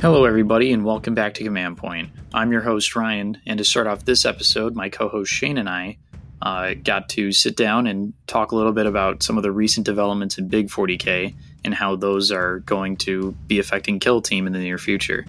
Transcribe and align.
Hello, 0.00 0.24
everybody, 0.24 0.72
and 0.72 0.82
welcome 0.82 1.14
back 1.14 1.34
to 1.34 1.44
Command 1.44 1.76
Point. 1.76 2.08
I'm 2.32 2.52
your 2.52 2.62
host, 2.62 2.96
Ryan, 2.96 3.36
and 3.44 3.58
to 3.58 3.64
start 3.64 3.86
off 3.86 4.06
this 4.06 4.24
episode, 4.24 4.74
my 4.74 4.88
co 4.88 5.10
host 5.10 5.30
Shane 5.30 5.58
and 5.58 5.68
I 5.68 5.98
uh, 6.40 6.72
got 6.72 7.10
to 7.10 7.32
sit 7.32 7.54
down 7.54 7.86
and 7.86 8.14
talk 8.26 8.52
a 8.52 8.56
little 8.56 8.72
bit 8.72 8.86
about 8.86 9.22
some 9.22 9.36
of 9.36 9.42
the 9.42 9.52
recent 9.52 9.84
developments 9.84 10.38
in 10.38 10.48
Big 10.48 10.68
40K 10.68 11.34
and 11.66 11.74
how 11.74 11.96
those 11.96 12.32
are 12.32 12.60
going 12.60 12.96
to 12.96 13.32
be 13.46 13.58
affecting 13.58 14.00
Kill 14.00 14.22
Team 14.22 14.46
in 14.46 14.54
the 14.54 14.58
near 14.58 14.78
future. 14.78 15.26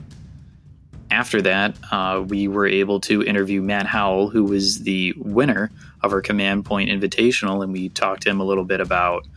After 1.12 1.42
that, 1.42 1.76
uh, 1.92 2.24
we 2.26 2.48
were 2.48 2.66
able 2.66 3.02
to 3.02 3.24
interview 3.24 3.62
Matt 3.62 3.88
Howell, 3.88 4.30
who 4.30 4.46
was 4.46 4.84
the 4.84 5.14
winner 5.18 5.70
of 6.02 6.14
our 6.14 6.22
Command 6.22 6.64
Point 6.64 6.90
Invitational, 6.90 7.62
and 7.62 7.74
we 7.74 7.90
talked 7.90 8.22
to 8.22 8.30
him 8.30 8.40
a 8.40 8.46
little 8.46 8.64
bit 8.64 8.80
about 8.80 9.28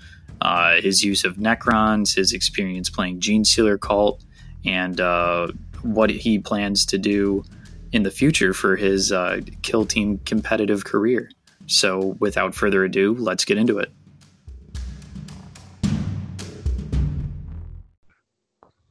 uh, 0.41 0.81
his 0.81 1.03
use 1.03 1.25
of 1.25 1.39
Necrons, 1.39 2.15
his 2.15 2.33
experience 2.33 2.89
playing 2.89 3.19
Genestealer 3.19 3.81
Cult, 3.81 4.23
and 4.65 5.01
uh, 5.01 5.49
what 5.83 6.11
he 6.11 6.39
plans 6.39 6.87
to 6.87 6.99
do 6.99 7.45
in 7.93 8.03
the 8.03 8.11
future 8.11 8.53
for 8.53 8.77
his 8.77 9.13
uh, 9.13 9.41
Kill 9.63 9.85
Team 9.85 10.19
competitive 10.27 10.85
career. 10.85 11.31
So, 11.67 12.17
without 12.19 12.55
further 12.55 12.85
ado, 12.85 13.15
let's 13.15 13.45
get 13.45 13.57
into 13.57 13.79
it. 13.79 13.91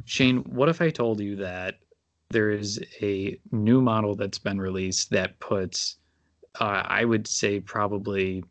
Shane, 0.06 0.38
what 0.44 0.70
if 0.70 0.82
I 0.82 0.90
told 0.90 1.20
you 1.20 1.36
that 1.38 1.80
there 2.30 2.52
is 2.52 2.80
a 3.02 3.40
new 3.52 3.82
model 3.82 4.16
that's 4.16 4.40
been 4.40 4.60
released 4.60 5.10
that 5.12 5.40
puts, 5.40 5.98
uh, 6.60 6.84
I 6.86 7.06
would 7.06 7.28
say, 7.28 7.60
probably 7.60 8.44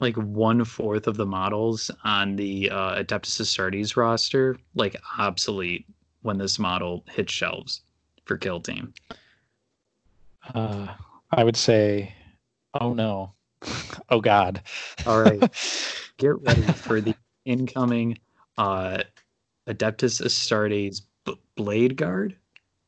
like 0.00 0.16
one 0.16 0.64
fourth 0.64 1.06
of 1.06 1.16
the 1.16 1.26
models 1.26 1.90
on 2.04 2.36
the 2.36 2.70
uh, 2.70 3.02
Adeptus 3.02 3.40
Astartes 3.40 3.96
roster, 3.96 4.56
like 4.74 4.96
obsolete 5.18 5.86
when 6.24 6.38
this 6.38 6.58
model 6.58 7.04
hits 7.10 7.32
shelves 7.32 7.82
for 8.24 8.36
Kill 8.36 8.60
Team? 8.60 8.92
Uh, 10.54 10.88
I 11.30 11.44
would 11.44 11.56
say, 11.56 12.14
oh 12.80 12.92
no, 12.92 13.32
oh 14.10 14.20
god. 14.20 14.62
All 15.06 15.22
right, 15.22 15.40
get 16.16 16.40
ready 16.42 16.62
for 16.62 17.00
the 17.00 17.14
incoming 17.44 18.18
uh, 18.58 19.02
Adeptus 19.68 20.20
Astartes 20.20 21.02
B- 21.24 21.40
Blade 21.56 21.96
Guard. 21.96 22.36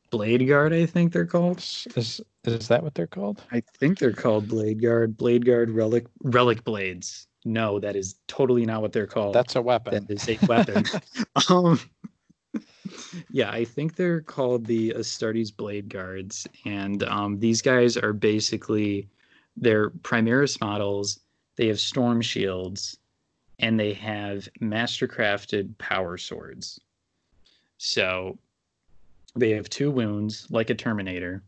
Blade 0.09 0.47
Guard, 0.47 0.73
I 0.73 0.85
think 0.85 1.13
they're 1.13 1.25
called. 1.25 1.59
Is 1.59 2.21
is 2.43 2.67
that 2.69 2.83
what 2.83 2.95
they're 2.95 3.07
called? 3.07 3.43
I 3.51 3.61
think 3.77 3.99
they're 3.99 4.13
called 4.13 4.47
Blade 4.47 4.81
Guard. 4.81 5.17
Blade 5.17 5.45
Guard 5.45 5.69
Relic 5.69 6.05
Relic 6.23 6.63
Blades. 6.63 7.27
No, 7.45 7.79
that 7.79 7.95
is 7.95 8.15
totally 8.27 8.65
not 8.65 8.81
what 8.81 8.93
they're 8.93 9.07
called. 9.07 9.33
That's 9.35 9.55
a 9.55 9.61
weapon. 9.61 10.05
That 10.07 10.13
is 10.13 10.27
a 10.27 10.37
weapon. 10.47 10.83
um, 11.49 11.79
yeah, 13.29 13.51
I 13.51 13.65
think 13.65 13.95
they're 13.95 14.21
called 14.21 14.65
the 14.65 14.91
Astartes 14.91 15.55
Blade 15.55 15.89
Guards, 15.89 16.47
and 16.65 17.03
um, 17.03 17.39
these 17.39 17.61
guys 17.61 17.97
are 17.97 18.13
basically 18.13 19.07
they're 19.55 19.89
Primaris 19.89 20.59
models. 20.61 21.19
They 21.55 21.67
have 21.67 21.79
storm 21.79 22.21
shields, 22.21 22.97
and 23.59 23.79
they 23.79 23.93
have 23.93 24.47
mastercrafted 24.61 25.77
power 25.77 26.17
swords. 26.17 26.79
So 27.77 28.37
they 29.35 29.51
have 29.51 29.69
two 29.69 29.91
wounds 29.91 30.47
like 30.49 30.69
a 30.69 30.75
Terminator. 30.75 31.43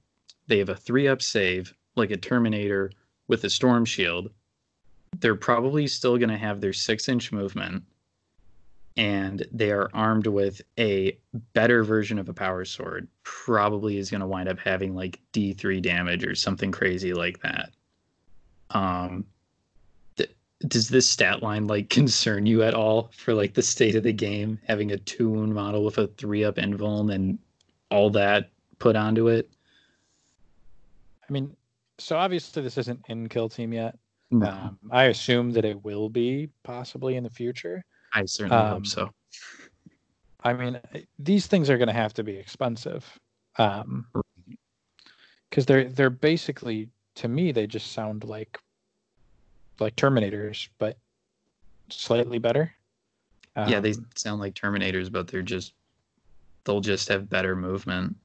They 0.47 0.57
have 0.59 0.69
a 0.69 0.75
three 0.75 1.07
up 1.07 1.21
save 1.21 1.73
like 1.95 2.11
a 2.11 2.17
Terminator 2.17 2.91
with 3.27 3.43
a 3.43 3.49
storm 3.49 3.85
shield. 3.85 4.31
They're 5.19 5.35
probably 5.35 5.87
still 5.87 6.17
going 6.17 6.29
to 6.29 6.37
have 6.37 6.61
their 6.61 6.73
six 6.73 7.09
inch 7.09 7.31
movement 7.31 7.83
and 8.99 9.47
they 9.53 9.71
are 9.71 9.89
armed 9.93 10.27
with 10.27 10.61
a 10.77 11.17
better 11.53 11.85
version 11.85 12.19
of 12.19 12.27
a 12.27 12.33
power 12.33 12.65
sword, 12.65 13.07
probably 13.23 13.97
is 13.97 14.11
going 14.11 14.19
to 14.19 14.27
wind 14.27 14.49
up 14.49 14.59
having 14.59 14.93
like 14.93 15.21
D3 15.31 15.81
damage 15.81 16.25
or 16.25 16.35
something 16.35 16.69
crazy 16.69 17.13
like 17.13 17.39
that. 17.39 17.71
Um, 18.71 19.23
th- 20.17 20.35
does 20.67 20.89
this 20.89 21.09
stat 21.09 21.41
line 21.41 21.65
like 21.65 21.89
concern 21.89 22.45
you 22.45 22.61
at 22.61 22.73
all 22.73 23.09
for 23.15 23.33
like 23.33 23.53
the 23.53 23.61
state 23.61 23.95
of 23.95 24.03
the 24.03 24.11
game, 24.11 24.59
having 24.67 24.91
a 24.91 24.97
two 24.97 25.29
wound 25.29 25.55
model 25.55 25.85
with 25.85 25.97
a 25.97 26.07
three 26.07 26.43
up 26.43 26.55
invuln 26.55 27.13
and 27.13 27.39
all 27.89 28.09
that 28.09 28.49
put 28.79 28.97
onto 28.97 29.29
it? 29.29 29.49
I 31.29 31.31
mean, 31.31 31.55
so 31.99 32.17
obviously 32.17 32.63
this 32.63 32.77
isn't 32.77 32.99
in 33.07 33.29
Kill 33.29 33.47
Team 33.47 33.71
yet. 33.71 33.97
No. 34.29 34.49
Um, 34.49 34.77
I 34.91 35.05
assume 35.05 35.51
that 35.51 35.63
it 35.63 35.85
will 35.85 36.09
be 36.09 36.49
possibly 36.63 37.15
in 37.15 37.23
the 37.23 37.29
future. 37.29 37.85
I 38.13 38.25
certainly 38.25 38.61
um, 38.61 38.69
hope 38.69 38.87
so. 38.87 39.09
I 40.43 40.53
mean, 40.53 40.79
these 41.17 41.47
things 41.47 41.69
are 41.69 41.77
going 41.77 41.87
to 41.87 41.93
have 41.93 42.13
to 42.13 42.23
be 42.23 42.37
expensive, 42.37 43.05
because 43.53 43.83
um, 43.83 44.05
they're 45.51 45.89
they're 45.89 46.09
basically 46.09 46.89
to 47.15 47.27
me 47.27 47.51
they 47.51 47.67
just 47.67 47.91
sound 47.91 48.23
like 48.23 48.57
like 49.79 49.95
Terminators, 49.95 50.69
but 50.77 50.97
slightly 51.89 52.39
better. 52.39 52.73
Um, 53.55 53.69
yeah, 53.69 53.79
they 53.79 53.91
um, 53.91 54.07
sound 54.15 54.39
like 54.39 54.53
Terminators, 54.53 55.11
but 55.11 55.27
they're 55.27 55.41
just 55.41 55.73
they'll 56.63 56.81
just 56.81 57.09
have 57.09 57.29
better 57.29 57.55
movement. 57.55 58.15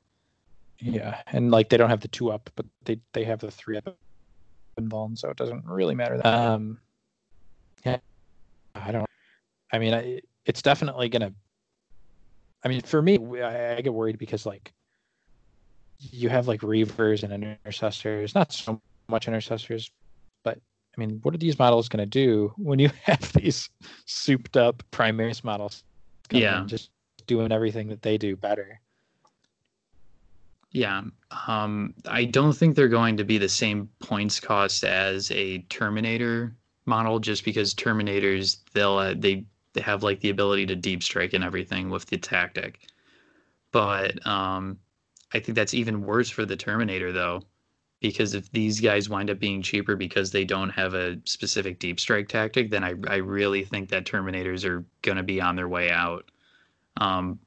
Yeah, 0.79 1.21
and 1.29 1.51
like 1.51 1.69
they 1.69 1.77
don't 1.77 1.91
have 1.91 2.01
the 2.01 2.09
two 2.09 2.31
up, 2.31 2.51
but 2.57 2.67
they 2.85 3.01
they 3.13 3.25
have 3.25 3.41
the 3.41 3.51
three 3.51 3.77
up 3.77 3.97
invuln, 4.79 5.19
so 5.19 5.31
it 5.31 5.37
doesn't 5.37 5.65
really 5.65 5.95
matter. 5.95 6.19
That 6.19 6.27
um, 6.27 6.79
yeah, 7.85 7.99
I 8.75 8.93
don't. 8.93 9.09
I 9.75 9.79
mean, 9.81 9.93
I, 9.93 10.21
it's 10.47 10.63
definitely 10.63 11.09
going 11.09 11.23
to. 11.23 11.33
I 12.65 12.69
mean, 12.69 12.81
for 12.83 13.03
me, 13.03 13.19
I, 13.43 13.77
I, 13.77 13.81
get 13.81 13.93
worried 13.93 14.19
because 14.19 14.47
like 14.47 14.73
you 15.99 16.29
have 16.29 16.47
like 16.47 16.61
reavers 16.61 17.25
and 17.25 17.33
intercessors, 17.33 18.37
not 18.37 18.53
so 18.53 18.81
much 19.09 19.27
intercessors, 19.27 19.91
but 20.45 20.59
I 20.97 21.01
mean, 21.01 21.19
what 21.23 21.35
are 21.35 21.39
these 21.39 21.59
models 21.59 21.89
going 21.89 22.05
to 22.05 22.07
do 22.07 22.55
when 22.57 22.79
you 22.79 22.89
have 23.03 23.33
these 23.33 23.69
souped 24.07 24.57
up 24.57 24.85
primaris 24.93 25.43
models? 25.43 25.83
Yeah, 26.31 26.63
just 26.67 26.91
doing 27.27 27.51
everything 27.51 27.89
that 27.89 28.03
they 28.03 28.17
do 28.17 28.37
better. 28.37 28.81
Yeah, 30.71 31.03
um, 31.49 31.95
I 32.09 32.27
don't 32.27 32.53
think 32.53 32.77
they're 32.77 32.89
going 32.89 33.17
to 33.17 33.25
be 33.25 33.39
the 33.39 33.49
same 33.49 33.89
points 33.99 34.39
cost 34.39 34.85
as 34.85 35.33
a 35.33 35.59
Terminator 35.69 36.55
model, 36.87 37.19
just 37.19 37.45
because 37.45 37.75
Terminators 37.75 38.59
they'll 38.73 38.99
uh, 38.99 39.15
they 39.17 39.45
they 39.75 39.81
have 39.83 40.03
like 40.03 40.21
the 40.21 40.31
ability 40.31 40.67
to 40.67 40.77
deep 40.77 41.03
strike 41.03 41.35
and 41.35 41.45
everything 41.45 41.91
with 41.91 42.07
the 42.07 42.17
tactic. 42.17 42.81
But 43.73 44.25
um, 44.27 44.79
I 45.33 45.41
think 45.41 45.57
that's 45.57 45.75
even 45.75 46.07
worse 46.07 46.31
for 46.31 46.47
the 46.47 46.57
Terminator 46.57 47.13
though, 47.13 47.43
because 48.01 48.35
if 48.35 48.51
these 48.53 48.81
guys 48.81 49.09
wind 49.09 49.31
up 49.31 49.41
being 49.41 49.63
cheaper 49.63 49.97
because 49.97 50.31
they 50.31 50.45
don't 50.45 50.71
have 50.71 50.95
a 50.95 51.19
specific 51.25 51.81
deep 51.81 52.01
strike 52.01 52.29
tactic, 52.29 52.71
then 52.71 52.85
I 52.85 52.95
I 53.09 53.17
really 53.17 53.65
think 53.65 53.91
that 53.91 54.07
Terminators 54.07 54.65
are 54.65 54.85
going 55.03 55.17
to 55.17 55.23
be 55.23 55.41
on 55.41 55.57
their 55.57 55.69
way 55.69 55.91
out. 55.91 56.31
Um, 56.97 57.41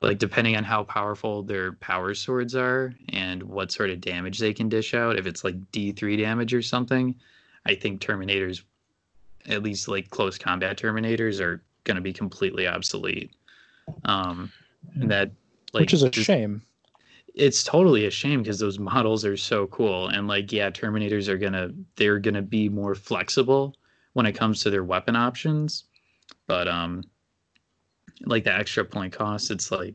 like 0.00 0.18
depending 0.18 0.56
on 0.56 0.64
how 0.64 0.82
powerful 0.84 1.42
their 1.42 1.72
power 1.74 2.12
swords 2.14 2.54
are 2.56 2.92
and 3.10 3.42
what 3.42 3.70
sort 3.70 3.90
of 3.90 4.00
damage 4.00 4.38
they 4.38 4.52
can 4.52 4.68
dish 4.68 4.94
out, 4.94 5.16
if 5.18 5.26
it's 5.26 5.44
like 5.44 5.70
D3 5.70 6.18
damage 6.18 6.52
or 6.52 6.62
something, 6.62 7.14
I 7.66 7.76
think 7.76 8.00
Terminators, 8.00 8.62
at 9.46 9.62
least 9.62 9.88
like 9.88 10.10
close 10.10 10.38
combat 10.38 10.76
Terminators, 10.76 11.40
are 11.40 11.62
going 11.84 11.96
to 11.96 12.00
be 12.00 12.12
completely 12.12 12.66
obsolete. 12.66 13.32
Um, 14.04 14.52
and 14.94 15.10
that 15.10 15.30
like 15.72 15.82
which 15.82 15.94
is 15.94 16.02
a 16.02 16.10
just, 16.10 16.26
shame. 16.26 16.62
It's 17.34 17.64
totally 17.64 18.06
a 18.06 18.10
shame 18.10 18.42
because 18.42 18.58
those 18.58 18.78
models 18.78 19.24
are 19.24 19.36
so 19.36 19.66
cool 19.68 20.08
and 20.08 20.28
like 20.28 20.52
yeah, 20.52 20.70
Terminators 20.70 21.28
are 21.28 21.38
gonna 21.38 21.70
they're 21.96 22.18
gonna 22.18 22.42
be 22.42 22.68
more 22.68 22.94
flexible 22.94 23.74
when 24.12 24.26
it 24.26 24.32
comes 24.32 24.62
to 24.62 24.70
their 24.70 24.84
weapon 24.84 25.16
options, 25.16 25.84
but 26.46 26.68
um, 26.68 27.02
like 28.26 28.44
the 28.44 28.54
extra 28.54 28.84
point 28.84 29.12
cost, 29.12 29.50
it's 29.50 29.70
like 29.70 29.94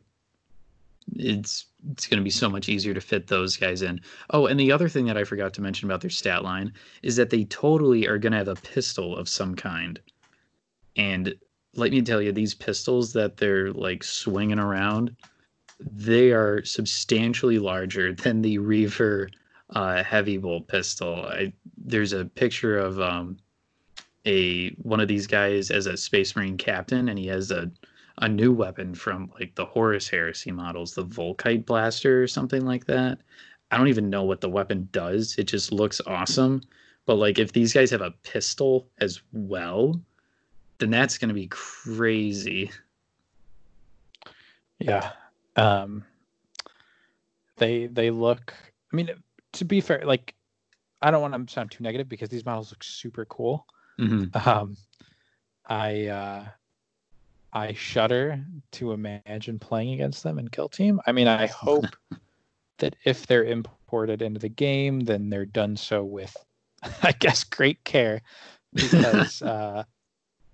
it's 1.15 1.65
it's 1.91 2.07
going 2.07 2.17
to 2.17 2.23
be 2.23 2.29
so 2.29 2.49
much 2.49 2.67
easier 2.69 2.93
to 2.93 2.99
fit 2.99 3.27
those 3.27 3.55
guys 3.55 3.81
in. 3.81 4.01
Oh, 4.31 4.47
and 4.47 4.59
the 4.59 4.71
other 4.71 4.89
thing 4.89 5.05
that 5.05 5.17
I 5.17 5.23
forgot 5.23 5.53
to 5.53 5.61
mention 5.61 5.87
about 5.87 6.01
their 6.01 6.09
stat 6.09 6.43
line 6.43 6.73
is 7.03 7.15
that 7.15 7.29
they 7.29 7.45
totally 7.45 8.07
are 8.07 8.17
going 8.17 8.31
to 8.31 8.39
have 8.39 8.47
a 8.47 8.55
pistol 8.55 9.15
of 9.15 9.29
some 9.29 9.55
kind. 9.55 9.99
And 10.97 11.35
let 11.75 11.91
me 11.91 12.01
tell 12.01 12.21
you, 12.21 12.31
these 12.31 12.53
pistols 12.53 13.13
that 13.13 13.37
they're 13.37 13.71
like 13.71 14.03
swinging 14.03 14.59
around, 14.59 15.15
they 15.79 16.31
are 16.31 16.63
substantially 16.63 17.59
larger 17.59 18.13
than 18.23 18.41
the 18.41 18.57
Reaver 18.57 19.29
uh, 19.71 20.03
heavy 20.03 20.37
bolt 20.37 20.67
pistol. 20.67 21.25
I, 21.25 21.53
there's 21.77 22.13
a 22.13 22.25
picture 22.25 22.77
of 22.77 22.99
um, 22.99 23.37
a 24.25 24.69
one 24.81 24.99
of 24.99 25.07
these 25.07 25.27
guys 25.27 25.71
as 25.71 25.85
a 25.85 25.97
Space 25.97 26.35
Marine 26.35 26.57
captain, 26.57 27.09
and 27.09 27.19
he 27.19 27.27
has 27.27 27.51
a 27.51 27.71
a 28.19 28.27
new 28.27 28.51
weapon 28.51 28.95
from 28.95 29.31
like 29.39 29.53
the 29.55 29.65
Horus 29.65 30.09
Heresy 30.09 30.51
models, 30.51 30.93
the 30.93 31.05
Volkite 31.05 31.65
blaster 31.65 32.23
or 32.23 32.27
something 32.27 32.65
like 32.65 32.85
that. 32.85 33.19
I 33.69 33.77
don't 33.77 33.89
even 33.89 34.09
know 34.09 34.23
what 34.23 34.41
the 34.41 34.49
weapon 34.49 34.89
does. 34.91 35.35
It 35.37 35.43
just 35.43 35.71
looks 35.71 36.01
awesome. 36.07 36.61
But 37.05 37.15
like 37.15 37.37
if 37.37 37.53
these 37.53 37.73
guys 37.73 37.91
have 37.91 38.01
a 38.01 38.15
pistol 38.23 38.89
as 38.99 39.21
well, 39.31 40.01
then 40.79 40.89
that's 40.89 41.17
going 41.17 41.29
to 41.29 41.35
be 41.35 41.47
crazy. 41.47 42.71
Yeah. 44.79 45.11
Um, 45.55 46.03
they 47.57 47.87
they 47.87 48.11
look. 48.11 48.53
I 48.91 48.95
mean, 48.95 49.09
to 49.53 49.65
be 49.65 49.81
fair, 49.81 50.03
like 50.05 50.35
I 51.01 51.11
don't 51.11 51.21
want 51.21 51.47
to 51.47 51.53
sound 51.53 51.71
too 51.71 51.83
negative 51.83 52.07
because 52.07 52.29
these 52.29 52.45
models 52.45 52.71
look 52.71 52.83
super 52.83 53.25
cool. 53.25 53.65
Mm-hmm. 53.99 54.47
Um, 54.47 54.77
I 55.65 56.07
uh, 56.07 56.45
I 57.53 57.73
shudder 57.73 58.43
to 58.73 58.91
imagine 58.91 59.59
playing 59.59 59.93
against 59.93 60.23
them 60.23 60.39
in 60.39 60.47
Kill 60.49 60.69
Team. 60.69 61.01
I 61.07 61.11
mean, 61.11 61.27
I 61.27 61.47
hope 61.65 61.85
that 62.77 62.95
if 63.03 63.25
they're 63.25 63.45
imported 63.45 64.21
into 64.21 64.39
the 64.39 64.49
game, 64.49 65.01
then 65.01 65.29
they're 65.29 65.45
done 65.45 65.75
so 65.75 66.03
with, 66.03 66.35
I 67.03 67.13
guess, 67.13 67.43
great 67.43 67.83
care, 67.83 68.21
because 68.73 69.41
uh, 69.41 69.83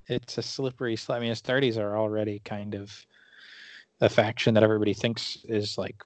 it's 0.07 0.37
a 0.37 0.41
slippery 0.41 0.95
slope. 0.95 1.17
I 1.17 1.19
mean, 1.21 1.31
Astartes 1.31 1.77
are 1.77 1.97
already 1.97 2.39
kind 2.39 2.75
of 2.75 3.05
a 4.01 4.09
faction 4.09 4.53
that 4.55 4.63
everybody 4.63 4.93
thinks 4.93 5.37
is 5.45 5.77
like 5.77 6.03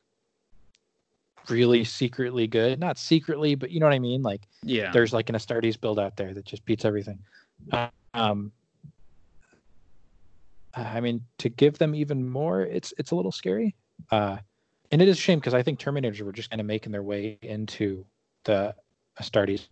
really 1.50 1.84
secretly 1.84 2.48
good. 2.48 2.80
Not 2.80 2.98
secretly, 2.98 3.56
but 3.56 3.72
you 3.72 3.80
know 3.80 3.86
what 3.86 3.94
I 3.94 4.00
mean. 4.00 4.22
Like, 4.22 4.48
Yeah. 4.64 4.92
there's 4.92 5.14
like 5.14 5.30
an 5.30 5.36
Astartes 5.36 5.80
build 5.80 6.00
out 6.00 6.16
there 6.18 6.34
that 6.34 6.46
just 6.46 6.66
beats 6.66 6.86
everything. 6.86 7.20
Um, 8.14 8.52
I 10.74 11.00
mean, 11.00 11.22
to 11.40 11.50
give 11.50 11.78
them 11.78 11.96
even 11.96 12.28
more, 12.30 12.62
it's 12.62 12.94
it's 12.98 13.12
a 13.12 13.16
little 13.16 13.32
scary. 13.32 13.76
Uh, 14.12 14.38
and 14.92 15.02
it 15.02 15.08
is 15.08 15.18
a 15.18 15.22
shame 15.22 15.40
because 15.40 15.54
I 15.54 15.64
think 15.64 15.80
Terminators 15.80 16.22
were 16.22 16.32
just 16.32 16.50
kind 16.50 16.60
of 16.60 16.68
making 16.68 16.92
their 16.92 17.04
way 17.04 17.40
into 17.42 18.06
the 18.44 18.76
Astartes 19.20 19.68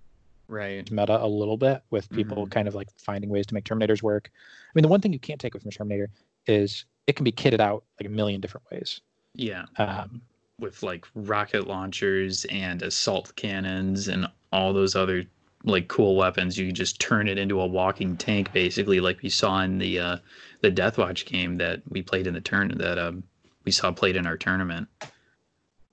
Right. 0.48 0.90
meta 0.92 1.22
a 1.24 1.28
little 1.28 1.58
bit 1.58 1.82
with 1.90 2.10
people 2.12 2.46
Mhm. 2.48 2.52
kind 2.52 2.68
of 2.68 2.76
like 2.76 2.88
finding 2.98 3.30
ways 3.30 3.46
to 3.48 3.54
make 3.54 3.64
Terminators 3.66 4.02
work. 4.04 4.30
I 4.34 4.72
mean, 4.76 4.84
the 4.84 4.88
one 4.90 5.02
thing 5.02 5.12
you 5.14 5.20
can't 5.20 5.40
take 5.40 5.54
away 5.56 5.62
from 5.62 5.70
a 5.70 5.72
Terminator 5.72 6.10
is 6.48 6.86
it 7.08 7.16
can 7.16 7.24
be 7.24 7.32
kitted 7.32 7.60
out 7.60 7.84
like 8.00 8.08
a 8.08 8.12
million 8.12 8.42
different 8.42 8.66
ways. 8.72 9.02
Yeah. 9.34 9.66
Um, 9.78 10.22
With 10.60 10.84
like 10.84 11.06
rocket 11.16 11.68
launchers 11.68 12.46
and 12.46 12.82
assault 12.82 13.36
cannons 13.36 14.08
and 14.08 14.28
all 14.52 14.72
those 14.74 14.96
other 14.96 15.26
like 15.64 15.88
cool 15.88 16.16
weapons, 16.16 16.58
you 16.58 16.68
can 16.68 16.76
just 16.76 17.00
turn 17.02 17.28
it 17.28 17.38
into 17.38 17.60
a 17.60 17.66
walking 17.68 18.16
tank, 18.16 18.54
basically, 18.54 19.00
like 19.00 19.22
we 19.24 19.30
saw 19.30 19.62
in 19.62 19.80
the 19.80 20.00
uh, 20.00 20.18
the 20.62 20.72
Deathwatch 20.72 21.26
game 21.26 21.58
that 21.58 21.82
we 21.90 22.02
played 22.04 22.28
in 22.28 22.34
the 22.36 22.42
turn 22.42 22.70
that 22.78 22.98
um, 23.00 23.24
we 23.66 23.72
saw 23.72 23.92
played 23.92 24.16
in 24.16 24.26
our 24.28 24.38
tournament, 24.38 24.88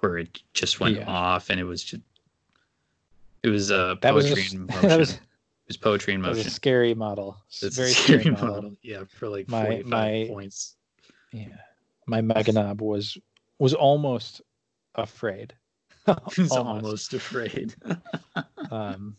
where 0.00 0.18
it 0.18 0.42
just 0.54 0.78
went 0.78 0.96
Yeah. 0.96 1.06
off 1.10 1.48
and 1.50 1.58
it 1.58 1.64
was 1.64 1.82
just 1.82 2.02
it 3.42 3.48
was 3.48 3.70
uh, 3.70 3.96
That 4.02 4.14
was 4.14 4.26
a 4.30 4.34
poetry 4.34 4.58
in 4.58 4.66
that 4.68 4.82
motion. 4.82 4.98
was- 4.98 5.12
it 5.14 5.68
was 5.68 5.76
poetry 5.76 6.14
in 6.14 6.22
that 6.22 6.28
was 6.30 6.38
motion. 6.38 6.48
a 6.48 6.54
scary 6.54 6.94
model. 6.94 7.36
It's 7.62 7.76
very 7.76 7.90
a 7.90 7.94
scary, 7.94 8.20
scary 8.20 8.34
model. 8.36 8.48
model. 8.54 8.76
Yeah, 8.82 9.04
for 9.08 9.28
like 9.28 9.48
My- 9.48 9.64
45 9.66 9.86
my- 9.88 10.24
points. 10.28 10.76
Yeah, 11.32 11.46
my 12.06 12.20
Meganob 12.20 12.80
was 12.80 13.16
was 13.58 13.72
almost 13.74 14.42
afraid. 14.96 15.54
He's 16.36 16.50
almost 16.50 17.14
afraid. 17.14 17.74
um, 18.70 19.16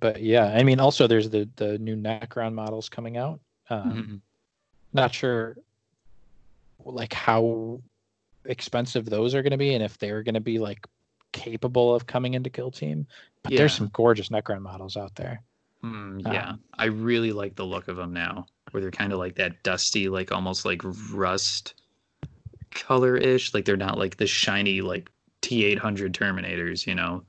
but 0.00 0.20
yeah, 0.20 0.46
I 0.46 0.64
mean, 0.64 0.80
also 0.80 1.06
there's 1.06 1.30
the 1.30 1.48
the 1.56 1.78
new 1.78 1.96
Necron 1.96 2.52
models 2.52 2.88
coming 2.88 3.16
out. 3.16 3.40
Um, 3.70 3.92
Mhm. 3.92 4.20
Not 4.92 5.14
sure, 5.14 5.56
like 6.84 7.12
how 7.12 7.80
expensive 8.44 9.04
those 9.08 9.34
are 9.34 9.42
going 9.42 9.50
to 9.52 9.56
be, 9.56 9.74
and 9.74 9.82
if 9.84 9.98
they're 9.98 10.22
going 10.22 10.34
to 10.34 10.40
be 10.40 10.58
like 10.58 10.86
capable 11.32 11.94
of 11.94 12.06
coming 12.06 12.34
into 12.34 12.50
Kill 12.50 12.70
Team. 12.70 13.06
But 13.42 13.56
there's 13.56 13.74
some 13.74 13.88
gorgeous 13.92 14.28
Necron 14.30 14.60
models 14.62 14.96
out 14.96 15.14
there. 15.14 15.42
Mm, 15.84 16.22
yeah, 16.32 16.50
Um, 16.50 16.60
I 16.78 16.86
really 16.86 17.32
like 17.32 17.54
the 17.54 17.64
look 17.66 17.88
of 17.88 17.96
them 17.96 18.12
now, 18.12 18.46
where 18.70 18.80
they're 18.80 18.90
kind 18.90 19.12
of 19.12 19.18
like 19.18 19.36
that 19.36 19.62
dusty, 19.62 20.08
like 20.08 20.32
almost 20.32 20.64
like 20.64 20.80
rust 21.12 21.74
color 22.70 23.16
ish. 23.16 23.54
Like 23.54 23.64
they're 23.64 23.76
not 23.76 23.98
like 23.98 24.16
the 24.16 24.26
shiny 24.26 24.80
like 24.80 25.10
T800 25.42 26.12
Terminators, 26.12 26.86
you 26.86 26.94
know. 26.94 27.24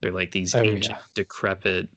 They're 0.00 0.12
like 0.12 0.30
these 0.30 0.54
Oh, 0.54 0.62
ancient, 0.62 0.98
yeah. 0.98 1.02
decrepit 1.14 1.88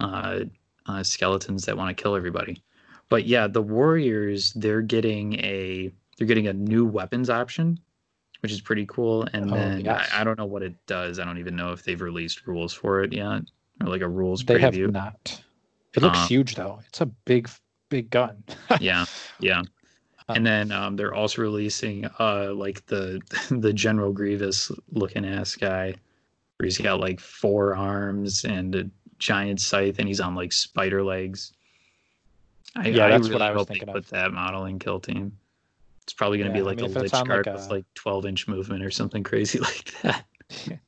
uh, 0.00 0.40
uh, 0.86 1.02
skeletons 1.02 1.64
that 1.66 1.76
want 1.76 1.96
to 1.96 2.00
kill 2.02 2.16
everybody. 2.16 2.62
But 3.08 3.26
yeah, 3.26 3.46
the 3.46 3.62
Warriors 3.62 4.52
they're 4.54 4.82
getting 4.82 5.34
a 5.40 5.90
they're 6.16 6.26
getting 6.26 6.46
a 6.48 6.52
new 6.52 6.84
weapons 6.86 7.30
option, 7.30 7.78
which 8.40 8.52
is 8.52 8.60
pretty 8.60 8.86
cool. 8.86 9.26
And 9.32 9.50
Oh, 9.50 9.54
then 9.54 9.80
yes. 9.84 10.08
I, 10.12 10.20
I 10.20 10.24
don't 10.24 10.38
know 10.38 10.46
what 10.46 10.62
it 10.62 10.74
does. 10.86 11.18
I 11.18 11.24
don't 11.24 11.38
even 11.38 11.56
know 11.56 11.72
if 11.72 11.82
they've 11.84 12.00
released 12.00 12.46
rules 12.46 12.72
for 12.72 13.02
it 13.02 13.12
yet, 13.12 13.42
or 13.80 13.86
like 13.88 14.02
a 14.02 14.08
rules 14.08 14.44
They 14.44 14.58
have 14.58 14.74
preview. 14.74 14.90
not. 14.90 15.42
It 15.94 16.02
looks 16.02 16.18
Um, 16.20 16.28
huge 16.28 16.54
though. 16.54 16.80
It's 16.88 17.00
a 17.00 17.06
big, 17.06 17.48
big 17.88 18.10
gun. 18.10 18.42
yeah 18.80 19.04
yeah 19.40 19.62
Um, 20.28 20.36
and 20.36 20.46
then 20.46 20.72
um, 20.72 20.96
they're 20.96 21.14
also 21.14 21.42
releasing 21.42 22.06
uh 22.18 22.52
like 22.54 22.86
the 22.86 23.20
the 23.50 23.72
general 23.72 24.12
grievous 24.12 24.70
looking 24.92 25.24
ass 25.24 25.56
guy 25.56 25.94
where 26.58 26.64
he's 26.66 26.78
got 26.78 27.00
like 27.00 27.20
four 27.20 27.74
arms 27.76 28.44
and 28.44 28.74
a 28.74 28.90
giant 29.18 29.60
scythe 29.60 29.98
and 29.98 30.08
he's 30.08 30.20
on 30.20 30.34
like 30.34 30.52
spider 30.52 31.02
legs 31.02 31.52
I, 32.76 32.88
Yeah, 32.88 33.06
I 33.06 33.08
that's 33.08 33.28
really 33.28 33.34
what 33.34 33.42
I 33.42 33.50
was 33.50 33.60
hope 33.60 33.68
they 33.68 33.74
thinking 33.74 33.92
put 33.94 34.06
that 34.08 34.32
model 34.32 34.64
in 34.66 34.78
kill 34.78 35.00
team 35.00 35.38
it's 36.10 36.16
probably 36.16 36.38
going 36.38 36.50
to 36.52 36.58
Yeah, 36.58 36.64
be 36.64 36.68
I 36.68 36.72
like 36.72 36.82
mean, 36.82 36.90
a 36.90 36.94
lychguard 37.04 37.46
like, 37.46 37.54
with 37.54 37.70
like 37.70 37.84
12 37.94 38.26
inch 38.26 38.48
movement 38.48 38.82
or 38.82 38.90
something 38.90 39.22
crazy 39.22 39.58
like 39.60 39.92
that 40.02 40.24
if 40.50 40.80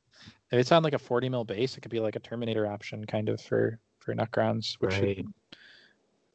it's 0.51 0.71
on 0.71 0.83
like 0.83 0.93
a 0.93 0.99
40 0.99 1.29
mil 1.29 1.45
base, 1.45 1.77
it 1.77 1.81
could 1.81 1.91
be 1.91 2.01
like 2.01 2.17
a 2.17 2.19
Terminator 2.19 2.67
option 2.67 3.05
kind 3.05 3.29
of 3.29 3.39
for 3.41 3.79
for 3.99 4.13
Necrons, 4.13 4.73
which 4.79 4.99
would 4.99 5.25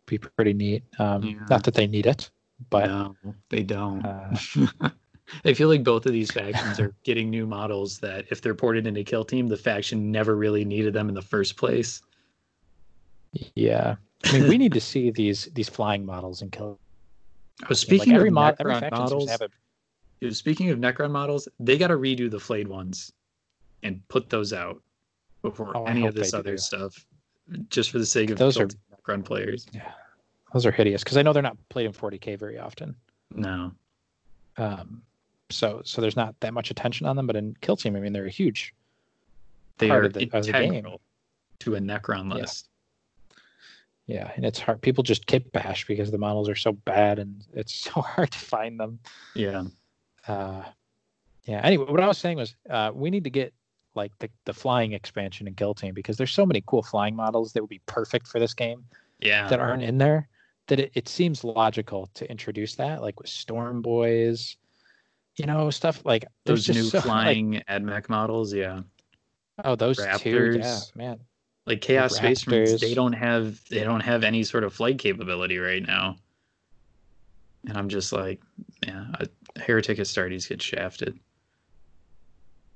be 0.07 0.17
pretty 0.17 0.55
neat. 0.55 0.83
Um, 0.99 1.23
Yeah. 1.23 1.45
Not 1.51 1.65
that 1.65 1.75
they 1.75 1.87
need 1.87 2.07
it, 2.07 2.31
but 2.71 2.87
no 2.87 3.15
they 3.51 3.63
don't 3.63 4.05
uh, 4.07 4.35
I 5.45 5.53
feel 5.53 5.69
like 5.69 5.85
both 5.85 6.07
of 6.07 6.13
these 6.13 6.31
factions 6.31 6.81
are 6.81 6.95
getting 7.05 7.29
new 7.29 7.47
models 7.47 7.99
that, 7.99 8.25
if 8.31 8.41
they're 8.41 8.55
ported 8.55 8.87
into 8.87 9.05
Kill 9.05 9.27
Team, 9.27 9.47
the 9.47 9.59
faction 9.59 10.11
never 10.11 10.35
really 10.35 10.65
needed 10.65 10.95
them 10.95 11.11
in 11.11 11.15
the 11.15 11.21
first 11.21 11.59
place. 11.59 12.01
yeah. 13.55 13.97
I 14.25 14.33
mean, 14.33 14.49
we 14.49 14.57
need 14.57 14.73
to 14.73 14.81
see 14.81 15.11
these 15.11 15.45
these 15.53 15.69
flying 15.69 16.05
models 16.07 16.41
in 16.41 16.51
Kill. 16.51 16.81
Oh, 17.69 17.75
speaking 17.75 18.11
like 18.13 18.17
every 18.17 18.29
of 18.29 18.35
Necron 18.35 18.59
every 18.61 18.81
seems 18.81 18.91
models, 18.93 19.31
a 20.23 20.31
speaking 20.33 20.71
of 20.71 20.79
Necron 20.79 21.11
models, 21.11 21.49
they 21.61 21.77
got 21.79 21.89
to 21.89 21.95
redo 21.97 22.31
the 22.31 22.39
flayed 22.41 22.69
ones 22.69 23.13
and 23.83 24.07
put 24.09 24.29
those 24.31 24.53
out 24.53 24.83
before 25.43 25.77
Oh, 25.77 25.85
any 25.85 26.07
of 26.07 26.15
this 26.15 26.35
other 26.35 26.53
do. 26.53 26.59
stuff, 26.59 27.07
just 27.71 27.91
for 27.91 27.99
the 27.99 28.07
sake 28.07 28.31
of 28.31 28.39
Those 28.39 28.59
are- 28.59 28.69
Necron 29.07 29.25
players. 29.25 29.67
Yeah, 29.73 29.93
those 30.53 30.67
are 30.67 30.73
hideous 30.73 31.03
because 31.05 31.17
I 31.17 31.23
know 31.23 31.33
they're 31.33 31.43
not 31.43 31.57
played 31.69 31.87
in 31.87 31.93
40k 31.93 32.37
very 32.39 32.59
often. 32.59 32.95
No, 33.35 33.73
Um, 34.57 35.03
so 35.51 35.83
so 35.85 36.01
there's 36.01 36.17
not 36.17 36.39
that 36.41 36.53
much 36.55 36.71
attention 36.71 37.07
on 37.07 37.17
them, 37.17 37.27
but 37.27 37.37
in 37.37 37.57
Kill 37.61 37.77
Team, 37.77 37.95
I 37.97 38.01
mean, 38.01 38.13
they're 38.13 38.27
a 38.27 38.31
huge. 38.31 38.75
they 39.79 39.87
Part 39.89 40.05
are 40.05 40.09
the- 40.09 40.29
of 40.33 40.45
the 40.45 40.53
game. 40.53 40.87
to 41.61 41.75
a 41.77 41.79
Necron 41.79 42.33
list. 42.35 42.68
Yeah, 44.09 44.33
and 44.35 44.45
it's 44.45 44.59
hard. 44.59 44.81
People 44.83 45.05
just 45.05 45.27
kit 45.27 45.53
bash 45.53 45.87
because 45.87 46.11
the 46.11 46.19
models 46.19 46.49
are 46.49 46.57
so 46.57 46.73
bad, 46.73 47.19
and 47.21 47.45
it's 47.55 47.75
so 47.85 48.01
hard 48.01 48.31
to 48.33 48.39
find 48.39 48.81
them. 48.81 48.99
Yeah. 49.35 49.65
uh 50.27 50.65
yeah 51.45 51.61
anyway 51.65 51.87
what 51.89 52.01
i 52.01 52.07
was 52.07 52.19
saying 52.19 52.37
was 52.37 52.55
uh 52.69 52.91
we 52.95 53.09
need 53.09 53.25
to 53.25 53.31
get 53.31 53.55
like 53.95 54.13
the, 54.19 54.29
the 54.45 54.53
flying 54.53 54.93
expansion 54.93 55.47
in 55.49 55.55
team 55.75 55.95
because 55.95 56.19
there's 56.19 56.33
so 56.33 56.45
many 56.45 56.63
cool 56.67 56.83
flying 56.83 57.17
models 57.17 57.53
that 57.55 57.63
would 57.63 57.71
be 57.71 57.81
perfect 57.87 58.27
for 58.29 58.39
this 58.39 58.53
game 58.53 58.85
Yeah. 59.21 59.49
that 59.49 59.59
aren't 59.59 59.83
in 59.83 59.97
there 59.97 60.29
that 60.67 60.79
it, 60.81 60.93
it 60.95 61.09
seems 61.09 61.43
logical 61.45 62.11
to 62.15 62.31
introduce 62.31 62.75
that 62.75 63.01
like 63.01 63.19
with 63.19 63.31
storm 63.31 63.81
boys 63.81 64.59
you 65.37 65.47
know 65.47 65.71
stuff 65.71 66.03
like 66.05 66.27
Those 66.45 66.69
new 66.69 66.83
so, 66.83 66.99
like- 66.99 67.05
flying 67.07 67.63
AdMech 67.69 68.11
models. 68.11 68.53
Yeah. 68.53 68.83
oh 69.65 69.75
those 69.77 69.97
two 70.19 70.59
yeah 70.61 70.81
man 70.95 71.19
like 71.69 71.81
chaos 71.81 72.17
space 72.17 72.47
marines 72.47 72.81
they 72.81 72.95
don't 72.95 73.13
have 73.13 73.61
they 73.69 73.85
don't 73.85 74.01
have 74.01 74.25
any 74.25 74.43
sort 74.43 74.65
of 74.65 74.73
flight 74.73 74.99
capability 74.99 75.59
right 75.59 75.87
now. 75.87 76.17
And 77.67 77.77
i'm 77.77 77.89
just 77.89 78.13
like 78.13 78.41
yeah 78.87 79.07
a 79.15 79.61
heretic 79.61 79.99
astartes 79.99 80.49
get 80.49 80.63
shafted. 80.63 81.19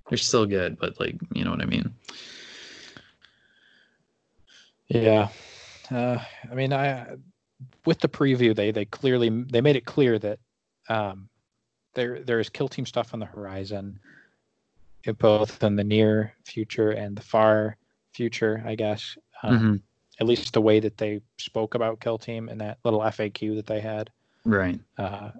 They're 0.09 0.19
still 0.19 0.47
good 0.47 0.79
but 0.79 1.01
like 1.01 1.17
you 1.33 1.45
know 1.45 1.51
what 1.51 1.63
i 1.63 1.67
mean? 1.67 1.95
Yeah. 4.89 5.29
Uh, 5.91 6.19
I 6.51 6.55
mean, 6.55 6.73
I 6.73 7.17
with 7.85 8.01
the 8.01 8.09
preview, 8.09 8.55
they 8.55 8.71
they 8.71 8.85
clearly 8.85 9.29
they 9.29 9.61
made 9.61 9.77
it 9.77 9.85
clear 9.85 10.19
that 10.19 10.39
um, 10.89 11.29
there 11.95 12.23
there 12.23 12.41
is 12.41 12.49
kill 12.49 12.69
team 12.69 12.87
stuff 12.87 13.15
on 13.15 13.21
the 13.21 13.27
horizon, 13.27 13.99
both 15.19 15.63
in 15.63 15.77
the 15.77 15.85
near 15.85 16.35
future 16.45 16.91
and 16.91 17.17
the 17.17 17.23
far 17.23 17.77
future, 18.23 18.62
I 18.66 18.75
guess. 18.75 19.16
Um, 19.42 19.83
At 20.21 20.26
least 20.26 20.52
the 20.52 20.61
way 20.61 20.78
that 20.78 20.99
they 20.99 21.21
spoke 21.38 21.75
about 21.75 22.00
kill 22.00 22.19
team 22.19 22.49
and 22.49 22.61
that 22.61 22.78
little 22.85 23.00
FAQ 23.00 23.57
that 23.57 23.66
they 23.66 23.81
had, 23.81 24.11
right 24.45 24.78
uh, 24.99 25.31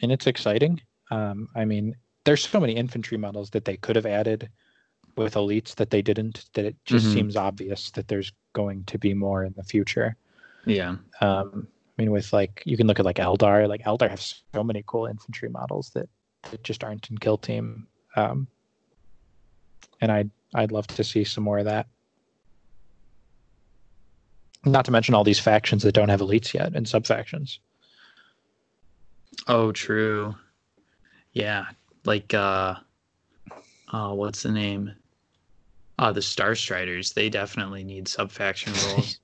and 0.00 0.10
it's 0.10 0.26
exciting. 0.26 0.80
Um, 1.10 1.48
I 1.54 1.64
mean, 1.64 1.94
there's 2.24 2.48
so 2.48 2.58
many 2.58 2.72
infantry 2.72 3.18
models 3.18 3.50
that 3.50 3.64
they 3.64 3.76
could 3.76 3.94
have 3.94 4.06
added 4.06 4.48
with 5.16 5.34
elites 5.34 5.74
that 5.76 5.90
they 5.90 6.00
didn't. 6.02 6.46
That 6.54 6.64
it 6.64 6.76
just 6.86 7.06
Mhm. 7.06 7.12
seems 7.12 7.36
obvious 7.36 7.90
that 7.92 8.08
there's 8.08 8.32
going 8.54 8.84
to 8.84 8.98
be 8.98 9.14
more 9.14 9.44
in 9.44 9.52
the 9.56 9.62
future. 9.62 10.16
yeah 10.64 10.96
Um, 11.20 11.68
I 11.98 12.02
mean, 12.02 12.10
with 12.10 12.32
like 12.32 12.62
you 12.64 12.76
can 12.76 12.86
look 12.86 12.98
at 12.98 13.04
like 13.04 13.16
Eldar. 13.18 13.68
Like 13.68 13.82
Eldar 13.82 14.08
have 14.08 14.20
so 14.20 14.64
many 14.64 14.82
cool 14.86 15.06
infantry 15.06 15.50
models 15.50 15.90
that, 15.90 16.08
that 16.50 16.64
just 16.64 16.82
aren't 16.82 17.10
in 17.10 17.18
Kill 17.18 17.36
Team. 17.36 17.86
Um, 18.16 18.48
and 20.00 20.10
I'd 20.10 20.30
I'd 20.54 20.72
love 20.72 20.86
to 20.88 21.04
see 21.04 21.22
some 21.24 21.44
more 21.44 21.58
of 21.58 21.66
that. 21.66 21.86
Not 24.64 24.84
to 24.84 24.90
mention 24.90 25.14
all 25.14 25.24
these 25.24 25.40
factions 25.40 25.82
that 25.82 25.92
don't 25.92 26.08
have 26.08 26.20
elites 26.20 26.54
yet 26.54 26.74
and 26.74 26.88
sub 26.88 27.06
factions. 27.06 27.58
Oh, 29.48 29.72
true. 29.72 30.34
Yeah, 31.32 31.66
like 32.04 32.32
uh, 32.34 32.76
uh, 33.92 34.12
what's 34.12 34.42
the 34.42 34.52
name? 34.52 34.92
Uh, 35.98 36.12
the 36.12 36.22
Star 36.22 36.54
Striders. 36.54 37.12
They 37.12 37.28
definitely 37.28 37.84
need 37.84 38.06
sub 38.06 38.30
faction 38.30 38.72
roles. 38.88 39.18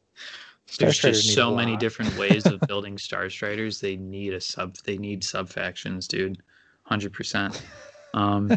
There's 0.79 0.99
just 0.99 1.35
so 1.35 1.55
many 1.55 1.77
different 1.77 2.17
ways 2.19 2.45
of 2.47 2.61
building 2.69 2.99
Star 2.99 3.31
Striders. 3.31 3.81
They 3.81 3.97
need 3.97 4.35
a 4.35 4.41
sub. 4.41 4.77
They 4.85 4.99
need 4.99 5.23
sub 5.25 5.49
factions, 5.49 6.09
dude. 6.09 6.43
Hundred 6.83 7.13
percent. 7.13 7.63
Um, 8.15 8.57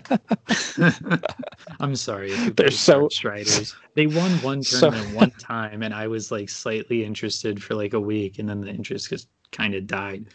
I'm 1.79 1.95
sorry. 1.95 2.31
They're 2.51 2.71
so 2.71 3.09
Striders. 3.09 3.75
They 3.95 4.07
won 4.07 4.31
one 4.41 4.61
tournament 4.61 5.09
so... 5.11 5.15
one 5.15 5.31
time, 5.31 5.83
and 5.83 5.93
I 5.93 6.07
was 6.07 6.31
like 6.31 6.49
slightly 6.49 7.03
interested 7.03 7.61
for 7.61 7.75
like 7.75 7.93
a 7.93 7.99
week, 7.99 8.39
and 8.39 8.47
then 8.47 8.61
the 8.61 8.69
interest 8.69 9.09
just 9.09 9.29
kind 9.51 9.75
of 9.75 9.87
died. 9.87 10.27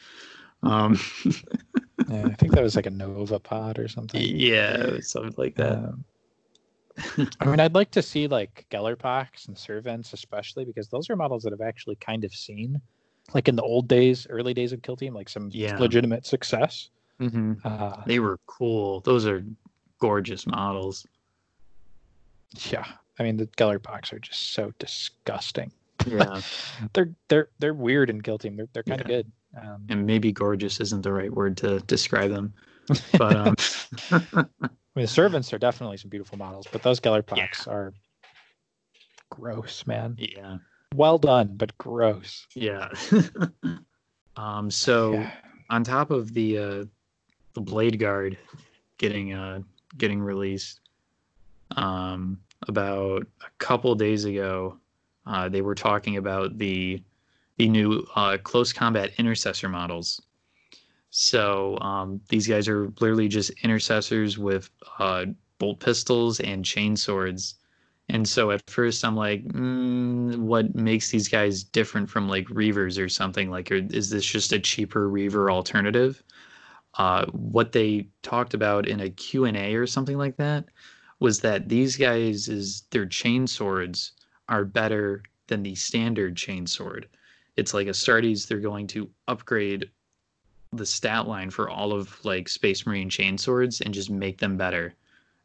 Um, 0.63 0.99
yeah, 2.09 2.27
I 2.27 2.35
think 2.35 2.53
that 2.53 2.63
was 2.63 2.77
like 2.77 2.87
a 2.87 2.91
Nova 2.91 3.39
pod 3.39 3.79
or 3.79 3.89
something. 3.89 4.21
Yeah, 4.23 4.99
something 5.01 5.35
like 5.37 5.55
that. 5.57 5.79
Um, 5.79 6.05
I 7.41 7.45
mean, 7.45 7.61
I'd 7.61 7.75
like 7.75 7.91
to 7.93 8.03
see 8.03 8.27
like 8.27 8.67
Gellerpox 8.71 9.49
and 9.49 9.57
Servants, 9.57 10.13
especially 10.13 10.65
because 10.65 10.89
those 10.89 11.11
are 11.11 11.17
models 11.17 11.43
that 11.43 11.53
I've 11.53 11.67
actually 11.67 11.97
kind 11.97 12.25
of 12.25 12.33
seen, 12.33 12.81
like 13.35 13.49
in 13.49 13.57
the 13.57 13.63
old 13.63 13.87
days, 13.87 14.27
early 14.31 14.55
days 14.55 14.73
of 14.73 14.83
Kill 14.83 14.97
Team, 14.97 15.15
like 15.15 15.29
some 15.29 15.51
yeah. 15.53 15.79
legitimate 15.79 16.25
success. 16.25 16.91
Mm-hmm. 17.21 17.55
Uh, 17.65 18.03
they 18.07 18.19
were 18.19 18.39
cool. 18.47 19.01
Those 19.01 19.27
are 19.27 19.45
gorgeous 19.99 20.47
models. 20.47 21.07
Yeah, 22.71 22.85
I 23.19 23.23
mean 23.23 23.37
the 23.37 23.47
Gellerpox 23.47 24.13
are 24.13 24.19
just 24.19 24.53
so 24.53 24.73
disgusting. 24.79 25.73
Yeah, 26.07 26.41
they're 26.93 27.11
they're 27.29 27.49
they're 27.59 27.75
weird 27.75 28.11
and 28.11 28.23
guilty. 28.23 28.51
They're 28.51 28.69
they're 28.73 28.83
kind 28.83 29.01
of 29.01 29.09
yeah. 29.09 29.17
good. 29.17 29.33
Um, 29.61 29.87
and 29.89 30.07
maybe 30.07 30.33
gorgeous 30.33 30.81
isn't 30.81 31.03
the 31.03 31.13
right 31.13 31.33
word 31.33 31.57
to 31.59 31.81
describe 31.81 32.31
them, 32.31 32.53
but 33.19 33.37
um, 33.37 33.57
I 34.11 34.45
mean, 34.95 35.05
the 35.05 35.07
servants 35.07 35.53
are 35.53 35.59
definitely 35.59 35.97
some 35.97 36.11
beautiful 36.11 36.37
models, 36.37 36.67
but 36.71 36.83
those 36.83 37.01
Gellerpox 37.01 37.67
yeah. 37.67 37.73
are 37.73 37.95
gross, 39.31 39.87
man. 39.87 40.17
Yeah. 40.19 40.59
Well 40.95 41.19
done, 41.19 41.53
but 41.57 41.77
gross. 41.79 42.47
Yeah. 42.55 42.89
um. 44.37 44.71
So, 44.71 45.15
yeah. 45.15 45.33
on 45.71 45.85
top 45.85 46.11
of 46.11 46.33
the 46.33 46.59
uh, 46.59 46.85
the 47.57 47.61
Blade 47.61 47.99
Guard 47.99 48.39
getting 48.99 49.33
uh 49.33 49.61
getting 49.99 50.21
released, 50.21 50.81
um, 51.77 52.39
about 52.69 53.27
a 53.41 53.51
couple 53.59 53.95
days 53.95 54.25
ago, 54.25 54.79
uh, 55.27 55.49
they 55.49 55.63
were 55.63 55.75
talking 55.75 56.17
about 56.17 56.59
the 56.59 57.03
the 57.57 57.69
new 57.69 58.07
uh, 58.15 58.37
close 58.43 58.73
combat 58.73 59.11
intercessor 59.19 59.69
models 59.69 60.21
so 61.19 61.79
um, 61.81 62.21
these 62.29 62.47
guys 62.47 62.69
are 62.69 62.93
literally 63.01 63.27
just 63.27 63.51
intercessors 63.63 64.37
with 64.37 64.69
uh, 64.99 65.25
bolt 65.59 65.81
pistols 65.81 66.41
and 66.41 66.63
chain 66.63 66.95
swords. 66.95 67.55
And 68.11 68.29
so 68.29 68.51
at 68.51 68.69
first 68.69 69.03
I'm 69.03 69.17
like, 69.17 69.43
mm, 69.45 70.37
what 70.37 70.75
makes 70.75 71.11
these 71.11 71.27
guys 71.27 71.65
different 71.65 72.11
from 72.11 72.29
like 72.29 72.47
Reavers 72.49 73.03
or 73.03 73.09
something? 73.09 73.51
Like, 73.51 73.73
or 73.73 73.77
is 73.77 74.11
this 74.11 74.27
just 74.27 74.53
a 74.53 74.59
cheaper 74.59 75.09
Reaver 75.09 75.51
alternative? 75.51 76.23
Uh, 76.99 77.27
what 77.27 77.73
they 77.73 78.09
talked 78.23 78.55
about 78.55 78.89
in 78.89 79.01
a 79.01 79.11
Q&A 79.11 79.75
or 79.75 79.87
something 79.87 80.17
like 80.17 80.37
that 80.37 80.65
was 81.21 81.41
that 81.41 81.69
these 81.69 81.97
guys 81.97 82.49
is 82.49 82.83
their 82.91 83.07
chain 83.07 83.47
swords 83.47 84.13
are 84.49 84.65
better 84.65 85.23
than 85.47 85.63
the 85.63 85.75
standard 85.75 86.37
chain 86.37 86.67
sword. 86.67 87.09
It's 87.57 87.75
like 87.75 87.87
Astartes, 87.87 88.47
they're 88.47 88.59
going 88.59 88.87
to 88.89 89.09
upgrade 89.29 89.91
the 90.73 90.87
stat 90.87 91.27
line 91.27 91.51
for 91.51 91.71
all 91.71 91.93
of 91.93 92.23
like 92.25 92.49
Space 92.49 92.87
Marine 92.87 93.09
chain 93.09 93.39
swords 93.39 93.81
and 93.81 93.95
just 93.95 94.11
make 94.11 94.39
them 94.39 94.57
better. 94.57 94.95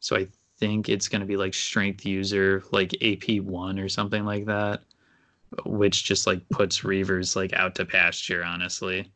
So 0.00 0.16
I 0.16 0.28
think 0.58 0.88
it's 0.88 1.08
going 1.08 1.20
to 1.20 1.26
be 1.26 1.36
like 1.36 1.54
strength 1.54 2.04
user, 2.04 2.62
like 2.70 2.94
AP 3.02 3.40
one 3.42 3.78
or 3.78 3.88
something 3.88 4.24
like 4.24 4.46
that, 4.46 4.82
which 5.64 6.04
just 6.04 6.26
like 6.26 6.46
puts 6.50 6.80
Reavers 6.80 7.34
like 7.36 7.52
out 7.54 7.74
to 7.76 7.84
pasture, 7.84 8.44
honestly. 8.44 9.10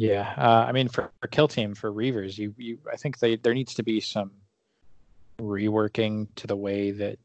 Yeah, 0.00 0.32
uh, 0.38 0.64
I 0.66 0.72
mean 0.72 0.88
for, 0.88 1.10
for 1.20 1.28
kill 1.28 1.46
team 1.46 1.74
for 1.74 1.92
Reavers, 1.92 2.38
you 2.38 2.54
you 2.56 2.78
I 2.90 2.96
think 2.96 3.18
they 3.18 3.36
there 3.36 3.52
needs 3.52 3.74
to 3.74 3.82
be 3.82 4.00
some 4.00 4.30
reworking 5.38 6.26
to 6.36 6.46
the 6.46 6.56
way 6.56 6.90
that 6.90 7.18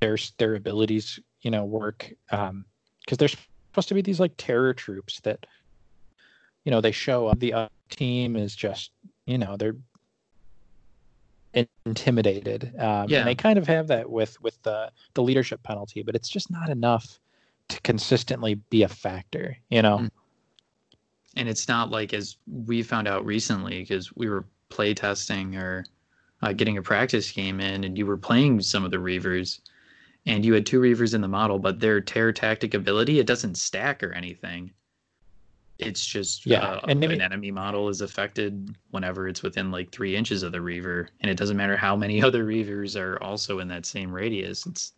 their 0.00 0.18
their 0.38 0.56
abilities 0.56 1.20
you 1.42 1.50
know 1.52 1.64
work 1.64 2.12
because 2.28 2.48
um, 2.48 2.64
they're 3.18 3.28
supposed 3.28 3.86
to 3.86 3.94
be 3.94 4.02
these 4.02 4.18
like 4.18 4.32
terror 4.36 4.74
troops 4.74 5.20
that 5.20 5.46
you 6.64 6.72
know 6.72 6.80
they 6.80 6.90
show 6.90 7.28
up 7.28 7.38
the 7.38 7.54
team 7.88 8.34
is 8.34 8.56
just 8.56 8.90
you 9.26 9.38
know 9.38 9.56
they're 9.56 9.76
intimidated 11.86 12.72
um, 12.80 13.08
yeah. 13.08 13.18
and 13.18 13.28
they 13.28 13.34
kind 13.36 13.58
of 13.60 13.68
have 13.68 13.86
that 13.86 14.10
with 14.10 14.40
with 14.42 14.60
the 14.64 14.90
the 15.14 15.22
leadership 15.22 15.62
penalty 15.62 16.02
but 16.02 16.16
it's 16.16 16.28
just 16.28 16.50
not 16.50 16.68
enough 16.68 17.20
to 17.68 17.80
consistently 17.82 18.54
be 18.70 18.82
a 18.82 18.88
factor 18.88 19.56
you 19.68 19.82
know 19.82 19.98
mm. 19.98 20.10
And 21.36 21.48
it's 21.48 21.68
not 21.68 21.90
like 21.90 22.12
as 22.12 22.36
we 22.46 22.82
found 22.82 23.08
out 23.08 23.24
recently 23.24 23.80
because 23.80 24.14
we 24.16 24.28
were 24.28 24.44
play 24.68 24.94
testing 24.94 25.56
or 25.56 25.84
uh, 26.42 26.52
getting 26.52 26.78
a 26.78 26.82
practice 26.82 27.30
game 27.30 27.60
in 27.60 27.84
and 27.84 27.98
you 27.98 28.06
were 28.06 28.16
playing 28.16 28.60
some 28.60 28.84
of 28.84 28.90
the 28.90 28.96
reavers 28.96 29.60
and 30.26 30.44
you 30.44 30.52
had 30.52 30.66
two 30.66 30.80
reavers 30.80 31.14
in 31.14 31.20
the 31.20 31.28
model 31.28 31.58
but 31.58 31.80
their 31.80 32.00
terror 32.00 32.32
tactic 32.32 32.74
ability 32.74 33.18
it 33.18 33.26
doesn't 33.26 33.56
stack 33.56 34.02
or 34.02 34.12
anything 34.12 34.70
it's 35.80 36.04
just 36.04 36.46
yeah, 36.46 36.60
uh, 36.60 36.80
and 36.88 37.02
an 37.02 37.20
enemy 37.20 37.50
model 37.50 37.88
is 37.88 38.00
affected 38.00 38.76
whenever 38.90 39.28
it's 39.28 39.42
within 39.42 39.70
like 39.70 39.90
three 39.90 40.14
inches 40.14 40.42
of 40.42 40.52
the 40.52 40.60
reaver, 40.60 41.08
and 41.20 41.30
it 41.30 41.36
doesn't 41.36 41.56
matter 41.56 41.76
how 41.76 41.96
many 41.96 42.22
other 42.22 42.44
reavers 42.44 43.00
are 43.00 43.20
also 43.22 43.58
in 43.58 43.68
that 43.68 43.86
same 43.86 44.12
radius. 44.12 44.66
It's 44.66 44.92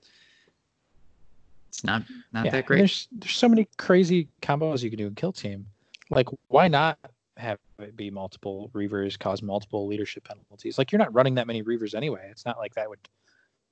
it's 1.69 1.85
not 1.85 2.03
not 2.33 2.47
yeah, 2.47 2.51
that 2.51 2.67
great. 2.67 2.79
There's 2.79 3.09
there's 3.13 3.37
so 3.37 3.49
many 3.49 3.69
crazy 3.79 4.29
combos 4.43 4.83
you 4.83 4.91
can 4.91 4.99
do 4.99 5.07
in 5.07 5.15
Kill 5.15 5.33
Team. 5.33 5.67
Like, 6.15 6.29
why 6.49 6.69
not 6.69 6.99
have 7.39 7.59
it 7.79 7.97
be 7.97 8.11
multiple 8.11 8.71
reavers 8.75 9.19
cause 9.19 9.43
multiple 9.43 9.87
leadership 9.87 10.25
penalties? 10.25 10.79
Like, 10.79 10.93
you're 10.93 10.99
not 10.99 11.13
running 11.15 11.35
that 11.37 11.47
many 11.47 11.63
reavers 11.63 11.95
anyway. 11.95 12.29
It's 12.31 12.45
not 12.45 12.59
like 12.59 12.75
that 12.75 12.89
would 12.89 12.99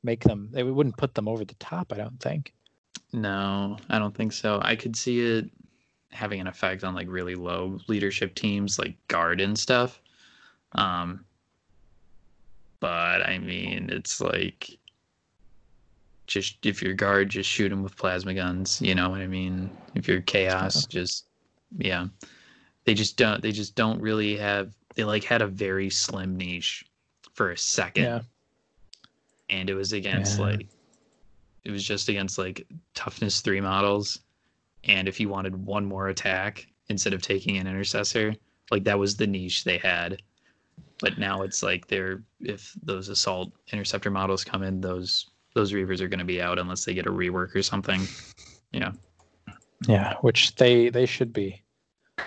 make 0.02 0.24
them. 0.24 0.50
It 0.54 0.62
wouldn't 0.64 0.96
put 0.96 1.14
them 1.14 1.28
over 1.28 1.44
the 1.44 1.54
top. 1.54 1.92
I 1.92 1.96
don't 1.96 2.20
think. 2.20 2.54
No, 3.12 3.76
I 3.88 3.98
don't 3.98 4.14
think 4.14 4.32
so. 4.32 4.60
I 4.62 4.76
could 4.76 4.96
see 4.96 5.20
it 5.20 5.50
having 6.12 6.40
an 6.40 6.46
effect 6.46 6.82
on 6.82 6.94
like 6.94 7.08
really 7.08 7.34
low 7.34 7.78
leadership 7.88 8.34
teams 8.34 8.78
like 8.78 8.96
guard 9.08 9.40
and 9.40 9.58
stuff. 9.58 10.00
Um, 10.72 11.24
but 12.80 13.22
I 13.22 13.38
mean, 13.38 13.90
it's 13.90 14.20
like 14.20 14.78
just 16.26 16.64
if 16.64 16.82
you're 16.82 16.94
guard, 16.94 17.28
just 17.28 17.50
shoot 17.50 17.68
them 17.68 17.82
with 17.82 17.96
plasma 17.96 18.34
guns. 18.34 18.80
You 18.80 18.94
know 18.94 19.10
what 19.10 19.20
I 19.20 19.26
mean? 19.26 19.70
If 19.94 20.08
you're 20.08 20.20
chaos, 20.20 20.86
just 20.86 21.26
yeah. 21.76 22.06
They 22.84 22.94
just 22.94 23.16
don't. 23.16 23.42
They 23.42 23.52
just 23.52 23.74
don't 23.74 24.00
really 24.00 24.36
have. 24.36 24.74
They 24.94 25.04
like 25.04 25.24
had 25.24 25.42
a 25.42 25.46
very 25.46 25.90
slim 25.90 26.36
niche 26.36 26.84
for 27.32 27.52
a 27.52 27.58
second. 27.58 28.04
Yeah. 28.04 28.20
And 29.48 29.68
it 29.68 29.74
was 29.74 29.92
against 29.92 30.38
yeah. 30.38 30.46
like, 30.46 30.66
it 31.64 31.70
was 31.70 31.84
just 31.84 32.08
against 32.08 32.38
like 32.38 32.66
toughness 32.94 33.40
three 33.40 33.60
models 33.60 34.20
and 34.84 35.08
if 35.08 35.20
you 35.20 35.28
wanted 35.28 35.66
one 35.66 35.84
more 35.84 36.08
attack 36.08 36.66
instead 36.88 37.12
of 37.12 37.22
taking 37.22 37.58
an 37.58 37.66
intercessor, 37.66 38.34
like 38.70 38.84
that 38.84 38.98
was 38.98 39.16
the 39.16 39.26
niche 39.26 39.64
they 39.64 39.78
had. 39.78 40.22
But 41.00 41.18
now 41.18 41.42
it's 41.42 41.62
like 41.62 41.86
they're 41.86 42.22
if 42.40 42.74
those 42.82 43.08
assault 43.08 43.52
intercessor 43.72 44.10
models 44.10 44.44
come 44.44 44.62
in, 44.62 44.80
those 44.80 45.30
those 45.54 45.72
reavers 45.72 46.00
are 46.00 46.08
going 46.08 46.18
to 46.18 46.24
be 46.24 46.40
out 46.40 46.58
unless 46.58 46.84
they 46.84 46.94
get 46.94 47.06
a 47.06 47.12
rework 47.12 47.54
or 47.54 47.62
something. 47.62 48.02
Yeah. 48.72 48.92
Yeah, 49.86 50.16
which 50.20 50.54
they 50.56 50.90
they 50.90 51.06
should 51.06 51.32
be 51.32 51.62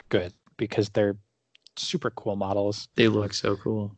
good 0.09 0.33
because 0.57 0.89
they're 0.89 1.17
super 1.75 2.09
cool 2.11 2.35
models. 2.35 2.87
They 2.95 3.07
look 3.07 3.33
so 3.33 3.55
cool. 3.57 3.95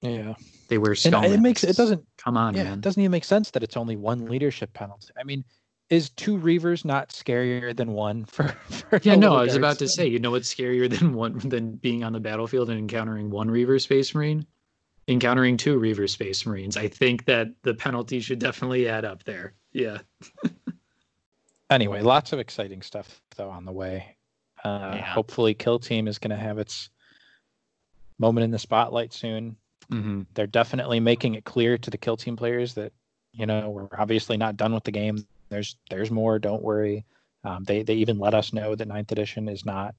Yeah. 0.00 0.34
They 0.68 0.78
wear 0.78 0.94
skull. 0.94 1.24
it 1.24 1.40
makes 1.40 1.64
it 1.64 1.76
doesn't 1.76 2.04
come 2.18 2.36
on, 2.36 2.54
yeah, 2.54 2.64
man. 2.64 2.72
It 2.74 2.80
doesn't 2.82 3.00
even 3.00 3.10
make 3.10 3.24
sense 3.24 3.50
that 3.52 3.62
it's 3.62 3.76
only 3.76 3.96
one 3.96 4.26
leadership 4.26 4.72
penalty. 4.74 5.08
I 5.18 5.24
mean, 5.24 5.44
is 5.90 6.10
two 6.10 6.38
reavers 6.38 6.84
not 6.84 7.10
scarier 7.10 7.74
than 7.74 7.92
one 7.92 8.24
for, 8.26 8.48
for 8.68 9.00
yeah 9.02 9.14
no 9.14 9.36
i 9.36 9.42
was 9.42 9.54
about 9.54 9.78
to 9.78 9.88
say 9.88 10.06
you 10.06 10.18
know 10.18 10.30
what's 10.30 10.52
scarier 10.52 10.88
than 10.88 11.14
one 11.14 11.38
than 11.38 11.72
being 11.76 12.02
on 12.02 12.12
the 12.12 12.20
battlefield 12.20 12.70
and 12.70 12.78
encountering 12.78 13.30
one 13.30 13.50
reaver 13.50 13.78
space 13.78 14.14
marine 14.14 14.46
encountering 15.08 15.56
two 15.56 15.78
reaver 15.78 16.06
space 16.06 16.46
marines 16.46 16.76
i 16.76 16.88
think 16.88 17.26
that 17.26 17.48
the 17.62 17.74
penalty 17.74 18.20
should 18.20 18.38
definitely 18.38 18.88
add 18.88 19.04
up 19.04 19.22
there 19.24 19.54
yeah 19.72 19.98
anyway 21.74 22.00
lots 22.00 22.32
of 22.32 22.38
exciting 22.38 22.82
stuff 22.82 23.20
though 23.36 23.50
on 23.50 23.64
the 23.64 23.72
way 23.72 24.16
uh, 24.64 24.92
yeah. 24.94 25.04
hopefully 25.04 25.52
kill 25.52 25.78
team 25.78 26.08
is 26.08 26.18
going 26.18 26.30
to 26.30 26.36
have 26.36 26.58
its 26.58 26.88
moment 28.18 28.44
in 28.44 28.50
the 28.50 28.58
spotlight 28.58 29.12
soon 29.12 29.56
Mm-hmm. 29.90 30.22
They're 30.34 30.46
definitely 30.46 31.00
making 31.00 31.34
it 31.34 31.44
clear 31.44 31.78
to 31.78 31.90
the 31.90 31.98
kill 31.98 32.16
team 32.16 32.36
players 32.36 32.74
that 32.74 32.92
you 33.32 33.46
know 33.46 33.70
we're 33.70 33.88
obviously 33.98 34.36
not 34.36 34.56
done 34.56 34.72
with 34.72 34.84
the 34.84 34.90
game. 34.90 35.26
There's 35.48 35.76
there's 35.90 36.10
more. 36.10 36.38
Don't 36.38 36.62
worry. 36.62 37.04
Um, 37.44 37.64
they 37.64 37.82
they 37.82 37.94
even 37.94 38.18
let 38.18 38.34
us 38.34 38.52
know 38.52 38.74
that 38.74 38.88
ninth 38.88 39.12
edition 39.12 39.48
is 39.48 39.66
not, 39.66 39.94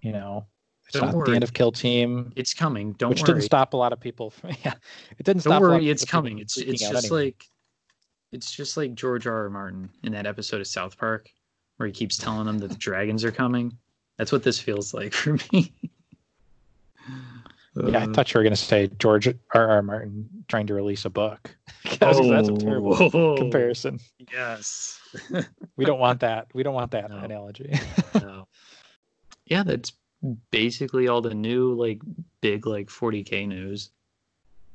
you 0.00 0.12
know, 0.12 0.46
it's 0.86 0.94
Don't 0.94 1.08
not 1.08 1.14
worry. 1.14 1.30
the 1.30 1.34
end 1.34 1.44
of 1.44 1.52
kill 1.52 1.72
team, 1.72 2.32
It's 2.36 2.54
coming. 2.54 2.92
Don't 2.92 3.10
which 3.10 3.20
worry. 3.20 3.34
didn't 3.34 3.42
stop 3.42 3.74
a 3.74 3.76
lot 3.76 3.92
of 3.92 4.00
people. 4.00 4.30
From, 4.30 4.50
yeah, 4.64 4.74
it 5.18 5.24
didn't 5.24 5.42
Don't 5.44 5.52
stop. 5.52 5.60
a 5.62 5.64
lot 5.64 5.74
of 5.74 5.80
worry, 5.82 5.90
it's 5.90 6.04
coming. 6.04 6.38
It's 6.38 6.56
it's 6.56 6.80
just 6.80 7.06
anyway. 7.06 7.24
like 7.26 7.44
it's 8.32 8.52
just 8.52 8.76
like 8.76 8.94
George 8.94 9.26
R. 9.26 9.44
R. 9.44 9.50
Martin 9.50 9.90
in 10.02 10.12
that 10.12 10.26
episode 10.26 10.60
of 10.60 10.66
South 10.66 10.96
Park 10.98 11.28
where 11.76 11.86
he 11.86 11.92
keeps 11.92 12.16
telling 12.18 12.46
them 12.46 12.58
that 12.58 12.68
the 12.70 12.76
dragons 12.76 13.24
are 13.24 13.32
coming. 13.32 13.76
That's 14.18 14.32
what 14.32 14.42
this 14.42 14.58
feels 14.58 14.92
like 14.92 15.12
for 15.14 15.38
me. 15.52 15.72
Yeah, 17.86 18.02
I 18.02 18.06
thought 18.12 18.34
you 18.34 18.38
were 18.38 18.42
going 18.42 18.52
to 18.52 18.56
say 18.56 18.90
George 18.98 19.28
R. 19.28 19.34
R. 19.70 19.82
Martin 19.82 20.28
trying 20.48 20.66
to 20.66 20.74
release 20.74 21.04
a 21.04 21.10
book. 21.10 21.54
'Cause 21.86 21.98
that's 22.28 22.48
a 22.48 22.52
terrible 22.56 22.94
oh, 23.00 23.36
comparison. 23.36 23.98
Yes. 24.32 24.98
We 25.76 25.84
don't 25.86 25.98
want 25.98 26.20
that. 26.20 26.48
We 26.52 26.62
don't 26.62 26.74
want 26.74 26.90
that 26.90 27.08
No. 27.10 27.16
analogy. 27.18 27.72
No. 28.14 28.46
Yeah, 29.46 29.62
that's 29.62 29.92
basically 30.50 31.08
all 31.08 31.22
the 31.22 31.34
new 31.34 31.72
like 31.72 32.00
big 32.42 32.66
like 32.66 32.88
40k 32.88 33.48
news. 33.48 33.90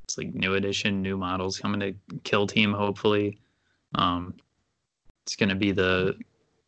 It's 0.04 0.18
like 0.18 0.34
new 0.34 0.54
edition, 0.54 1.00
new 1.02 1.16
models 1.16 1.58
coming 1.60 1.80
to 1.80 1.94
Kill 2.24 2.46
Team 2.48 2.72
hopefully. 2.72 3.38
Um 3.96 4.34
it's 5.24 5.34
going 5.34 5.48
to 5.48 5.56
be 5.56 5.72
the 5.72 6.16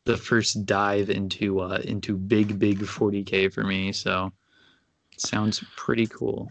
the 0.05 0.17
first 0.17 0.67
dive 0.67 1.11
into 1.11 1.61
uh 1.61 1.81
into 1.85 2.17
big 2.17 2.59
big 2.59 2.81
40k 2.81 3.53
for 3.53 3.63
me, 3.63 3.93
so 3.93 4.33
it 5.13 5.21
sounds 5.21 5.63
pretty 5.77 6.07
cool. 6.07 6.51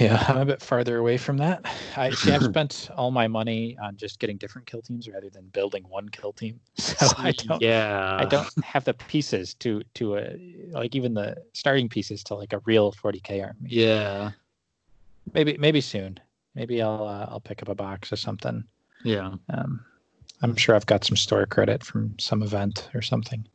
Yeah, 0.00 0.22
I'm 0.28 0.38
a 0.38 0.44
bit 0.44 0.60
farther 0.60 0.98
away 0.98 1.16
from 1.16 1.38
that. 1.38 1.64
I 1.96 2.10
see. 2.14 2.32
I've 2.32 2.42
spent 2.42 2.90
all 2.96 3.10
my 3.10 3.28
money 3.28 3.76
on 3.80 3.96
just 3.96 4.18
getting 4.18 4.36
different 4.36 4.66
kill 4.66 4.82
teams 4.82 5.08
rather 5.08 5.30
than 5.30 5.46
building 5.46 5.84
one 5.88 6.08
kill 6.08 6.32
team. 6.32 6.60
So 6.76 7.06
I 7.18 7.32
don't. 7.32 7.60
yeah. 7.62 8.16
I 8.20 8.24
don't 8.24 8.48
have 8.64 8.84
the 8.84 8.94
pieces 8.94 9.54
to 9.54 9.82
to 9.94 10.16
a 10.16 10.36
like 10.70 10.94
even 10.94 11.14
the 11.14 11.36
starting 11.52 11.88
pieces 11.88 12.22
to 12.24 12.34
like 12.34 12.52
a 12.52 12.60
real 12.60 12.92
40k 12.92 13.42
army. 13.42 13.68
Yeah. 13.68 14.32
Maybe 15.34 15.56
maybe 15.58 15.80
soon. 15.80 16.18
Maybe 16.54 16.80
I'll 16.80 17.06
uh, 17.06 17.26
I'll 17.28 17.40
pick 17.40 17.62
up 17.62 17.68
a 17.68 17.74
box 17.74 18.12
or 18.12 18.16
something. 18.16 18.64
Yeah. 19.06 19.34
Um, 19.54 19.84
I'm 20.42 20.56
sure 20.56 20.74
I've 20.74 20.86
got 20.86 21.04
some 21.04 21.16
store 21.16 21.46
credit 21.46 21.84
from 21.84 22.18
some 22.18 22.42
event 22.42 22.90
or 22.92 23.02
something. 23.02 23.46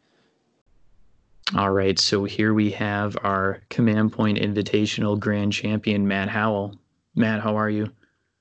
All 1.58 1.72
right, 1.72 2.00
so 2.00 2.24
here 2.24 2.53
we 2.53 2.72
have 2.72 3.17
our 3.22 3.62
Command 3.70 4.13
Point 4.13 4.38
Invitational 4.38 5.20
Grand 5.20 5.51
Champion 5.51 6.08
Matt 6.08 6.29
Howell. 6.29 6.79
Matt, 7.15 7.41
how 7.41 7.58
are 7.58 7.70
you? 7.70 7.91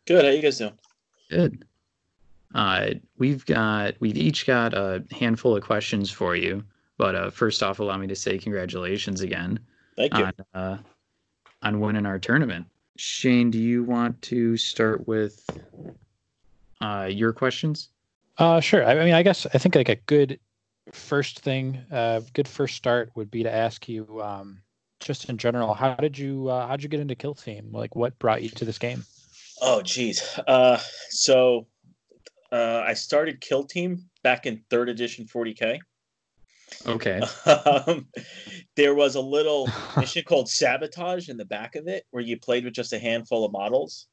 Good. 0.07 0.25
How 0.25 0.31
you 0.31 0.41
guys 0.41 0.59
doing? 0.59 0.79
Good. 1.29 1.65
Uh, 2.55 2.91
we've 3.19 3.45
got 3.45 3.95
we've 3.99 4.17
each 4.17 4.47
got 4.47 4.75
a 4.75 5.05
handful 5.11 5.57
of 5.57 5.65
questions 5.65 6.13
for 6.13 6.37
you, 6.37 6.63
but 6.97 7.17
uh, 7.17 7.31
first 7.31 7.65
off, 7.65 7.81
allow 7.81 7.97
me 7.97 8.07
to 8.07 8.17
say 8.17 8.39
congratulations 8.39 9.21
again 9.21 9.59
Thank 9.97 10.17
you. 10.17 10.25
on 10.25 10.33
uh, 10.55 10.79
on 11.63 11.81
winning 11.81 12.07
our 12.07 12.21
tournament. 12.21 12.67
Shane, 12.97 13.51
do 13.51 13.59
you 13.59 13.83
want 13.83 14.23
to 14.23 14.57
start 14.57 15.09
with 15.09 15.45
uh, 16.81 17.09
your 17.11 17.33
questions? 17.33 17.89
Uh, 18.39 18.61
sure. 18.61 18.85
I, 18.85 18.99
I 18.99 19.05
mean, 19.05 19.15
I 19.15 19.23
guess 19.23 19.47
I 19.53 19.59
think 19.59 19.75
like 19.75 19.89
a 19.89 19.97
good 19.97 20.39
first 20.93 21.41
thing, 21.41 21.79
uh, 21.91 22.21
good 22.33 22.49
first 22.49 22.77
start 22.77 23.11
would 23.15 23.31
be 23.31 23.43
to 23.43 23.53
ask 23.53 23.89
you, 23.89 24.21
um, 24.23 24.63
just 25.01 25.29
in 25.29 25.39
general, 25.39 25.75
how 25.75 25.95
did 25.95 26.19
you 26.19 26.49
uh, 26.49 26.67
how 26.67 26.77
did 26.77 26.83
you 26.83 26.89
get 26.89 27.01
into 27.01 27.15
Kill 27.15 27.35
Team? 27.35 27.71
Like, 27.73 27.97
what 27.97 28.19
brought 28.19 28.43
you 28.43 28.51
to 28.51 28.65
this 28.65 28.79
game? 28.79 29.05
oh, 29.61 29.83
geez. 29.83 30.39
Uh, 30.47 30.79
so 31.09 31.67
uh, 32.53 32.83
I 32.87 32.95
started 32.95 33.41
Kill 33.41 33.65
Team 33.65 34.05
back 34.23 34.47
in 34.47 34.63
third 34.71 34.89
edition 34.89 35.27
40k. 35.27 35.79
Okay. 36.87 37.21
um, 37.47 38.07
there 38.77 38.95
was 38.95 39.17
a 39.17 39.21
little 39.21 39.69
mission 39.97 40.23
called 40.25 40.49
Sabotage 40.49 41.29
in 41.29 41.37
the 41.37 41.45
back 41.45 41.77
of 41.77 41.89
it, 41.89 42.07
where 42.11 42.23
you 42.23 42.39
played 42.39 42.65
with 42.65 42.75
just 42.75 42.93
a 42.93 42.99
handful 42.99 43.45
of 43.45 43.53
models. 43.53 44.07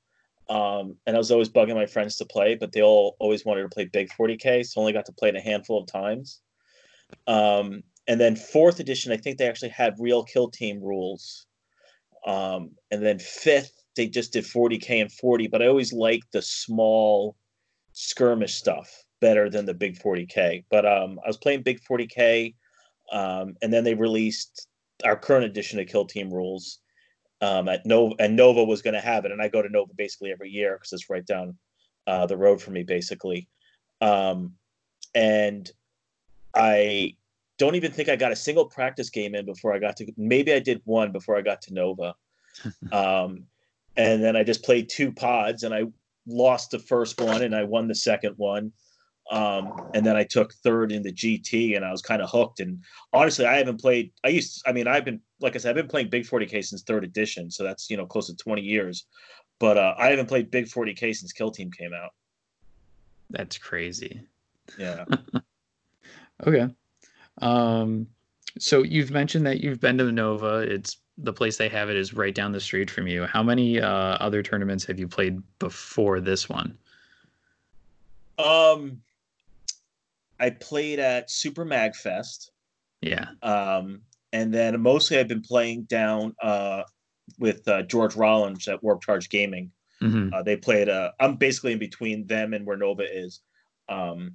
Um, 0.49 0.95
and 1.05 1.15
I 1.15 1.19
was 1.19 1.31
always 1.31 1.49
bugging 1.49 1.75
my 1.75 1.85
friends 1.85 2.15
to 2.17 2.25
play, 2.25 2.55
but 2.55 2.71
they 2.71 2.81
all 2.81 3.15
always 3.19 3.43
wanted 3.43 3.63
to 3.63 3.69
play 3.69 3.85
big 3.85 4.09
40k, 4.09 4.65
so 4.65 4.79
only 4.79 4.93
got 4.93 5.05
to 5.07 5.11
play 5.11 5.29
it 5.29 5.35
a 5.35 5.41
handful 5.41 5.81
of 5.81 5.87
times. 5.87 6.39
Um, 7.27 7.83
and 8.07 8.19
then 8.19 8.35
fourth 8.35 8.79
edition, 8.79 9.11
I 9.11 9.17
think 9.17 9.37
they 9.37 9.47
actually 9.47 9.69
had 9.69 9.95
real 9.99 10.23
kill 10.23 10.49
team 10.49 10.81
rules. 10.81 11.45
Um, 12.25 12.71
and 12.91 13.05
then 13.05 13.19
fifth, 13.19 13.83
they 13.95 14.07
just 14.07 14.33
did 14.33 14.45
40k 14.45 15.01
and 15.01 15.11
40, 15.11 15.47
but 15.47 15.61
I 15.61 15.67
always 15.67 15.91
liked 15.91 16.31
the 16.31 16.41
small 16.41 17.35
skirmish 17.91 18.53
stuff 18.53 19.03
better 19.19 19.49
than 19.49 19.65
the 19.65 19.73
big 19.73 19.99
40k. 19.99 20.63
But 20.69 20.85
um, 20.85 21.19
I 21.23 21.27
was 21.27 21.37
playing 21.37 21.63
big 21.63 21.81
40k, 21.81 22.53
um, 23.11 23.55
and 23.61 23.73
then 23.73 23.83
they 23.83 23.95
released 23.95 24.67
our 25.03 25.17
current 25.17 25.45
edition 25.45 25.79
of 25.79 25.87
Kill 25.87 26.05
Team 26.05 26.31
rules 26.33 26.79
um, 27.41 27.67
at 27.67 27.85
Nova, 27.85 28.15
and 28.19 28.35
Nova 28.35 28.63
was 28.63 28.81
going 28.81 28.93
to 28.93 28.99
have 29.01 29.25
it, 29.25 29.31
and 29.31 29.41
I 29.41 29.47
go 29.47 29.61
to 29.61 29.69
Nova 29.69 29.93
basically 29.93 30.31
every 30.31 30.49
year 30.49 30.75
because 30.75 30.93
it's 30.93 31.09
right 31.09 31.25
down 31.25 31.57
uh, 32.07 32.25
the 32.25 32.37
road 32.37 32.61
for 32.61 32.71
me, 32.71 32.83
basically. 32.83 33.47
Um, 34.01 34.53
and 35.13 35.69
I 36.55 37.15
don't 37.57 37.75
even 37.75 37.91
think 37.91 38.09
I 38.09 38.15
got 38.15 38.31
a 38.31 38.35
single 38.35 38.65
practice 38.65 39.09
game 39.09 39.35
in 39.35 39.45
before 39.45 39.73
I 39.73 39.79
got 39.79 39.97
to. 39.97 40.11
Maybe 40.17 40.53
I 40.53 40.59
did 40.59 40.81
one 40.85 41.11
before 41.11 41.37
I 41.37 41.41
got 41.41 41.61
to 41.63 41.73
Nova, 41.73 42.15
um, 42.91 43.43
and 43.95 44.23
then 44.23 44.35
I 44.35 44.43
just 44.43 44.63
played 44.63 44.89
two 44.89 45.11
pods, 45.11 45.63
and 45.63 45.73
I 45.73 45.83
lost 46.25 46.71
the 46.71 46.79
first 46.79 47.19
one, 47.19 47.43
and 47.43 47.55
I 47.55 47.63
won 47.63 47.87
the 47.87 47.95
second 47.95 48.33
one. 48.37 48.71
Um, 49.29 49.89
and 49.93 50.05
then 50.05 50.15
I 50.15 50.23
took 50.23 50.53
third 50.53 50.91
in 50.91 51.03
the 51.03 51.11
GT, 51.11 51.75
and 51.75 51.83
I 51.83 51.91
was 51.91 52.01
kind 52.01 52.21
of 52.21 52.29
hooked. 52.29 52.59
And 52.59 52.83
honestly, 53.13 53.45
I 53.45 53.57
haven't 53.57 53.81
played. 53.81 54.11
I 54.23 54.29
used. 54.29 54.63
I 54.65 54.71
mean, 54.71 54.87
I've 54.87 55.05
been 55.05 55.21
like 55.39 55.55
I 55.55 55.59
said, 55.59 55.69
I've 55.69 55.75
been 55.75 55.87
playing 55.87 56.09
Big 56.09 56.23
40k 56.23 56.63
since 56.63 56.83
third 56.83 57.03
edition, 57.03 57.51
so 57.51 57.63
that's 57.63 57.89
you 57.89 57.97
know 57.97 58.05
close 58.05 58.27
to 58.27 58.35
20 58.35 58.61
years. 58.61 59.05
But 59.59 59.77
uh, 59.77 59.95
I 59.97 60.07
haven't 60.07 60.27
played 60.27 60.51
Big 60.51 60.65
40k 60.65 61.15
since 61.15 61.33
Kill 61.33 61.51
Team 61.51 61.71
came 61.71 61.93
out. 61.93 62.11
That's 63.29 63.57
crazy. 63.57 64.21
Yeah. 64.77 65.05
Okay. 66.45 66.67
Um, 67.41 68.05
so 68.59 68.83
you've 68.83 69.09
mentioned 69.09 69.45
that 69.47 69.59
you've 69.61 69.79
been 69.79 69.97
to 69.97 70.11
Nova. 70.11 70.59
It's 70.59 70.97
the 71.17 71.33
place 71.33 71.57
they 71.57 71.69
have 71.69 71.89
it 71.89 71.95
is 71.95 72.13
right 72.13 72.33
down 72.33 72.51
the 72.51 72.59
street 72.59 72.91
from 72.91 73.07
you. 73.07 73.25
How 73.25 73.41
many 73.41 73.81
uh, 73.81 73.87
other 73.89 74.43
tournaments 74.43 74.85
have 74.85 74.99
you 74.99 75.07
played 75.07 75.41
before 75.57 76.19
this 76.19 76.47
one? 76.47 76.77
um, 78.37 79.01
I 80.39 80.51
played 80.51 80.99
at 80.99 81.29
Super 81.29 81.65
Mag 81.65 81.95
Fest. 81.95 82.51
Yeah. 83.01 83.29
Um, 83.41 84.01
and 84.33 84.53
then 84.53 84.79
mostly 84.81 85.17
I've 85.17 85.27
been 85.27 85.41
playing 85.41 85.83
down 85.83 86.35
uh, 86.41 86.83
with 87.39 87.67
uh, 87.67 87.83
George 87.83 88.15
Rollins 88.15 88.67
at 88.67 88.83
Warp 88.83 89.01
Charge 89.01 89.29
Gaming. 89.29 89.71
hmm 89.99 90.29
Uh, 90.33 90.43
they 90.43 90.55
played. 90.57 90.89
Uh, 90.89 91.11
I'm 91.19 91.35
basically 91.35 91.73
in 91.73 91.79
between 91.79 92.27
them 92.27 92.53
and 92.53 92.65
where 92.65 92.77
Nova 92.77 93.03
is, 93.03 93.41
um, 93.89 94.33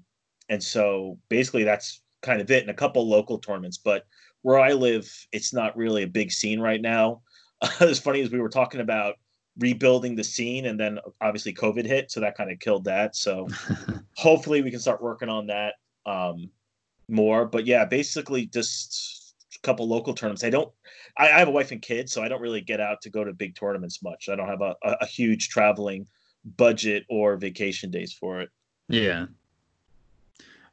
and 0.48 0.62
so 0.62 1.18
basically 1.28 1.64
that's 1.64 2.02
kind 2.22 2.40
of 2.40 2.50
it. 2.50 2.62
And 2.62 2.70
a 2.70 2.74
couple 2.74 3.08
local 3.08 3.38
tournaments, 3.38 3.78
but 3.78 4.04
where 4.42 4.58
I 4.58 4.72
live, 4.72 5.08
it's 5.30 5.52
not 5.52 5.76
really 5.76 6.02
a 6.02 6.08
big 6.08 6.32
scene 6.32 6.60
right 6.60 6.80
now. 6.80 7.22
as 7.80 8.00
funny 8.00 8.20
as 8.22 8.30
we 8.30 8.40
were 8.40 8.48
talking 8.48 8.80
about 8.80 9.14
rebuilding 9.58 10.16
the 10.16 10.24
scene, 10.24 10.66
and 10.66 10.80
then 10.80 10.98
obviously 11.20 11.54
COVID 11.54 11.86
hit, 11.86 12.10
so 12.10 12.20
that 12.20 12.36
kind 12.36 12.50
of 12.50 12.58
killed 12.58 12.84
that. 12.84 13.14
So 13.14 13.46
hopefully 14.16 14.62
we 14.62 14.70
can 14.70 14.80
start 14.80 15.02
working 15.02 15.28
on 15.28 15.46
that 15.46 15.74
um, 16.06 16.50
more. 17.08 17.46
But 17.46 17.66
yeah, 17.66 17.84
basically 17.84 18.46
just 18.46 19.34
a 19.54 19.60
couple 19.60 19.88
local 19.88 20.14
tournaments. 20.14 20.44
I 20.44 20.50
don't. 20.50 20.72
I, 21.18 21.30
I 21.30 21.38
have 21.38 21.48
a 21.48 21.52
wife 21.52 21.72
and 21.72 21.82
kids, 21.82 22.12
so 22.12 22.22
I 22.22 22.28
don't 22.28 22.40
really 22.40 22.60
get 22.60 22.80
out 22.80 23.02
to 23.02 23.10
go 23.10 23.24
to 23.24 23.32
big 23.32 23.54
tournaments 23.54 24.02
much. 24.02 24.28
I 24.28 24.36
don't 24.36 24.48
have 24.48 24.62
a, 24.62 24.74
a, 24.82 24.96
a 25.02 25.06
huge 25.06 25.48
traveling 25.48 26.06
budget 26.56 27.04
or 27.08 27.36
vacation 27.36 27.90
days 27.90 28.12
for 28.12 28.40
it. 28.40 28.50
yeah. 28.88 29.26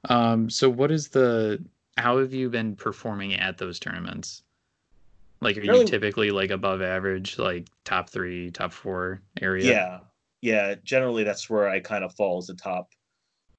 Um, 0.05 0.49
so 0.49 0.69
what 0.69 0.91
is 0.91 1.09
the 1.09 1.61
how 1.97 2.19
have 2.19 2.33
you 2.33 2.49
been 2.49 2.75
performing 2.75 3.35
at 3.35 3.57
those 3.57 3.79
tournaments? 3.79 4.43
Like 5.41 5.57
are 5.57 5.61
you 5.61 5.85
typically 5.85 6.31
like 6.31 6.51
above 6.51 6.81
average, 6.81 7.37
like 7.37 7.67
top 7.85 8.09
three, 8.09 8.51
top 8.51 8.73
four 8.73 9.21
area? 9.41 9.71
Yeah. 9.71 9.99
yeah, 10.41 10.75
Generally, 10.83 11.23
that's 11.23 11.49
where 11.49 11.67
I 11.69 11.79
kind 11.79 12.03
of 12.03 12.13
fall 12.15 12.37
as 12.37 12.47
the 12.47 12.55
top, 12.55 12.89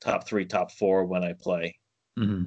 top 0.00 0.26
three, 0.26 0.44
top 0.44 0.72
four 0.72 1.04
when 1.04 1.24
I 1.24 1.32
play. 1.34 1.78
hmm 2.16 2.44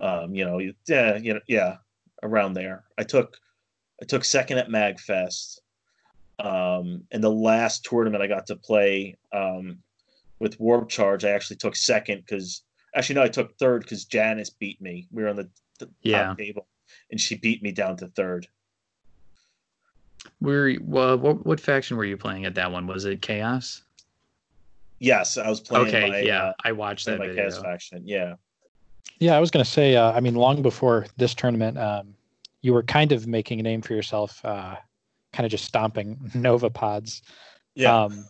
Um, 0.00 0.34
you 0.34 0.44
know, 0.44 0.60
yeah, 0.88 1.16
you 1.16 1.34
know, 1.34 1.40
yeah, 1.46 1.76
around 2.22 2.54
there. 2.54 2.84
I 2.98 3.04
took, 3.04 3.36
I 4.02 4.04
took 4.06 4.24
second 4.24 4.58
at 4.58 4.68
Magfest. 4.68 5.60
Um, 6.40 7.04
in 7.12 7.20
the 7.20 7.30
last 7.30 7.84
tournament 7.84 8.22
I 8.22 8.26
got 8.26 8.48
to 8.48 8.56
play 8.56 9.16
um, 9.32 9.78
with 10.40 10.58
Warp 10.58 10.88
Charge, 10.88 11.24
I 11.24 11.30
actually 11.30 11.56
took 11.58 11.76
second 11.76 12.24
because 12.26 12.64
actually 12.96 13.14
no, 13.14 13.22
I 13.22 13.28
took 13.28 13.56
third 13.56 13.82
because 13.82 14.04
Janice 14.04 14.50
beat 14.50 14.80
me. 14.80 15.06
We 15.12 15.22
were 15.22 15.28
on 15.28 15.36
the, 15.36 15.48
the 15.78 15.88
Yeah. 16.02 16.26
top 16.26 16.38
table, 16.38 16.66
and 17.10 17.20
she 17.20 17.36
beat 17.36 17.62
me 17.62 17.70
down 17.70 17.96
to 17.98 18.08
third. 18.08 18.48
Were 20.40 20.74
well, 20.82 21.16
what, 21.16 21.46
what 21.46 21.60
faction 21.60 21.96
were 21.96 22.04
you 22.04 22.16
playing 22.16 22.44
at 22.46 22.56
that 22.56 22.72
one? 22.72 22.88
Was 22.88 23.04
it 23.04 23.22
Chaos? 23.22 23.83
Yes, 25.04 25.36
I 25.36 25.48
was 25.48 25.60
playing. 25.60 25.88
Okay, 25.88 26.08
my, 26.08 26.20
yeah, 26.20 26.44
uh, 26.44 26.52
I 26.64 26.72
watched 26.72 27.06
that 27.06 27.18
my 27.18 27.26
video. 27.26 27.50
Chaos 27.50 27.62
faction. 27.62 28.02
Yeah. 28.06 28.36
Yeah, 29.18 29.36
I 29.36 29.40
was 29.40 29.50
going 29.50 29.64
to 29.64 29.70
say. 29.70 29.96
Uh, 29.96 30.12
I 30.12 30.20
mean, 30.20 30.34
long 30.34 30.62
before 30.62 31.06
this 31.18 31.34
tournament, 31.34 31.78
um, 31.78 32.14
you 32.62 32.72
were 32.72 32.82
kind 32.82 33.12
of 33.12 33.26
making 33.26 33.60
a 33.60 33.62
name 33.62 33.82
for 33.82 33.92
yourself, 33.92 34.42
uh, 34.44 34.76
kind 35.32 35.44
of 35.44 35.50
just 35.50 35.66
stomping 35.66 36.18
Nova 36.34 36.70
pods. 36.70 37.22
Yeah. 37.74 38.04
Um, 38.04 38.24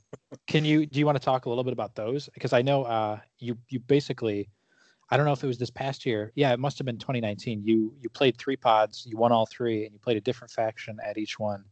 can 0.47 0.65
you 0.65 0.87
do 0.87 0.99
you 0.99 1.07
want 1.07 1.17
to 1.17 1.25
talk 1.25 1.47
a 1.47 1.49
little 1.49 1.65
bit 1.65 1.73
about 1.73 1.95
those? 1.95 2.29
Because 2.35 2.53
I 2.53 2.63
know 2.63 2.85
uh, 2.85 3.21
you 3.39 3.57
you 3.69 3.79
basically, 3.79 4.49
I 5.11 5.17
don't 5.17 5.27
know 5.27 5.33
if 5.33 5.45
it 5.45 5.47
was 5.47 5.59
this 5.59 5.71
past 5.71 6.05
year. 6.05 6.33
Yeah, 6.35 6.53
it 6.53 6.59
must 6.59 6.77
have 6.79 6.87
been 6.87 6.99
2019. 6.99 7.63
You 7.63 7.95
you 8.01 8.09
played 8.09 8.37
three 8.37 8.57
pods, 8.57 9.07
you 9.09 9.17
won 9.17 9.31
all 9.31 9.47
three, 9.47 9.85
and 9.85 9.93
you 9.93 10.01
played 10.01 10.17
a 10.17 10.21
different 10.21 10.51
faction 10.51 10.99
at 11.05 11.19
each 11.19 11.39
one. 11.39 11.65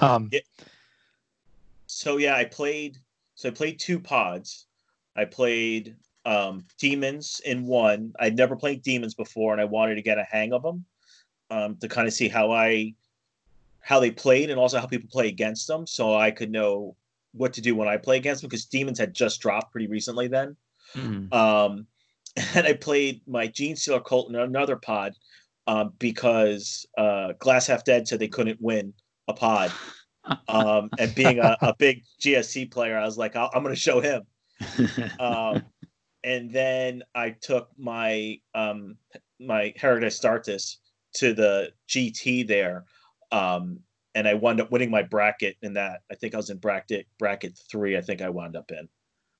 Um, 0.00 0.28
Yeah. 0.32 0.40
so 1.86 2.18
yeah, 2.18 2.36
I 2.36 2.44
played. 2.44 2.98
So 3.42 3.48
I 3.48 3.52
played 3.52 3.80
two 3.80 3.98
pods. 3.98 4.66
I 5.16 5.24
played 5.24 5.96
um, 6.24 6.64
demons 6.78 7.40
in 7.44 7.66
one. 7.66 8.12
I'd 8.20 8.36
never 8.36 8.54
played 8.54 8.84
demons 8.84 9.14
before, 9.14 9.50
and 9.50 9.60
I 9.60 9.64
wanted 9.64 9.96
to 9.96 10.02
get 10.02 10.16
a 10.16 10.22
hang 10.22 10.52
of 10.52 10.62
them 10.62 10.84
um, 11.50 11.76
to 11.78 11.88
kind 11.88 12.06
of 12.06 12.14
see 12.14 12.28
how 12.28 12.52
I 12.52 12.94
how 13.80 13.98
they 13.98 14.12
played 14.12 14.48
and 14.48 14.60
also 14.60 14.78
how 14.78 14.86
people 14.86 15.08
play 15.10 15.26
against 15.26 15.66
them, 15.66 15.88
so 15.88 16.14
I 16.14 16.30
could 16.30 16.52
know 16.52 16.94
what 17.32 17.52
to 17.54 17.60
do 17.60 17.74
when 17.74 17.88
I 17.88 17.96
play 17.96 18.16
against 18.16 18.42
them. 18.42 18.48
Because 18.48 18.66
demons 18.66 19.00
had 19.00 19.12
just 19.12 19.40
dropped 19.40 19.72
pretty 19.72 19.88
recently 19.88 20.28
then. 20.28 20.56
Mhm. 20.94 21.34
Um, 21.34 21.88
and 22.54 22.64
I 22.64 22.74
played 22.74 23.22
my 23.26 23.48
Genestealer 23.48 24.04
cult 24.04 24.28
in 24.28 24.36
another 24.36 24.76
pod 24.76 25.14
um, 25.66 25.94
because 25.98 26.86
uh, 26.96 27.32
Glass 27.40 27.66
Half 27.66 27.82
Dead 27.82 28.06
said 28.06 28.20
they 28.20 28.28
couldn't 28.28 28.62
win 28.62 28.94
a 29.26 29.32
pod. 29.32 29.72
Um, 30.48 30.90
and 30.98 31.14
being 31.14 31.38
a, 31.38 31.56
a 31.60 31.74
big 31.78 32.02
GSC 32.20 32.70
player, 32.70 32.98
I 32.98 33.04
was 33.04 33.18
like, 33.18 33.36
i 33.36 33.48
am 33.54 33.62
going 33.62 33.74
to 33.74 33.80
show 33.80 34.00
him. 34.00 34.22
Um, 35.18 35.64
and 36.24 36.52
then 36.52 37.02
I 37.14 37.30
took 37.30 37.68
my 37.76 38.38
um, 38.54 38.96
my 39.40 39.74
Heretic 39.76 40.10
Astartes 40.10 40.76
to 41.14 41.34
the 41.34 41.72
GT 41.88 42.46
there, 42.46 42.84
um, 43.32 43.80
and 44.14 44.28
I 44.28 44.34
wound 44.34 44.60
up 44.60 44.70
winning 44.70 44.90
my 44.90 45.02
bracket 45.02 45.56
in 45.62 45.74
that. 45.74 46.02
I 46.10 46.14
think 46.14 46.34
I 46.34 46.36
was 46.36 46.50
in 46.50 46.58
bracket 46.58 47.06
bracket 47.18 47.58
three. 47.70 47.96
I 47.96 48.00
think 48.00 48.22
I 48.22 48.28
wound 48.28 48.56
up 48.56 48.70
in. 48.70 48.88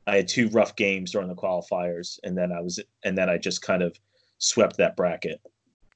I 0.07 0.16
had 0.16 0.29
two 0.29 0.49
rough 0.49 0.75
games 0.75 1.12
during 1.12 1.29
the 1.29 1.35
qualifiers, 1.35 2.18
and 2.25 2.37
then 2.37 2.51
I 2.53 2.61
was, 2.61 2.81
and 3.05 3.16
then 3.16 3.29
I 3.31 3.38
just 3.38 3.62
kind 3.62 3.83
of 3.83 3.97
swept 4.38 4.77
that 4.79 4.97
bracket. 4.97 5.40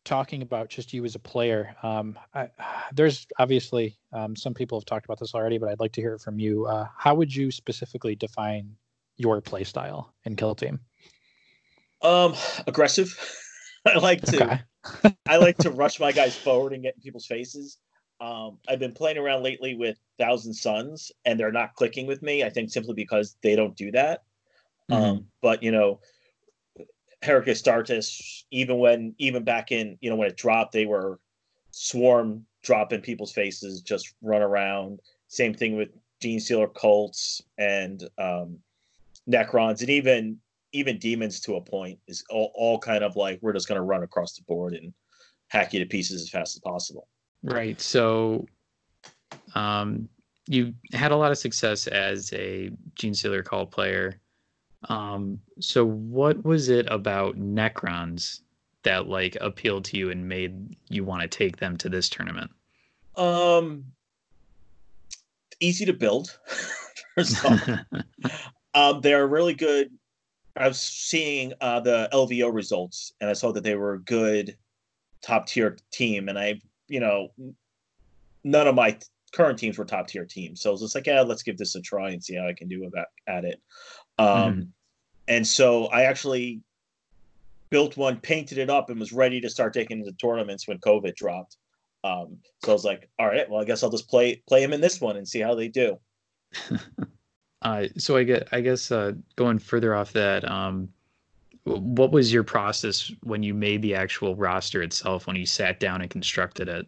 Talking 0.06 0.40
about 0.40 0.70
just 0.70 0.94
you 0.94 1.04
as 1.04 1.14
a 1.14 1.18
player, 1.18 1.76
um, 1.82 2.18
I, 2.32 2.48
there's 2.94 3.26
obviously 3.38 3.98
um, 4.12 4.34
some 4.34 4.54
people 4.54 4.78
have 4.78 4.86
talked 4.86 5.04
about 5.04 5.18
this 5.18 5.34
already, 5.34 5.58
but 5.58 5.68
I'd 5.68 5.80
like 5.80 5.92
to 5.92 6.00
hear 6.00 6.14
it 6.14 6.20
from 6.20 6.38
you. 6.38 6.64
Uh, 6.66 6.86
how 6.96 7.14
would 7.14 7.34
you 7.34 7.50
specifically 7.50 8.14
define 8.14 8.74
your 9.18 9.40
play 9.42 9.64
style 9.64 10.14
in 10.24 10.36
Kill 10.36 10.54
Team? 10.54 10.80
Um, 12.00 12.34
aggressive. 12.66 13.14
I 13.86 13.98
like 13.98 14.22
to. 14.22 14.44
Okay. 14.44 15.14
I 15.26 15.36
like 15.36 15.58
to 15.58 15.70
rush 15.70 16.00
my 16.00 16.12
guys 16.12 16.36
forward 16.36 16.72
and 16.72 16.82
get 16.82 16.94
in 16.94 17.02
people's 17.02 17.26
faces. 17.26 17.78
Um, 18.20 18.58
I've 18.68 18.78
been 18.78 18.92
playing 18.92 19.18
around 19.18 19.42
lately 19.42 19.74
with 19.74 19.98
Thousand 20.18 20.54
Suns, 20.54 21.12
and 21.24 21.38
they're 21.38 21.52
not 21.52 21.74
clicking 21.74 22.06
with 22.06 22.22
me. 22.22 22.44
I 22.44 22.50
think 22.50 22.70
simply 22.70 22.94
because 22.94 23.36
they 23.42 23.56
don't 23.56 23.76
do 23.76 23.90
that. 23.92 24.22
Um, 24.90 25.26
but 25.42 25.62
you 25.62 25.72
know, 25.72 26.00
Astartes, 27.26 28.44
even 28.50 28.78
when 28.78 29.14
even 29.18 29.44
back 29.44 29.72
in 29.72 29.98
you 30.00 30.10
know 30.10 30.16
when 30.16 30.28
it 30.28 30.36
dropped, 30.36 30.72
they 30.72 30.86
were 30.86 31.20
swarm 31.70 32.46
drop 32.62 32.92
in 32.92 33.00
people's 33.00 33.32
faces, 33.32 33.80
just 33.80 34.14
run 34.22 34.42
around. 34.42 35.00
Same 35.28 35.54
thing 35.54 35.76
with 35.76 35.90
Genestealer 36.22 36.72
cults 36.74 37.42
and 37.58 38.02
um, 38.18 38.58
Necrons, 39.28 39.80
and 39.80 39.90
even 39.90 40.38
even 40.72 40.98
demons 40.98 41.40
to 41.40 41.56
a 41.56 41.60
point 41.60 41.98
is 42.06 42.24
all, 42.28 42.52
all 42.54 42.78
kind 42.78 43.02
of 43.02 43.16
like 43.16 43.38
we're 43.40 43.52
just 43.52 43.68
going 43.68 43.76
to 43.76 43.82
run 43.82 44.02
across 44.02 44.34
the 44.34 44.42
board 44.42 44.74
and 44.74 44.92
hack 45.48 45.72
you 45.72 45.78
to 45.78 45.86
pieces 45.86 46.22
as 46.22 46.28
fast 46.28 46.56
as 46.56 46.60
possible. 46.60 47.08
Right. 47.42 47.80
So, 47.80 48.46
um, 49.54 50.08
you 50.48 50.74
had 50.92 51.12
a 51.12 51.16
lot 51.16 51.32
of 51.32 51.38
success 51.38 51.86
as 51.86 52.32
a 52.32 52.70
Genestealer 52.96 53.44
call 53.44 53.66
player. 53.66 54.20
Um, 54.88 55.40
so 55.60 55.84
what 55.84 56.44
was 56.44 56.68
it 56.68 56.86
about 56.90 57.36
Necrons 57.36 58.40
that 58.82 59.08
like 59.08 59.36
appealed 59.40 59.84
to 59.86 59.96
you 59.96 60.10
and 60.10 60.28
made 60.28 60.76
you 60.88 61.04
want 61.04 61.22
to 61.22 61.28
take 61.28 61.56
them 61.56 61.76
to 61.78 61.88
this 61.88 62.08
tournament? 62.08 62.50
Um, 63.16 63.84
easy 65.60 65.84
to 65.84 65.92
build. 65.92 66.38
Um, 68.76 69.00
they're 69.00 69.26
really 69.26 69.54
good. 69.54 69.90
I 70.54 70.68
was 70.68 70.78
seeing 70.80 71.54
uh, 71.62 71.80
the 71.80 72.10
LVO 72.12 72.52
results, 72.52 73.14
and 73.20 73.30
I 73.30 73.32
saw 73.32 73.50
that 73.52 73.64
they 73.64 73.74
were 73.74 73.94
a 73.94 74.00
good 74.00 74.56
top 75.22 75.46
tier 75.46 75.78
team. 75.92 76.28
And 76.28 76.38
I, 76.38 76.60
you 76.86 77.00
know, 77.00 77.28
none 78.44 78.68
of 78.68 78.74
my 78.74 78.98
current 79.32 79.58
teams 79.58 79.78
were 79.78 79.86
top 79.86 80.08
tier 80.08 80.26
teams, 80.26 80.60
so 80.60 80.70
I 80.70 80.72
was 80.72 80.82
just 80.82 80.94
like, 80.94 81.06
yeah, 81.06 81.22
let's 81.22 81.42
give 81.42 81.56
this 81.56 81.74
a 81.74 81.80
try 81.80 82.10
and 82.10 82.22
see 82.22 82.36
how 82.36 82.46
I 82.46 82.52
can 82.52 82.68
do 82.68 82.84
about 82.84 83.06
at 83.26 83.46
it. 83.46 83.62
Um, 84.18 84.72
And 85.28 85.46
so 85.46 85.86
I 85.86 86.02
actually 86.02 86.60
built 87.70 87.96
one, 87.96 88.20
painted 88.20 88.58
it 88.58 88.70
up, 88.70 88.90
and 88.90 89.00
was 89.00 89.12
ready 89.12 89.40
to 89.40 89.50
start 89.50 89.74
taking 89.74 90.04
the 90.04 90.12
tournaments 90.12 90.68
when 90.68 90.78
COVID 90.78 91.16
dropped. 91.16 91.56
Um, 92.04 92.38
so 92.64 92.70
I 92.70 92.72
was 92.72 92.84
like, 92.84 93.08
all 93.18 93.26
right, 93.26 93.48
well, 93.50 93.60
I 93.60 93.64
guess 93.64 93.82
I'll 93.82 93.90
just 93.90 94.08
play 94.08 94.42
play 94.46 94.62
him 94.62 94.72
in 94.72 94.80
this 94.80 95.00
one 95.00 95.16
and 95.16 95.26
see 95.26 95.40
how 95.40 95.54
they 95.54 95.68
do. 95.68 95.98
Uh, 97.62 97.88
so 97.96 98.16
I 98.16 98.22
get, 98.22 98.46
I 98.52 98.60
guess, 98.60 98.92
uh, 98.92 99.12
going 99.34 99.58
further 99.58 99.92
off 99.92 100.12
that, 100.12 100.48
um, 100.48 100.88
what 101.64 102.12
was 102.12 102.32
your 102.32 102.44
process 102.44 103.10
when 103.24 103.42
you 103.42 103.54
made 103.54 103.82
the 103.82 103.94
actual 103.94 104.36
roster 104.36 104.82
itself? 104.82 105.26
When 105.26 105.34
you 105.34 105.46
sat 105.46 105.80
down 105.80 106.00
and 106.00 106.08
constructed 106.08 106.68
it? 106.68 106.86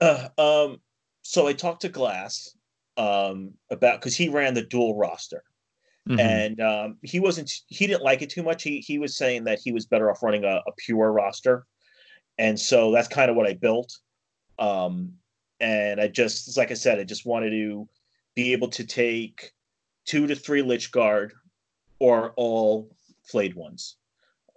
Uh, 0.00 0.28
um, 0.38 0.80
so 1.22 1.48
I 1.48 1.54
talked 1.54 1.80
to 1.82 1.88
Glass 1.88 2.54
um, 2.98 3.54
about 3.70 4.00
because 4.00 4.14
he 4.14 4.28
ran 4.28 4.54
the 4.54 4.62
dual 4.62 4.96
roster, 4.96 5.42
Mhm. 6.08 6.18
and 6.18 6.60
um, 6.60 6.98
he 7.02 7.20
wasn't 7.20 7.52
he 7.66 7.86
didn't 7.86 8.02
like 8.02 8.22
it 8.22 8.30
too 8.30 8.42
much. 8.42 8.62
He 8.62 8.80
he 8.80 8.98
was 8.98 9.16
saying 9.16 9.44
that 9.44 9.60
he 9.62 9.72
was 9.72 9.86
better 9.86 10.10
off 10.10 10.22
running 10.22 10.44
a, 10.44 10.62
a 10.66 10.72
pure 10.78 11.12
roster, 11.12 11.66
and 12.38 12.58
so 12.58 12.90
that's 12.90 13.08
kind 13.08 13.30
of 13.30 13.36
what 13.36 13.46
I 13.46 13.54
built. 13.54 13.96
Um, 14.58 15.12
and 15.60 16.00
I 16.00 16.08
just 16.08 16.56
like 16.56 16.70
I 16.70 16.74
said, 16.74 16.98
I 16.98 17.04
just 17.04 17.26
wanted 17.26 17.50
to 17.50 17.88
be 18.34 18.52
able 18.52 18.68
to 18.68 18.84
take 18.84 19.52
two 20.06 20.26
to 20.26 20.34
three 20.34 20.62
Lychguard 20.62 21.32
or 21.98 22.32
all 22.36 22.90
flayed 23.24 23.54
ones. 23.54 23.96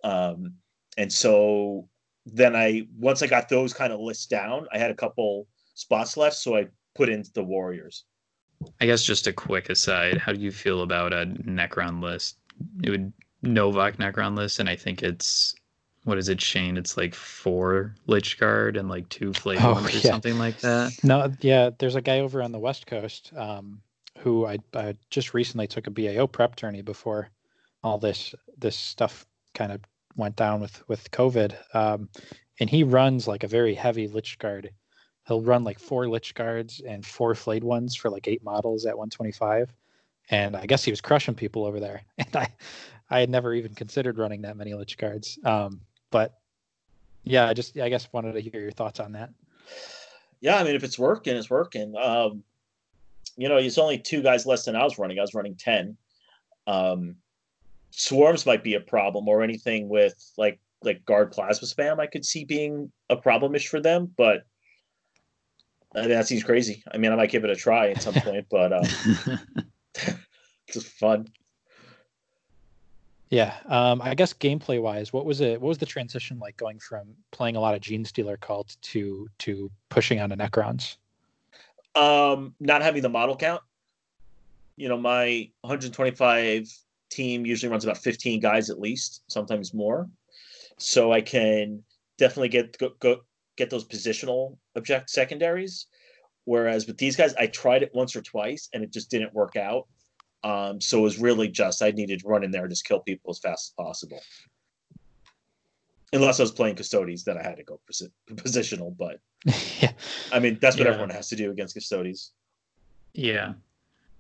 Um, 0.04 0.56
and 0.98 1.12
so 1.12 1.90
then 2.26 2.56
I 2.56 2.88
once 2.98 3.22
I 3.22 3.28
got 3.28 3.50
those 3.50 3.74
kind 3.74 3.92
of 3.92 4.00
lists 4.00 4.28
down, 4.28 4.68
I 4.74 4.78
had 4.78 4.92
a 4.92 4.96
couple 4.96 5.48
spots 5.74 6.16
left, 6.16 6.38
so 6.38 6.56
I 6.56 6.68
put 6.96 7.10
in 7.10 7.24
the 7.34 7.44
Warriors. 7.44 8.06
I 8.82 8.86
guess 8.86 9.04
just 9.04 9.28
a 9.28 9.34
quick 9.34 9.70
aside, 9.70 10.18
how 10.18 10.34
do 10.34 10.40
you 10.40 10.52
feel 10.52 10.82
about 10.82 11.14
a 11.14 11.26
Necron 11.26 12.02
list? 12.02 12.38
It 12.84 12.90
would 12.90 13.12
Novak 13.42 13.98
Necron 13.98 14.36
list, 14.38 14.60
and 14.60 14.70
I 14.70 14.76
think 14.76 15.04
it's 15.04 15.56
what 16.06 16.18
is 16.18 16.28
it, 16.30 16.42
Shane? 16.42 16.76
It's 16.78 16.98
like 16.98 17.16
four 17.16 17.96
Lychguard 18.08 18.78
and 18.78 18.90
like 18.90 19.08
two 19.10 19.32
Flame 19.34 19.60
Oh, 19.62 19.82
or 19.84 19.90
yeah. 19.90 20.00
something 20.12 20.38
like 20.38 20.60
that. 20.60 20.92
No, 21.04 21.32
yeah, 21.40 21.70
there's 21.78 21.96
a 21.96 22.02
guy 22.02 22.20
over 22.20 22.42
on 22.42 22.52
the 22.52 22.60
West 22.60 22.88
Coast 22.88 23.32
um, 23.38 23.82
who 24.20 24.46
I, 24.46 24.58
I 24.74 24.96
just 25.10 25.34
recently 25.34 25.68
took 25.68 25.88
a 25.88 25.92
BAO 25.92 26.28
prep 26.28 26.56
tourney 26.56 26.82
before 26.82 27.30
all 27.84 27.98
this 27.98 28.36
this 28.58 28.76
stuff 28.78 29.26
kind 29.54 29.72
of 29.72 29.82
went 30.16 30.36
down 30.36 30.62
with 30.62 30.88
with 30.88 31.10
COVID, 31.12 31.56
um, 31.76 32.10
and 32.60 32.70
he 32.70 32.84
runs 32.84 33.28
like 33.28 33.44
a 33.44 33.48
very 33.48 33.74
heavy 33.74 34.08
Lychguard. 34.08 34.70
He'll 35.28 35.42
run 35.42 35.64
like 35.64 35.80
four 35.80 36.06
Lychguards 36.06 36.82
and 36.86 37.06
four 37.06 37.34
flayed 37.36 37.64
ones 37.64 37.96
for 37.96 38.10
like 38.10 38.28
eight 38.28 38.44
models 38.44 38.86
at 38.86 38.98
125, 38.98 39.72
and 40.30 40.56
I 40.56 40.66
guess 40.66 40.84
he 40.84 40.92
was 40.92 41.02
crushing 41.02 41.36
people 41.36 41.66
over 41.66 41.80
there. 41.80 42.02
And 42.18 42.36
I 42.36 42.48
I 43.10 43.20
had 43.20 43.30
never 43.30 43.54
even 43.54 43.76
considered 43.76 44.18
running 44.18 44.42
that 44.42 44.58
many 44.58 44.72
Lychguards, 44.72 45.44
um, 45.46 45.82
but 46.12 46.40
yeah, 47.24 47.48
I 47.48 47.54
just 47.54 47.78
I 47.78 47.90
guess 47.90 48.08
wanted 48.12 48.34
to 48.34 48.42
hear 48.42 48.60
your 48.60 48.72
thoughts 48.72 49.00
on 49.00 49.14
that. 49.14 49.30
Yeah, 50.42 50.58
I 50.58 50.64
mean, 50.64 50.76
if 50.76 50.84
it's 50.84 51.00
working, 51.00 51.36
it's 51.36 51.50
working. 51.50 51.96
Um, 51.96 52.44
you 53.38 53.48
know, 53.48 53.58
it's 53.58 53.78
only 53.78 53.98
two 53.98 54.22
guys 54.22 54.46
less 54.46 54.66
than 54.66 54.76
I 54.76 54.84
was 54.84 54.98
running. 54.98 55.20
I 55.20 55.22
was 55.22 55.34
running 55.34 55.56
ten. 55.56 55.98
Um, 56.68 57.16
swarms 57.92 58.46
might 58.46 58.64
be 58.64 58.74
a 58.74 58.80
problem, 58.80 59.28
or 59.28 59.42
anything 59.42 59.88
with 59.88 60.16
like 60.38 60.60
like 60.82 61.06
guard 61.06 61.32
plasma 61.32 61.68
spam. 61.68 62.00
I 62.00 62.08
could 62.08 62.26
see 62.26 62.44
being 62.44 62.92
a 63.10 63.16
problemish 63.16 63.68
for 63.68 63.80
them, 63.80 64.12
but 64.18 64.46
that 65.94 66.28
seems 66.28 66.44
crazy. 66.44 66.84
I 66.92 66.98
mean, 66.98 67.12
I 67.12 67.16
might 67.16 67.30
give 67.30 67.44
it 67.44 67.50
a 67.50 67.56
try 67.56 67.90
at 67.90 68.02
some 68.02 68.14
point, 68.16 68.48
but 68.50 68.74
uh, 68.74 68.84
it's 68.84 70.16
just 70.74 70.88
fun. 70.88 71.28
Yeah, 73.30 73.56
um, 73.66 74.00
I 74.02 74.14
guess 74.14 74.32
gameplay 74.32 74.80
wise, 74.80 75.12
what 75.12 75.26
was 75.26 75.42
it? 75.42 75.60
What 75.60 75.70
was 75.70 75.80
the 75.80 75.88
transition 75.88 76.38
like 76.38 76.56
going 76.58 76.78
from 76.78 77.16
playing 77.32 77.56
a 77.56 77.60
lot 77.60 77.74
of 77.74 77.82
Genestealer 77.82 78.40
cult 78.40 78.78
to 78.82 79.28
to 79.40 79.72
pushing 79.90 80.20
onto 80.20 80.36
Necrons? 80.36 80.98
Um, 81.96 82.54
not 82.60 82.84
having 82.84 83.02
the 83.02 83.10
model 83.10 83.36
count. 83.36 83.62
You 84.76 84.88
know, 84.88 84.98
my 84.98 85.50
125 85.62 86.68
team 87.10 87.46
usually 87.46 87.72
runs 87.72 87.84
about 87.84 87.98
15 87.98 88.40
guys 88.40 88.70
at 88.70 88.80
least, 88.80 89.24
sometimes 89.28 89.74
more. 89.74 90.10
So 90.78 91.12
I 91.12 91.22
can 91.22 91.84
definitely 92.18 92.50
get 92.50 92.78
go, 92.78 92.92
go 93.00 93.22
get 93.58 93.70
those 93.70 93.86
positional 93.86 94.58
object 94.76 95.10
secondaries. 95.10 95.88
Whereas 96.46 96.88
with 96.88 96.98
these 96.98 97.16
guys, 97.16 97.34
I 97.36 97.48
tried 97.48 97.84
it 97.84 97.92
once 97.94 98.16
or 98.16 98.22
twice 98.22 98.70
and 98.74 98.84
it 98.84 98.92
just 98.92 99.10
didn't 99.10 99.34
work 99.34 99.56
out. 99.56 99.88
Um, 100.44 100.82
so 100.82 101.00
it 101.00 101.04
was 101.04 101.20
really 101.20 101.48
just 101.48 101.82
I 101.82 101.92
needed 101.92 102.20
to 102.20 102.28
run 102.28 102.44
in 102.44 102.52
there 102.52 102.64
and 102.64 102.72
just 102.72 102.86
kill 102.86 103.00
people 103.00 103.32
as 103.32 103.40
fast 103.40 103.72
as 103.72 103.86
possible. 103.86 104.20
Unless 106.12 106.40
I 106.40 106.44
was 106.44 106.52
playing 106.52 106.76
Custodes, 106.76 107.24
then 107.24 107.38
I 107.38 107.44
had 107.44 107.58
to 107.58 107.64
go 107.64 107.80
positional. 108.34 108.96
But 108.96 109.20
yeah, 109.80 109.94
I 110.32 110.40
mean 110.40 110.58
that's 110.62 110.76
what 110.76 110.86
yeah. 110.86 110.92
everyone 110.92 111.12
has 111.12 111.30
to 111.30 111.36
do 111.36 111.50
against 111.50 111.76
Custodes. 111.76 112.34
Yeah. 113.14 113.54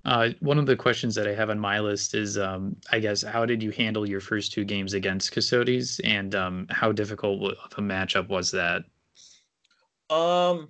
Uh, 0.05 0.29
one 0.41 0.59
of 0.59 0.65
the 0.65 0.75
questions 0.75 1.15
that 1.15 1.27
I 1.27 1.33
have 1.33 1.49
on 1.49 1.57
my 1.57 1.79
list 1.79 2.13
is, 2.13 2.37
um, 2.37 2.75
I 2.91 2.99
guess, 2.99 3.21
how 3.21 3.45
did 3.45 3.63
you 3.63 3.71
handle 3.71 4.07
your 4.07 4.19
first 4.19 4.51
two 4.51 4.65
games 4.65 4.93
against 4.93 5.31
Custodes, 5.31 6.01
and 6.03 6.35
um, 6.35 6.67
how 6.69 6.91
difficult 6.91 7.41
of 7.41 7.77
a 7.77 7.81
matchup 7.81 8.27
was 8.27 8.51
that? 8.51 8.83
Um, 10.13 10.69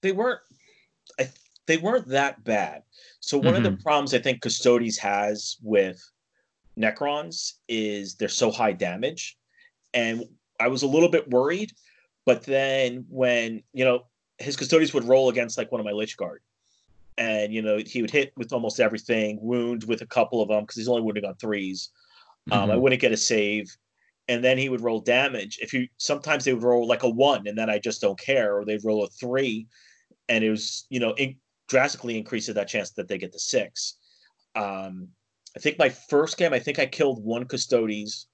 they 0.00 0.12
weren't. 0.12 0.40
I, 1.18 1.28
they 1.66 1.76
weren't 1.76 2.08
that 2.08 2.44
bad. 2.44 2.82
So 3.20 3.36
one 3.36 3.48
mm-hmm. 3.48 3.56
of 3.56 3.62
the 3.62 3.70
mm-hmm. 3.70 3.82
problems 3.82 4.14
I 4.14 4.18
think 4.18 4.40
Custodes 4.40 4.98
has 4.98 5.56
with 5.62 6.02
Necrons 6.78 7.54
is 7.68 8.14
they're 8.14 8.28
so 8.28 8.50
high 8.50 8.72
damage, 8.72 9.36
and 9.94 10.24
I 10.60 10.68
was 10.68 10.82
a 10.82 10.86
little 10.86 11.08
bit 11.08 11.28
worried. 11.30 11.72
But 12.24 12.44
then 12.44 13.06
when 13.08 13.62
you 13.72 13.84
know 13.84 14.06
his 14.38 14.56
Custodes 14.56 14.94
would 14.94 15.04
roll 15.04 15.28
against 15.28 15.58
like 15.58 15.72
one 15.72 15.80
of 15.80 15.84
my 15.84 15.92
Lychguard, 15.92 16.38
and 17.16 17.52
you 17.52 17.62
know 17.62 17.78
he 17.84 18.02
would 18.02 18.10
hit 18.10 18.32
with 18.36 18.52
almost 18.52 18.80
everything, 18.80 19.38
wound 19.40 19.84
with 19.84 20.02
a 20.02 20.06
couple 20.06 20.42
of 20.42 20.48
them 20.48 20.62
because 20.62 20.76
he's 20.76 20.88
only 20.88 21.02
wounding 21.02 21.24
on 21.24 21.34
3s 21.34 21.88
um, 22.50 22.62
mm-hmm. 22.62 22.70
I 22.72 22.76
wouldn't 22.76 23.00
get 23.00 23.12
a 23.12 23.16
save, 23.16 23.76
and 24.28 24.44
then 24.44 24.58
he 24.58 24.68
would 24.68 24.82
roll 24.82 25.00
damage. 25.00 25.58
If 25.60 25.72
you 25.72 25.88
sometimes 25.96 26.44
they 26.44 26.52
would 26.52 26.62
roll 26.62 26.86
like 26.86 27.02
a 27.02 27.08
one, 27.08 27.46
and 27.46 27.56
then 27.56 27.70
I 27.70 27.78
just 27.78 28.00
don't 28.00 28.18
care, 28.18 28.56
or 28.56 28.64
they'd 28.64 28.84
roll 28.84 29.04
a 29.04 29.08
three, 29.08 29.66
and 30.28 30.44
it 30.44 30.50
was 30.50 30.86
you 30.90 31.00
know 31.00 31.14
it 31.16 31.36
drastically 31.68 32.16
increases 32.16 32.54
that 32.54 32.68
chance 32.68 32.90
that 32.92 33.08
they 33.08 33.18
get 33.18 33.32
the 33.32 33.38
six. 33.38 33.94
Um, 34.54 35.08
I 35.56 35.60
think 35.60 35.78
my 35.78 35.88
first 35.88 36.36
game, 36.36 36.52
I 36.52 36.58
think 36.58 36.78
I 36.78 36.86
killed 36.86 37.24
one 37.24 37.44
Custodes, 37.44 38.26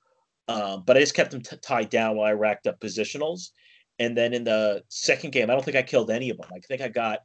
um, 0.48 0.82
but 0.86 0.96
I 0.96 1.00
just 1.00 1.14
kept 1.14 1.30
them 1.30 1.42
t- 1.42 1.56
tied 1.62 1.90
down 1.90 2.16
while 2.16 2.26
I 2.26 2.32
racked 2.32 2.66
up 2.66 2.80
positionals. 2.80 3.50
And 3.98 4.16
then 4.16 4.34
in 4.34 4.44
the 4.44 4.82
second 4.88 5.30
game, 5.30 5.48
I 5.48 5.52
don't 5.54 5.64
think 5.64 5.76
I 5.76 5.82
killed 5.82 6.10
any 6.10 6.30
of 6.30 6.36
them. 6.36 6.50
I 6.54 6.58
think 6.60 6.82
I 6.82 6.88
got 6.88 7.20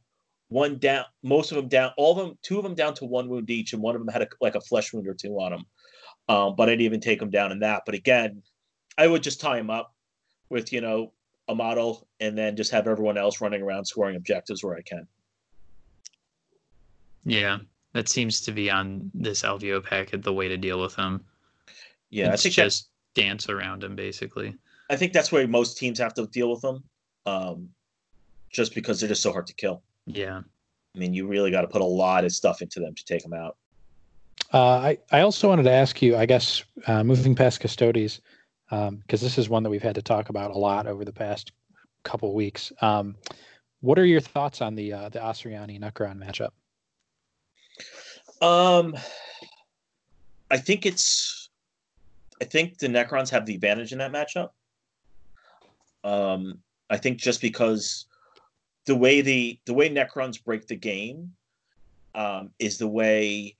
one 0.48 0.78
down, 0.78 1.04
most 1.22 1.50
of 1.50 1.56
them 1.56 1.68
down, 1.68 1.92
all 1.96 2.12
of 2.12 2.18
them, 2.18 2.38
two 2.42 2.58
of 2.58 2.64
them 2.64 2.74
down 2.74 2.94
to 2.94 3.04
one 3.04 3.28
wound 3.28 3.50
each, 3.50 3.72
and 3.72 3.82
one 3.82 3.94
of 3.94 4.00
them 4.00 4.12
had 4.12 4.22
a, 4.22 4.28
like 4.40 4.54
a 4.54 4.60
flesh 4.60 4.92
wound 4.92 5.08
or 5.08 5.14
two 5.14 5.34
on 5.40 5.52
them. 5.52 5.64
Um, 6.28 6.54
but 6.56 6.68
I 6.68 6.72
didn't 6.72 6.82
even 6.82 7.00
take 7.00 7.18
them 7.18 7.30
down 7.30 7.50
in 7.50 7.58
that. 7.60 7.82
But 7.84 7.94
again, 7.96 8.42
I 8.98 9.06
would 9.06 9.22
just 9.22 9.40
tie 9.40 9.56
them 9.56 9.70
up 9.70 9.94
with 10.48 10.72
you 10.72 10.80
know 10.80 11.12
a 11.48 11.54
model, 11.54 12.06
and 12.20 12.36
then 12.36 12.56
just 12.56 12.70
have 12.70 12.86
everyone 12.86 13.18
else 13.18 13.40
running 13.40 13.62
around 13.62 13.84
scoring 13.84 14.16
objectives 14.16 14.62
where 14.62 14.76
I 14.76 14.82
can. 14.82 15.06
Yeah, 17.24 17.58
that 17.92 18.08
seems 18.08 18.40
to 18.42 18.52
be 18.52 18.70
on 18.70 19.10
this 19.14 19.42
LVO 19.42 19.84
packet 19.84 20.22
the 20.22 20.32
way 20.32 20.48
to 20.48 20.56
deal 20.56 20.80
with 20.80 20.96
them. 20.96 21.24
Yeah, 22.10 22.32
it's 22.32 22.42
I 22.42 22.44
think 22.44 22.54
just 22.54 22.88
dance 23.14 23.48
around 23.48 23.82
them 23.82 23.96
basically. 23.96 24.54
I 24.88 24.96
think 24.96 25.12
that's 25.12 25.30
where 25.30 25.46
most 25.46 25.78
teams 25.78 25.98
have 25.98 26.14
to 26.14 26.26
deal 26.26 26.50
with 26.50 26.62
them, 26.62 26.82
um, 27.26 27.68
just 28.50 28.74
because 28.74 29.00
they're 29.00 29.08
just 29.08 29.22
so 29.22 29.32
hard 29.32 29.46
to 29.46 29.54
kill. 29.54 29.82
Yeah, 30.06 30.40
I 30.94 30.98
mean, 30.98 31.14
you 31.14 31.26
really 31.26 31.50
got 31.50 31.62
to 31.62 31.68
put 31.68 31.80
a 31.80 31.84
lot 31.84 32.24
of 32.24 32.32
stuff 32.32 32.62
into 32.62 32.80
them 32.80 32.94
to 32.94 33.04
take 33.04 33.22
them 33.22 33.32
out. 33.32 33.56
Uh, 34.52 34.58
I 34.58 34.98
I 35.12 35.20
also 35.20 35.48
wanted 35.48 35.64
to 35.64 35.70
ask 35.70 36.02
you, 36.02 36.16
I 36.16 36.26
guess, 36.26 36.64
uh, 36.86 37.04
moving 37.04 37.34
past 37.34 37.60
Custodes, 37.60 38.20
because 38.70 38.88
um, 38.88 39.02
this 39.08 39.36
is 39.36 39.48
one 39.48 39.64
that 39.64 39.70
we've 39.70 39.82
had 39.82 39.96
to 39.96 40.02
talk 40.02 40.28
about 40.28 40.52
a 40.52 40.58
lot 40.58 40.86
over 40.86 41.04
the 41.04 41.12
past 41.12 41.52
couple 42.04 42.32
weeks. 42.34 42.72
Um, 42.80 43.16
what 43.80 43.98
are 43.98 44.04
your 44.04 44.20
thoughts 44.20 44.60
on 44.60 44.74
the 44.74 44.92
uh, 44.92 45.08
the 45.08 45.18
Asuryani 45.18 45.80
Necron 45.80 46.18
matchup? 46.18 46.50
Um, 48.46 48.96
I 50.50 50.56
think 50.56 50.86
it's. 50.86 51.48
I 52.40 52.46
think 52.46 52.78
the 52.78 52.86
Necrons 52.86 53.28
have 53.30 53.44
the 53.44 53.54
advantage 53.54 53.92
in 53.92 53.98
that 53.98 54.12
matchup. 54.12 54.50
Um, 56.04 56.60
I 56.88 56.96
think 56.96 57.18
just 57.18 57.42
because 57.42 58.06
the 58.86 58.96
way 58.96 59.20
the 59.20 59.58
the 59.66 59.74
way 59.74 59.90
Necrons 59.90 60.42
break 60.42 60.66
the 60.66 60.76
game 60.76 61.32
um, 62.14 62.50
is 62.58 62.78
the 62.78 62.88
way 62.88 63.56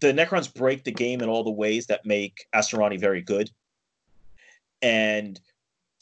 the 0.00 0.12
Necrons 0.12 0.52
break 0.52 0.84
the 0.84 0.92
game 0.92 1.20
in 1.20 1.28
all 1.28 1.44
the 1.44 1.50
ways 1.50 1.86
that 1.86 2.06
make 2.06 2.46
Asuryani 2.54 2.98
very 2.98 3.22
good. 3.22 3.50
And 4.82 5.40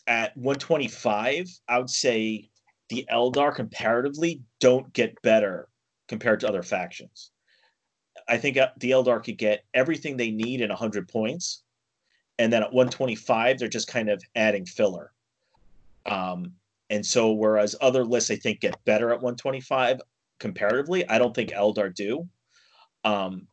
at 0.06 0.36
125, 0.36 1.48
I 1.68 1.78
would 1.78 1.90
say 1.90 2.50
the 2.88 3.06
Eldar 3.10 3.54
comparatively 3.54 4.42
don't 4.60 4.92
get 4.92 5.20
better 5.22 5.68
compared 6.08 6.40
to 6.40 6.48
other 6.48 6.62
factions. 6.62 7.30
I 8.28 8.36
think 8.36 8.56
uh, 8.56 8.68
the 8.78 8.90
Eldar 8.90 9.22
could 9.22 9.38
get 9.38 9.64
everything 9.74 10.16
they 10.16 10.30
need 10.30 10.60
in 10.60 10.68
100 10.68 11.08
points. 11.08 11.62
And 12.38 12.52
then 12.52 12.62
at 12.62 12.72
125, 12.72 13.58
they're 13.58 13.68
just 13.68 13.88
kind 13.88 14.08
of 14.08 14.22
adding 14.34 14.66
filler. 14.66 15.12
Um, 16.06 16.52
and 16.90 17.04
so, 17.04 17.32
whereas 17.32 17.76
other 17.80 18.04
lists, 18.04 18.30
I 18.30 18.36
think, 18.36 18.60
get 18.60 18.84
better 18.84 19.10
at 19.10 19.22
125 19.22 20.00
comparatively, 20.38 21.08
I 21.08 21.18
don't 21.18 21.34
think 21.34 21.50
Eldar 21.50 21.94
do. 21.94 22.28
Um, 23.04 23.46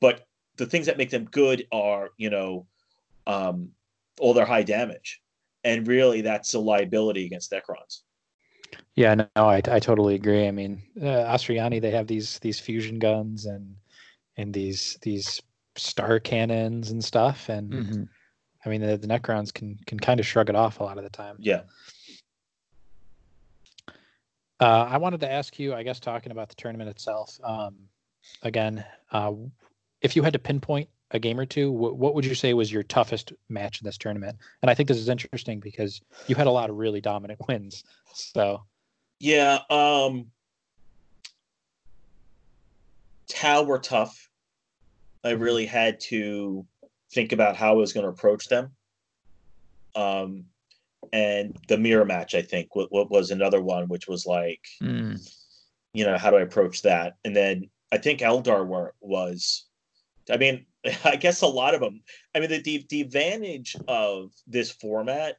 but 0.00 0.26
the 0.56 0.66
things 0.66 0.86
that 0.86 0.98
make 0.98 1.10
them 1.10 1.24
good 1.24 1.66
are, 1.72 2.10
you 2.16 2.30
know, 2.30 2.66
um, 3.26 3.70
all 4.18 4.34
their 4.34 4.46
high 4.46 4.62
damage. 4.62 5.20
And 5.64 5.86
really, 5.86 6.20
that's 6.20 6.54
a 6.54 6.58
liability 6.58 7.26
against 7.26 7.50
Necrons. 7.50 8.00
Yeah, 8.94 9.14
no, 9.14 9.26
I, 9.36 9.56
I 9.56 9.80
totally 9.80 10.14
agree. 10.14 10.46
I 10.46 10.50
mean, 10.50 10.82
uh, 11.00 11.34
Asuryani, 11.34 11.80
they 11.80 11.90
have 11.90 12.06
these 12.06 12.38
these 12.40 12.60
fusion 12.60 12.98
guns 12.98 13.46
and 13.46 13.74
and 14.36 14.54
these 14.54 14.98
these 15.02 15.42
star 15.78 16.18
cannons 16.18 16.90
and 16.90 17.04
stuff 17.04 17.48
and 17.48 17.72
mm-hmm. 17.72 18.02
i 18.64 18.68
mean 18.68 18.80
the, 18.80 18.96
the 18.96 19.06
necrons 19.06 19.52
can 19.52 19.78
can 19.86 19.98
kind 19.98 20.18
of 20.18 20.26
shrug 20.26 20.48
it 20.48 20.56
off 20.56 20.80
a 20.80 20.82
lot 20.82 20.98
of 20.98 21.04
the 21.04 21.10
time 21.10 21.36
yeah 21.38 21.62
uh, 24.60 24.86
i 24.90 24.96
wanted 24.96 25.20
to 25.20 25.30
ask 25.30 25.58
you 25.58 25.74
i 25.74 25.82
guess 25.82 26.00
talking 26.00 26.32
about 26.32 26.48
the 26.48 26.54
tournament 26.56 26.88
itself 26.88 27.38
um, 27.44 27.76
again 28.42 28.84
uh, 29.12 29.32
if 30.00 30.16
you 30.16 30.22
had 30.22 30.32
to 30.32 30.38
pinpoint 30.38 30.88
a 31.12 31.18
game 31.18 31.40
or 31.40 31.46
two 31.46 31.70
what, 31.70 31.96
what 31.96 32.14
would 32.14 32.24
you 32.24 32.34
say 32.34 32.52
was 32.54 32.72
your 32.72 32.82
toughest 32.82 33.32
match 33.48 33.80
in 33.80 33.86
this 33.86 33.98
tournament 33.98 34.36
and 34.62 34.70
i 34.70 34.74
think 34.74 34.88
this 34.88 34.98
is 34.98 35.08
interesting 35.08 35.58
because 35.60 36.00
you 36.26 36.34
had 36.34 36.46
a 36.46 36.50
lot 36.50 36.70
of 36.70 36.76
really 36.76 37.00
dominant 37.00 37.40
wins 37.48 37.84
so 38.12 38.62
yeah 39.20 39.58
um 39.70 40.26
Tau 43.28 43.62
were 43.62 43.78
tough 43.78 44.28
I 45.24 45.32
mm-hmm. 45.32 45.42
really 45.42 45.66
had 45.66 46.00
to 46.00 46.66
think 47.12 47.32
about 47.32 47.56
how 47.56 47.72
I 47.72 47.76
was 47.76 47.92
going 47.92 48.04
to 48.04 48.10
approach 48.10 48.48
them. 48.48 48.72
Um, 49.94 50.44
and 51.12 51.56
the 51.68 51.78
mirror 51.78 52.04
match, 52.04 52.34
I 52.34 52.42
think, 52.42 52.74
what, 52.74 52.92
what 52.92 53.10
was 53.10 53.30
another 53.30 53.62
one, 53.62 53.88
which 53.88 54.08
was 54.08 54.26
like, 54.26 54.60
mm. 54.82 55.18
you 55.92 56.04
know, 56.04 56.18
how 56.18 56.30
do 56.30 56.36
I 56.36 56.42
approach 56.42 56.82
that? 56.82 57.16
And 57.24 57.34
then 57.34 57.70
I 57.92 57.98
think 57.98 58.20
Eldar 58.20 58.66
were, 58.66 58.94
was, 59.00 59.64
I 60.30 60.36
mean, 60.36 60.66
I 61.04 61.16
guess 61.16 61.42
a 61.42 61.46
lot 61.46 61.74
of 61.74 61.80
them. 61.80 62.02
I 62.34 62.40
mean, 62.40 62.50
the, 62.50 62.62
the 62.62 62.86
the 62.88 63.00
advantage 63.00 63.76
of 63.86 64.32
this 64.46 64.70
format 64.70 65.36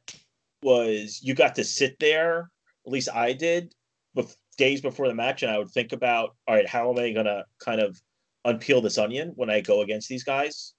was 0.62 1.20
you 1.22 1.34
got 1.34 1.54
to 1.56 1.64
sit 1.64 1.98
there. 1.98 2.50
At 2.86 2.92
least 2.92 3.08
I 3.14 3.32
did, 3.32 3.74
bef- 4.16 4.36
days 4.56 4.80
before 4.80 5.08
the 5.08 5.14
match, 5.14 5.42
and 5.42 5.50
I 5.50 5.58
would 5.58 5.70
think 5.70 5.92
about, 5.92 6.34
all 6.48 6.54
right, 6.54 6.68
how 6.68 6.90
am 6.90 6.98
I 6.98 7.12
going 7.12 7.26
to 7.26 7.44
kind 7.58 7.80
of 7.80 8.00
unpeel 8.46 8.82
this 8.82 8.98
onion 8.98 9.32
when 9.36 9.50
I 9.50 9.60
go 9.60 9.82
against 9.82 10.08
these 10.08 10.24
guys. 10.24 10.74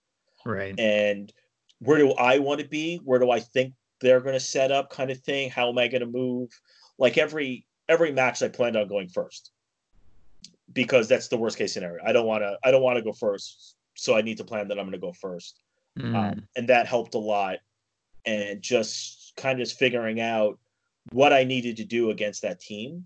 Right. 0.46 0.78
And 0.80 1.32
where 1.80 1.98
do 1.98 2.12
I 2.14 2.40
want 2.40 2.62
to 2.62 2.68
be? 2.68 2.98
Where 3.04 3.20
do 3.20 3.32
I 3.32 3.40
think 3.40 3.74
they're 4.00 4.20
going 4.20 4.34
to 4.34 4.40
set 4.40 4.72
up 4.72 4.90
kind 4.90 5.12
of 5.12 5.20
thing? 5.20 5.50
How 5.50 5.70
am 5.70 5.78
I 5.78 5.88
going 5.88 6.02
to 6.02 6.08
move? 6.08 6.50
Like 6.98 7.18
every 7.18 7.66
every 7.88 8.12
match 8.12 8.42
I 8.42 8.48
planned 8.48 8.76
on 8.76 8.88
going 8.88 9.10
first. 9.10 9.52
Because 10.74 11.08
that's 11.08 11.28
the 11.28 11.38
worst 11.38 11.58
case 11.58 11.74
scenario. 11.74 12.04
I 12.06 12.14
don't 12.14 12.26
want 12.26 12.44
to 12.44 12.58
I 12.64 12.72
don't 12.72 12.84
want 12.84 12.98
to 12.98 13.04
go 13.04 13.14
first. 13.14 13.76
So 13.96 14.16
I 14.16 14.22
need 14.22 14.38
to 14.38 14.44
plan 14.44 14.68
that 14.70 14.80
I'm 14.80 14.86
going 14.86 14.94
to 14.94 14.98
go 14.98 15.14
first. 15.14 15.60
Mm. 16.00 16.16
Um, 16.16 16.48
and 16.56 16.70
that 16.70 16.88
helped 16.88 17.16
a 17.16 17.20
lot 17.20 17.58
and 18.26 18.62
just 18.62 19.34
kind 19.36 19.60
of 19.60 19.68
just 19.68 19.78
figuring 19.78 20.20
out 20.20 20.60
what 21.12 21.34
I 21.34 21.44
needed 21.44 21.78
to 21.78 21.84
do 21.84 22.12
against 22.12 22.44
that 22.44 22.60
team 22.60 23.06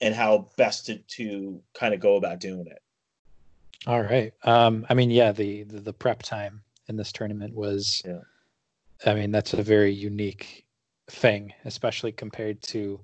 and 0.00 0.14
how 0.14 0.48
best 0.56 0.86
to, 0.86 0.98
to 0.98 1.60
kind 1.74 1.94
of 1.94 2.00
go 2.00 2.16
about 2.16 2.40
doing 2.40 2.66
it. 2.66 2.82
All 3.86 4.02
right. 4.02 4.32
Um, 4.44 4.86
I 4.88 4.94
mean, 4.94 5.10
yeah, 5.10 5.32
the, 5.32 5.64
the, 5.64 5.80
the 5.80 5.92
prep 5.92 6.22
time 6.22 6.62
in 6.88 6.96
this 6.96 7.12
tournament 7.12 7.54
was. 7.54 8.02
Yeah. 8.04 8.20
I 9.06 9.14
mean, 9.14 9.30
that's 9.30 9.52
a 9.52 9.62
very 9.62 9.92
unique 9.92 10.64
thing, 11.10 11.52
especially 11.64 12.12
compared 12.12 12.62
to 12.62 13.00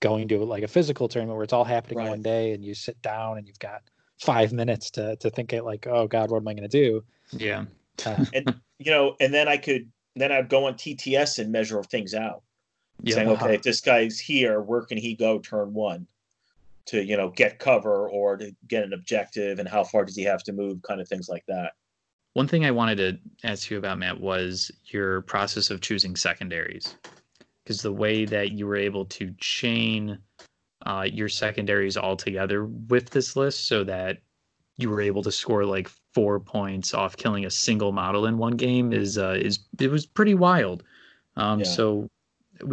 going 0.00 0.28
to 0.28 0.44
like 0.44 0.62
a 0.62 0.68
physical 0.68 1.08
tournament 1.08 1.36
where 1.36 1.44
it's 1.44 1.52
all 1.52 1.64
happening 1.64 1.98
Right. 1.98 2.08
one 2.08 2.22
day 2.22 2.52
and 2.52 2.64
you 2.64 2.74
sit 2.74 3.00
down 3.02 3.38
and 3.38 3.46
you've 3.46 3.58
got 3.58 3.82
five 4.22 4.52
minutes 4.52 4.90
to 4.92 5.16
to 5.16 5.30
think 5.30 5.52
it 5.52 5.64
like, 5.64 5.86
oh 5.86 6.06
God, 6.06 6.30
what 6.30 6.38
am 6.38 6.48
I 6.48 6.54
going 6.54 6.68
to 6.68 6.68
do? 6.68 7.04
Yeah. 7.32 7.64
Uh, 8.06 8.24
you 8.78 8.90
know, 8.90 9.16
and 9.20 9.34
then 9.34 9.48
I 9.48 9.56
could 9.56 9.90
then 10.14 10.30
I'd 10.30 10.48
go 10.48 10.66
on 10.66 10.74
TTS 10.74 11.38
and 11.38 11.50
measure 11.50 11.82
things 11.82 12.14
out. 12.14 12.42
saying, 13.06 13.28
Yeah. 13.28 13.34
okay, 13.34 13.54
if 13.54 13.62
this 13.62 13.80
guy's 13.80 14.18
here, 14.18 14.60
where 14.60 14.82
can 14.82 14.98
he 14.98 15.14
go 15.14 15.38
turn 15.38 15.72
one 15.72 16.06
to, 16.86 17.02
you 17.02 17.16
know, 17.16 17.30
get 17.30 17.58
cover 17.58 18.08
or 18.08 18.36
to 18.36 18.54
get 18.68 18.82
an 18.84 18.92
objective 18.92 19.58
and 19.58 19.68
how 19.68 19.84
far 19.84 20.04
does 20.04 20.16
he 20.16 20.22
have 20.24 20.42
to 20.44 20.52
move, 20.52 20.82
kind 20.82 21.00
of 21.00 21.08
things 21.08 21.28
like 21.28 21.44
that. 21.46 21.72
One 22.34 22.48
thing 22.48 22.64
I 22.64 22.70
wanted 22.70 22.96
to 22.96 23.48
ask 23.48 23.70
you 23.70 23.78
about, 23.78 23.98
Matt, 23.98 24.20
was 24.20 24.70
your 24.86 25.22
process 25.22 25.70
of 25.70 25.80
choosing 25.80 26.16
secondaries. 26.16 26.96
Because 27.62 27.82
the 27.82 27.92
way 27.92 28.24
that 28.24 28.52
you 28.52 28.66
were 28.66 28.76
able 28.76 29.04
to 29.06 29.32
chain 29.38 30.18
uh, 30.86 31.06
your 31.10 31.28
secondaries 31.28 31.96
all 31.96 32.16
together 32.16 32.64
with 32.64 33.10
this 33.10 33.36
list 33.36 33.66
so 33.66 33.84
that 33.84 34.18
you 34.76 34.90
were 34.90 35.00
able 35.00 35.22
to 35.22 35.32
score 35.32 35.64
like 35.64 35.88
four 36.14 36.40
points 36.40 36.94
off 36.94 37.16
killing 37.16 37.44
a 37.44 37.50
single 37.50 37.92
model 37.92 38.26
in 38.26 38.38
one 38.38 38.56
game 38.56 38.92
is 38.92 39.18
uh, 39.18 39.36
is 39.40 39.60
it 39.78 39.90
was 39.90 40.06
pretty 40.06 40.34
wild. 40.34 40.82
Um, 41.36 41.60
Yeah. 41.60 41.64
So, 41.64 42.10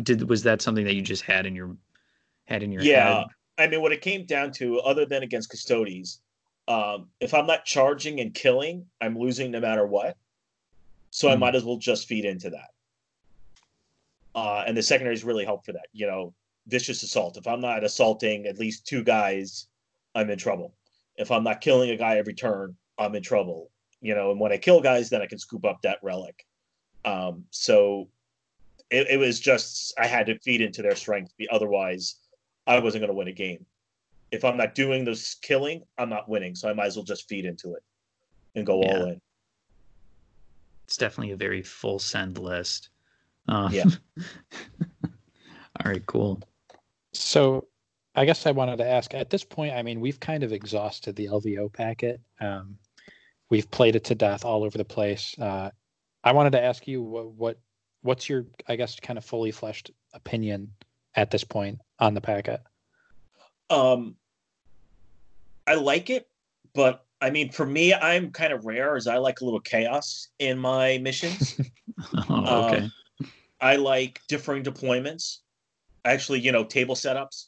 did 0.03 0.27
was 0.29 0.43
that 0.43 0.61
something 0.61 0.85
that 0.85 0.95
you 0.95 1.01
just 1.01 1.23
had 1.23 1.45
in 1.45 1.55
your 1.55 1.75
had 2.45 2.63
in 2.63 2.71
your 2.71 2.81
head? 2.83 2.89
Yeah. 2.89 3.19
head? 3.19 3.27
I 3.57 3.67
mean, 3.67 3.81
what 3.81 3.91
it 3.91 4.01
came 4.01 4.25
down 4.25 4.51
to, 4.53 4.79
other 4.79 5.05
than 5.05 5.21
against 5.23 5.49
Custodes, 5.49 6.21
um, 6.69 7.09
if 7.19 7.33
I'm 7.33 7.45
not 7.45 7.65
charging 7.65 8.21
and 8.21 8.33
killing, 8.33 8.85
I'm 9.01 9.17
losing 9.17 9.51
no 9.51 9.59
matter 9.59 9.85
what. 9.85 10.15
So 11.11 11.29
I 11.29 11.35
Hmm. 11.35 11.41
might 11.41 11.55
as 11.55 11.65
well 11.65 11.77
just 11.77 12.07
feed 12.07 12.23
into 12.23 12.51
that. 12.51 12.69
Uh, 14.35 14.63
and 14.65 14.77
the 14.77 14.83
secondaries 14.83 15.23
really 15.23 15.43
help 15.43 15.65
for 15.65 15.73
that. 15.73 15.87
You 15.91 16.07
know, 16.07 16.33
vicious 16.69 17.03
assault. 17.03 17.37
If 17.37 17.47
I'm 17.47 17.61
not 17.61 17.83
assaulting 17.83 18.45
at 18.45 18.59
least 18.59 18.87
two 18.87 19.03
guys, 19.03 19.67
I'm 20.15 20.29
in 20.29 20.37
trouble. 20.37 20.75
If 21.17 21.31
I'm 21.31 21.43
not 21.43 21.61
killing 21.61 21.89
a 21.89 21.97
guy 21.97 22.17
every 22.17 22.33
turn, 22.33 22.75
I'm 22.97 23.15
in 23.15 23.23
trouble. 23.23 23.71
You 24.01 24.15
know, 24.15 24.31
and 24.31 24.39
when 24.39 24.51
I 24.51 24.57
kill 24.57 24.81
guys, 24.81 25.09
then 25.09 25.21
I 25.21 25.25
can 25.25 25.39
scoop 25.39 25.65
up 25.65 25.81
that 25.81 25.99
relic. 26.01 26.45
Um, 27.03 27.43
so 27.51 28.07
it, 28.89 29.07
it 29.09 29.17
was 29.17 29.39
just 29.39 29.93
I 29.99 30.07
had 30.07 30.27
to 30.27 30.39
feed 30.39 30.61
into 30.61 30.81
their 30.81 30.95
strength. 30.95 31.35
Be 31.37 31.47
otherwise, 31.49 32.15
I 32.65 32.79
wasn't 32.79 33.01
going 33.01 33.09
to 33.09 33.17
win 33.17 33.27
a 33.27 33.33
game. 33.33 33.65
If 34.31 34.45
I'm 34.45 34.57
not 34.57 34.75
doing 34.75 35.03
this 35.03 35.35
killing, 35.35 35.83
I'm 35.97 36.09
not 36.09 36.29
winning. 36.29 36.55
So 36.55 36.69
I 36.69 36.73
might 36.73 36.85
as 36.85 36.95
well 36.95 37.05
just 37.05 37.27
feed 37.27 37.45
into 37.45 37.73
it 37.73 37.83
and 38.55 38.65
go 38.65 38.81
all 38.83 39.05
in. 39.07 39.21
It's 40.85 40.97
definitely 40.97 41.33
a 41.33 41.37
very 41.37 41.61
full 41.61 41.99
send 41.99 42.37
list. 42.37 42.89
Uh, 43.47 43.69
Yeah. 43.71 43.85
all 45.03 45.85
right, 45.85 46.05
cool. 46.05 46.41
So 47.19 47.67
I 48.15 48.25
guess 48.25 48.45
I 48.45 48.51
wanted 48.51 48.77
to 48.77 48.87
ask 48.87 49.13
at 49.13 49.29
this 49.29 49.43
point, 49.43 49.73
I 49.73 49.83
mean, 49.83 49.99
we've 49.99 50.19
kind 50.19 50.41
of 50.41 50.53
exhausted 50.53 51.15
the 51.15 51.27
LVO 51.27 51.71
packet. 51.71 52.21
Um, 52.39 52.77
we've 53.49 53.69
played 53.69 53.95
it 53.95 54.05
to 54.05 54.15
death 54.15 54.45
all 54.45 54.63
over 54.63 54.77
the 54.77 54.85
place. 54.85 55.35
Uh, 55.37 55.69
I 56.23 56.31
wanted 56.31 56.51
to 56.51 56.63
ask 56.63 56.87
you 56.87 57.01
what, 57.01 57.31
what 57.33 57.59
what's 58.01 58.29
your, 58.29 58.45
I 58.67 58.77
guess, 58.77 58.97
kind 59.01 59.17
of 59.17 59.25
fully 59.25 59.51
fleshed 59.51 59.91
opinion 60.13 60.71
at 61.15 61.29
this 61.29 61.43
point 61.43 61.79
on 61.99 62.13
the 62.13 62.21
packet? 62.21 62.61
Um, 63.69 64.15
I 65.67 65.75
like 65.75 66.09
it, 66.09 66.29
but 66.73 67.05
I 67.19 67.29
mean, 67.31 67.51
for 67.51 67.65
me, 67.65 67.93
I'm 67.93 68.31
kind 68.31 68.53
of 68.53 68.65
rare 68.65 68.95
as 68.95 69.07
I 69.07 69.17
like 69.17 69.41
a 69.41 69.45
little 69.45 69.59
chaos 69.59 70.29
in 70.39 70.57
my 70.57 70.97
missions. 70.99 71.59
Oh, 72.29 72.63
okay. 72.63 72.77
Um, 72.77 72.91
I 73.59 73.75
like 73.75 74.21
differing 74.29 74.63
deployments. 74.63 75.39
Actually, 76.13 76.39
you 76.39 76.51
know, 76.51 76.63
table 76.63 76.95
setups. 76.95 77.47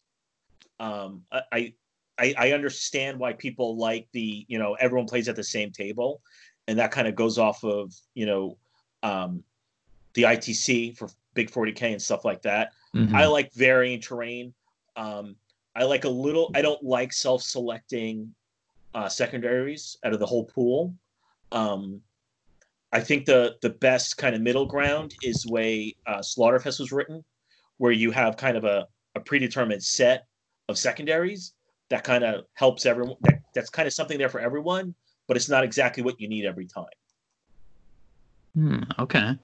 Um, 0.79 1.23
I, 1.31 1.73
I- 2.17 2.35
I 2.37 2.51
understand 2.51 3.17
why 3.17 3.33
people 3.33 3.77
like 3.77 4.07
the 4.11 4.45
you 4.47 4.59
know 4.59 4.75
everyone 4.75 5.07
plays 5.07 5.27
at 5.27 5.35
the 5.35 5.43
same 5.43 5.71
table, 5.71 6.21
and 6.67 6.77
that 6.77 6.91
kind 6.91 7.07
of 7.07 7.15
goes 7.15 7.37
off 7.39 7.63
of 7.63 7.93
you 8.13 8.25
know 8.27 8.57
um, 9.01 9.43
the 10.13 10.23
ITC 10.23 10.95
for 10.97 11.09
Big 11.33 11.49
40K 11.49 11.93
and 11.93 12.01
stuff 12.01 12.23
like 12.23 12.41
that. 12.43 12.73
Mhm. 12.93 13.15
I 13.15 13.25
like 13.25 13.51
varying 13.53 13.99
terrain. 14.01 14.53
Um, 14.95 15.35
I 15.75 15.83
like 15.85 16.03
a 16.03 16.09
little. 16.09 16.51
I 16.53 16.61
don't 16.61 16.83
like 16.83 17.11
self-selecting 17.13 18.35
uh, 18.93 19.09
secondaries 19.09 19.97
out 20.03 20.13
of 20.13 20.19
the 20.19 20.25
whole 20.27 20.43
pool. 20.45 20.93
Um, 21.51 22.01
I 22.91 22.99
think 22.99 23.25
the 23.25 23.55
the 23.61 23.69
best 23.71 24.17
kind 24.17 24.35
of 24.35 24.41
middle 24.41 24.65
ground 24.67 25.15
is 25.23 25.43
the 25.43 25.51
way 25.51 25.95
uh, 26.05 26.19
Slaughterfest 26.19 26.79
was 26.79 26.91
written, 26.91 27.23
where 27.81 27.91
you 27.91 28.11
have 28.11 28.37
kind 28.37 28.55
of 28.55 28.63
a, 28.63 28.85
a 29.15 29.19
predetermined 29.19 29.83
set 29.83 30.27
of 30.69 30.77
secondaries 30.77 31.53
that 31.89 32.03
kind 32.03 32.23
of 32.23 32.45
helps 32.53 32.85
everyone. 32.85 33.15
That, 33.21 33.41
that's 33.55 33.71
kind 33.71 33.87
of 33.87 33.93
something 33.93 34.19
there 34.19 34.29
for 34.29 34.39
everyone, 34.39 34.93
but 35.27 35.35
it's 35.35 35.49
not 35.49 35.63
exactly 35.63 36.03
what 36.03 36.21
you 36.21 36.29
need 36.29 36.45
every 36.45 36.67
time. 36.67 36.85
Hmm, 38.53 38.83
okay. 38.99 39.35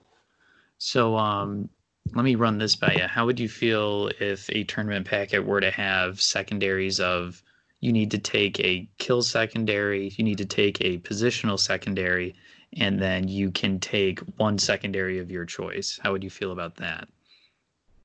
So 0.78 1.18
um 1.18 1.68
let 2.14 2.26
me 2.26 2.36
run 2.36 2.60
this 2.60 2.76
by 2.76 2.94
you. 2.94 3.08
How 3.08 3.26
would 3.26 3.40
you 3.40 3.50
feel 3.50 4.12
if 4.20 4.48
a 4.52 4.64
tournament 4.66 5.08
packet 5.08 5.44
were 5.44 5.60
to 5.60 5.72
have 5.72 6.22
secondaries 6.22 7.00
of 7.00 7.42
you 7.80 7.92
need 7.92 8.12
to 8.12 8.20
take 8.20 8.60
a 8.60 8.88
kill 9.00 9.24
secondary, 9.24 10.10
you 10.10 10.24
need 10.24 10.38
to 10.38 10.46
take 10.46 10.80
a 10.82 11.00
positional 11.00 11.60
secondary, 11.60 12.36
and 12.74 13.02
then 13.02 13.28
you 13.28 13.50
can 13.50 13.80
take 13.80 14.20
one 14.38 14.60
secondary 14.60 15.18
of 15.18 15.32
your 15.32 15.46
choice. 15.46 16.00
How 16.04 16.12
would 16.12 16.24
you 16.24 16.30
feel 16.30 16.52
about 16.52 16.76
that? 16.76 17.10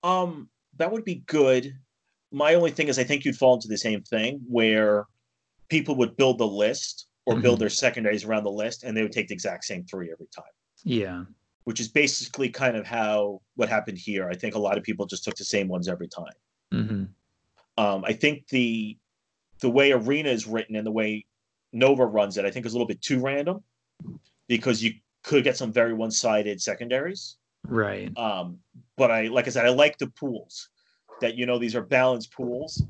Um, 0.03 0.49
that 0.77 0.91
would 0.91 1.05
be 1.05 1.17
good. 1.27 1.75
My 2.31 2.55
only 2.55 2.71
thing 2.71 2.89
is, 2.89 2.99
I 2.99 3.05
think 3.05 3.25
you'd 3.25 3.37
fall 3.37 3.55
into 3.55 3.69
the 3.69 3.79
same 3.79 4.03
thing 4.03 4.41
where 4.49 5.07
people 5.69 5.95
would 5.97 6.17
build 6.17 6.39
the 6.39 6.47
list 6.47 7.07
or 7.27 7.39
build 7.41 7.57
Mhm. 7.57 7.61
their 7.61 7.69
secondaries 7.71 8.25
around 8.25 8.45
the 8.45 8.51
list, 8.51 8.83
and 8.85 8.97
they 8.97 9.03
would 9.03 9.13
take 9.13 9.29
the 9.29 9.35
exact 9.35 9.65
same 9.65 9.85
three 9.85 10.11
every 10.11 10.27
time. 10.29 10.45
Yeah. 10.83 11.25
Which 11.65 11.79
is 11.79 11.89
basically 11.89 12.49
kind 12.49 12.77
of 12.77 12.87
how 12.87 13.41
what 13.55 13.69
happened 13.69 13.99
here. 13.99 14.29
I 14.29 14.35
think 14.35 14.55
a 14.55 14.59
lot 14.59 14.77
of 14.77 14.83
people 14.83 15.07
just 15.07 15.25
took 15.25 15.37
the 15.37 15.45
same 15.45 15.69
ones 15.69 15.89
every 15.89 16.09
time. 16.09 16.35
hmm 16.71 17.05
Um, 17.79 18.05
I 18.05 18.13
think 18.13 18.49
the 18.49 18.99
the 19.61 19.71
way 19.71 19.93
Arena 19.93 20.29
is 20.31 20.47
written 20.47 20.75
and 20.75 20.85
the 20.87 20.91
way 20.91 21.25
Nova 21.73 22.05
runs 22.05 22.37
it, 22.37 22.45
I 22.45 22.51
think 22.51 22.67
is 22.67 22.73
a 22.73 22.77
little 22.77 22.89
bit 22.89 23.01
too 23.01 23.21
random 23.21 23.63
because 24.49 24.83
you 24.83 24.95
could 25.23 25.45
get 25.45 25.57
some 25.57 25.73
very 25.73 25.93
one 25.95 26.11
sided 26.11 26.61
secondaries. 26.61 27.37
Right. 27.65 28.11
Um, 28.19 28.59
but 29.03 29.11
I, 29.11 29.27
like 29.27 29.49
I 29.49 29.51
said, 29.51 29.67
I 29.67 29.71
like 29.71 29.99
the 29.99 30.07
pools 30.07 30.69
that 31.21 31.35
you 31.35 31.45
know 31.45 31.59
these 31.59 31.75
are 31.75 31.83
balanced 31.83 32.33
pools, 32.33 32.85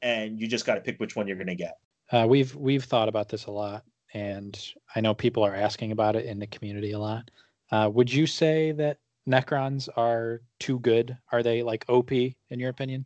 and 0.00 0.38
you 0.38 0.46
just 0.46 0.64
got 0.64 0.76
to 0.76 0.80
pick 0.80 1.00
which 1.00 1.16
one 1.16 1.26
you're 1.26 1.36
going 1.36 1.48
to 1.48 1.56
get. 1.56 1.78
Uh, 2.12 2.24
we've 2.28 2.54
we've 2.54 2.84
thought 2.84 3.08
about 3.08 3.28
this 3.28 3.46
a 3.46 3.50
lot, 3.50 3.82
and 4.14 4.56
I 4.94 5.00
know 5.00 5.12
people 5.12 5.42
are 5.42 5.56
asking 5.56 5.90
about 5.90 6.14
it 6.14 6.24
in 6.24 6.38
the 6.38 6.46
community 6.46 6.92
a 6.92 7.00
lot. 7.00 7.32
Uh, 7.72 7.90
would 7.92 8.12
you 8.12 8.28
say 8.28 8.70
that 8.72 8.98
Necrons 9.28 9.88
are 9.96 10.40
too 10.60 10.78
good? 10.78 11.18
Are 11.32 11.42
they 11.42 11.64
like 11.64 11.84
OP 11.88 12.12
in 12.12 12.36
your 12.50 12.70
opinion? 12.70 13.04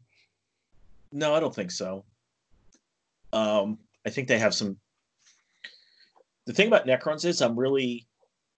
No, 1.12 1.35
I 1.35 1.40
don't 1.40 1.55
think 1.55 1.70
so. 1.70 2.05
Um, 3.33 3.79
I 4.05 4.11
think 4.11 4.29
they 4.29 4.38
have 4.38 4.53
some. 4.53 4.77
The 6.44 6.53
thing 6.53 6.66
about 6.66 6.87
Necrons 6.87 7.25
is 7.25 7.40
I'm 7.40 7.59
really 7.59 8.07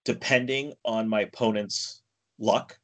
depending 0.03 0.73
on 0.83 1.07
my 1.07 1.21
opponent's 1.21 2.01
luck 2.37 2.77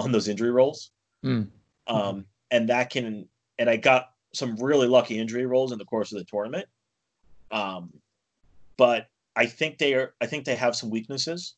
on 0.00 0.12
those 0.12 0.28
injury 0.28 0.50
rolls. 0.50 0.90
Hmm. 1.22 1.42
Um, 1.86 2.24
and 2.50 2.68
that 2.68 2.90
can, 2.90 3.26
and 3.58 3.68
I 3.68 3.76
got 3.76 4.10
some 4.32 4.56
really 4.56 4.86
lucky 4.86 5.18
injury 5.18 5.46
rolls 5.46 5.72
in 5.72 5.78
the 5.78 5.84
course 5.84 6.12
of 6.12 6.18
the 6.18 6.24
tournament. 6.24 6.66
Um, 7.50 7.92
but 8.76 9.08
I 9.36 9.46
think 9.46 9.78
they 9.78 9.94
are, 9.94 10.14
I 10.20 10.26
think 10.26 10.44
they 10.44 10.54
have 10.56 10.76
some 10.76 10.90
weaknesses. 10.90 11.54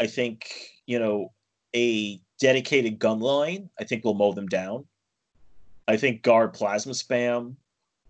I 0.00 0.06
think, 0.06 0.52
you 0.86 0.98
know, 0.98 1.32
a 1.74 2.20
dedicated 2.38 2.98
gun 2.98 3.20
line, 3.20 3.70
I 3.80 3.84
think 3.84 4.04
will 4.04 4.14
mow 4.14 4.32
them 4.32 4.46
down. 4.48 4.84
I 5.88 5.96
think 5.96 6.22
guard 6.22 6.52
plasma 6.52 6.92
spam 6.92 7.54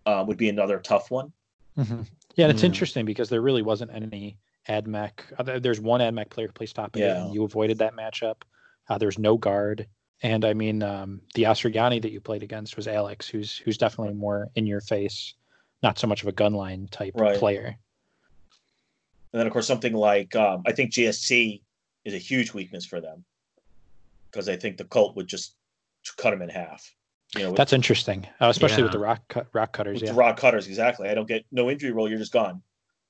uh, 0.07 0.25
would 0.27 0.39
be 0.39 0.49
another 0.49 0.79
tough 0.79 1.11
one. 1.11 1.33
Mm-hmm. 1.79 2.03
Yeah, 2.37 2.47
and 2.47 2.53
it's 2.53 2.63
Yeah. 2.63 2.67
interesting 2.67 3.05
because 3.05 3.29
there 3.29 3.43
really 3.43 3.63
wasn't 3.63 3.93
any 3.93 4.39
AdMech. 4.69 5.13
uh, 5.39 5.43
there- 5.43 5.61
There's 5.61 5.81
one 5.81 6.01
AdMech 6.01 6.31
player 6.31 6.47
who 6.49 6.53
plays 6.53 6.73
top 6.73 6.97
eight, 6.97 7.01
Yeah. 7.01 7.25
and 7.27 7.35
you 7.35 7.45
avoided 7.45 7.79
that 7.79 7.95
matchup. 7.95 8.37
Uh, 8.89 8.99
there's 8.99 9.19
no 9.19 9.37
guard, 9.37 9.87
and 10.23 10.45
I 10.45 10.55
mean 10.55 10.83
um, 10.83 11.21
the 11.35 11.45
Astragani 11.45 12.01
that 12.03 12.13
you 12.13 12.21
played 12.21 12.43
against 12.43 12.77
was 12.77 12.87
Alex, 12.89 13.29
who's 13.29 13.59
who's 13.59 13.79
definitely 13.79 14.15
more 14.15 14.49
in 14.55 14.67
your 14.67 14.81
face, 14.81 15.35
not 15.83 15.99
so 15.99 16.07
much 16.07 16.23
of 16.23 16.29
a 16.29 16.33
gun 16.33 16.55
line 16.55 16.89
type 16.91 17.15
Right. 17.17 17.37
player. 17.37 17.77
And 19.33 19.41
then, 19.41 19.47
of 19.47 19.53
course, 19.53 19.67
something 19.67 19.93
like 19.93 20.35
um, 20.37 20.63
I 20.67 20.73
think 20.73 20.93
GSC 20.93 21.61
is 22.05 22.15
a 22.15 22.19
huge 22.19 22.55
weakness 22.55 22.87
for 22.87 23.01
them 23.01 23.25
because 24.31 24.49
I 24.49 24.57
think 24.57 24.77
the 24.77 24.85
cult 24.85 25.17
would 25.17 25.27
just 25.27 25.55
cut 26.17 26.31
them 26.31 26.43
in 26.43 26.49
half. 26.49 26.95
You 27.35 27.43
know, 27.43 27.49
with, 27.51 27.57
That's 27.59 27.73
interesting, 27.73 28.27
uh, 28.41 28.47
especially 28.47 28.85
with 28.85 28.93
the 28.93 29.01
rock 29.01 29.23
cut, 29.29 29.49
rock 29.53 29.73
cutters. 29.73 29.95
with 29.95 30.05
Yeah, 30.05 30.13
the 30.13 30.17
rock 30.17 30.37
cutters. 30.39 30.69
Exactly. 30.69 31.09
I 31.09 31.15
don't 31.15 31.27
get 31.29 31.45
no 31.51 31.69
injury 31.69 31.91
roll. 31.91 32.09
You're 32.09 32.21
just 32.21 32.33
gone. 32.33 32.63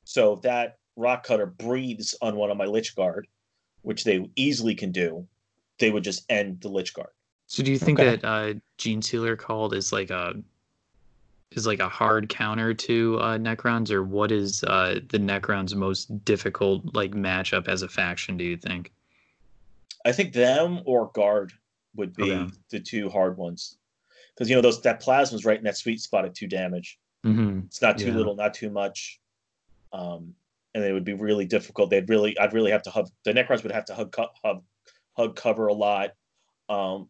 So 0.05 0.33
if 0.33 0.43
that 0.43 0.79
rock 0.97 1.25
cutter 1.25 1.47
breathes 1.47 2.15
on 2.23 2.35
one 2.37 2.51
of 2.51 2.57
my 2.57 2.65
Lychguard, 2.65 3.25
which 3.83 4.03
they 4.05 4.29
easily 4.35 4.75
can 4.75 4.91
do, 4.91 5.29
they 5.79 5.91
would 5.91 6.05
just 6.05 6.25
end 6.31 6.61
the 6.61 6.69
Lychguard. 6.71 7.09
So 7.47 7.63
do 7.63 7.71
you 7.71 7.79
think 7.79 8.01
Okay. 8.01 8.17
that 8.17 8.25
uh, 8.25 8.55
Genestealer 8.79 9.39
Cult 9.39 9.75
is 9.75 9.93
like 9.93 10.11
a 10.11 10.35
is 11.53 11.67
like 11.67 11.79
a 11.79 11.89
hard 11.89 12.29
counter 12.29 12.75
to 12.75 13.19
uh, 13.21 13.39
Necrons, 13.39 13.91
or 13.91 14.03
what 14.03 14.33
is 14.33 14.65
uh, 14.65 14.99
the 15.11 15.19
Necrons' 15.19 15.75
most 15.75 16.25
difficult 16.25 16.95
like 16.95 17.13
matchup 17.13 17.69
as 17.69 17.83
a 17.83 17.89
faction? 17.89 18.37
Do 18.37 18.45
you 18.45 18.57
think? 18.57 18.93
I 20.05 20.13
think 20.13 20.33
them 20.33 20.81
or 20.85 21.11
guard 21.15 21.53
would 21.95 22.15
be 22.15 22.33
Okay. 22.33 22.53
the 22.71 22.81
two 22.81 23.09
hard 23.09 23.37
ones. 23.37 23.79
Because 24.35 24.51
you 24.51 24.57
know 24.57 24.63
those 24.63 24.83
that 24.83 25.01
plasma's 25.01 25.45
right 25.45 25.57
in 25.57 25.65
that 25.65 25.77
sweet 25.77 26.01
spot 26.01 26.25
at 26.25 26.35
two 26.35 26.47
damage. 26.49 26.99
Mm-hmm. 27.25 27.61
It's 27.67 27.81
not 27.81 27.97
too 27.97 28.09
Yeah. 28.09 28.17
little, 28.17 28.35
not 28.37 28.53
too 28.53 28.69
much. 28.71 29.21
Um, 29.93 30.35
and 30.75 30.85
it 30.85 30.93
would 30.93 31.05
be 31.05 31.15
really 31.15 31.47
difficult. 31.47 31.89
They'd 31.91 32.09
really, 32.09 32.39
I'd 32.39 32.53
really 32.53 32.71
have 32.71 32.83
to 32.83 32.91
hug. 32.91 33.09
The 33.25 33.33
Necrons 33.33 33.63
would 33.63 33.73
have 33.73 33.87
to 33.87 33.95
hug, 33.95 34.13
co- 34.13 34.29
hug, 34.45 34.63
hug 35.17 35.37
cover 35.37 35.67
a 35.69 35.73
lot. 35.75 36.11
Um, 36.69 37.09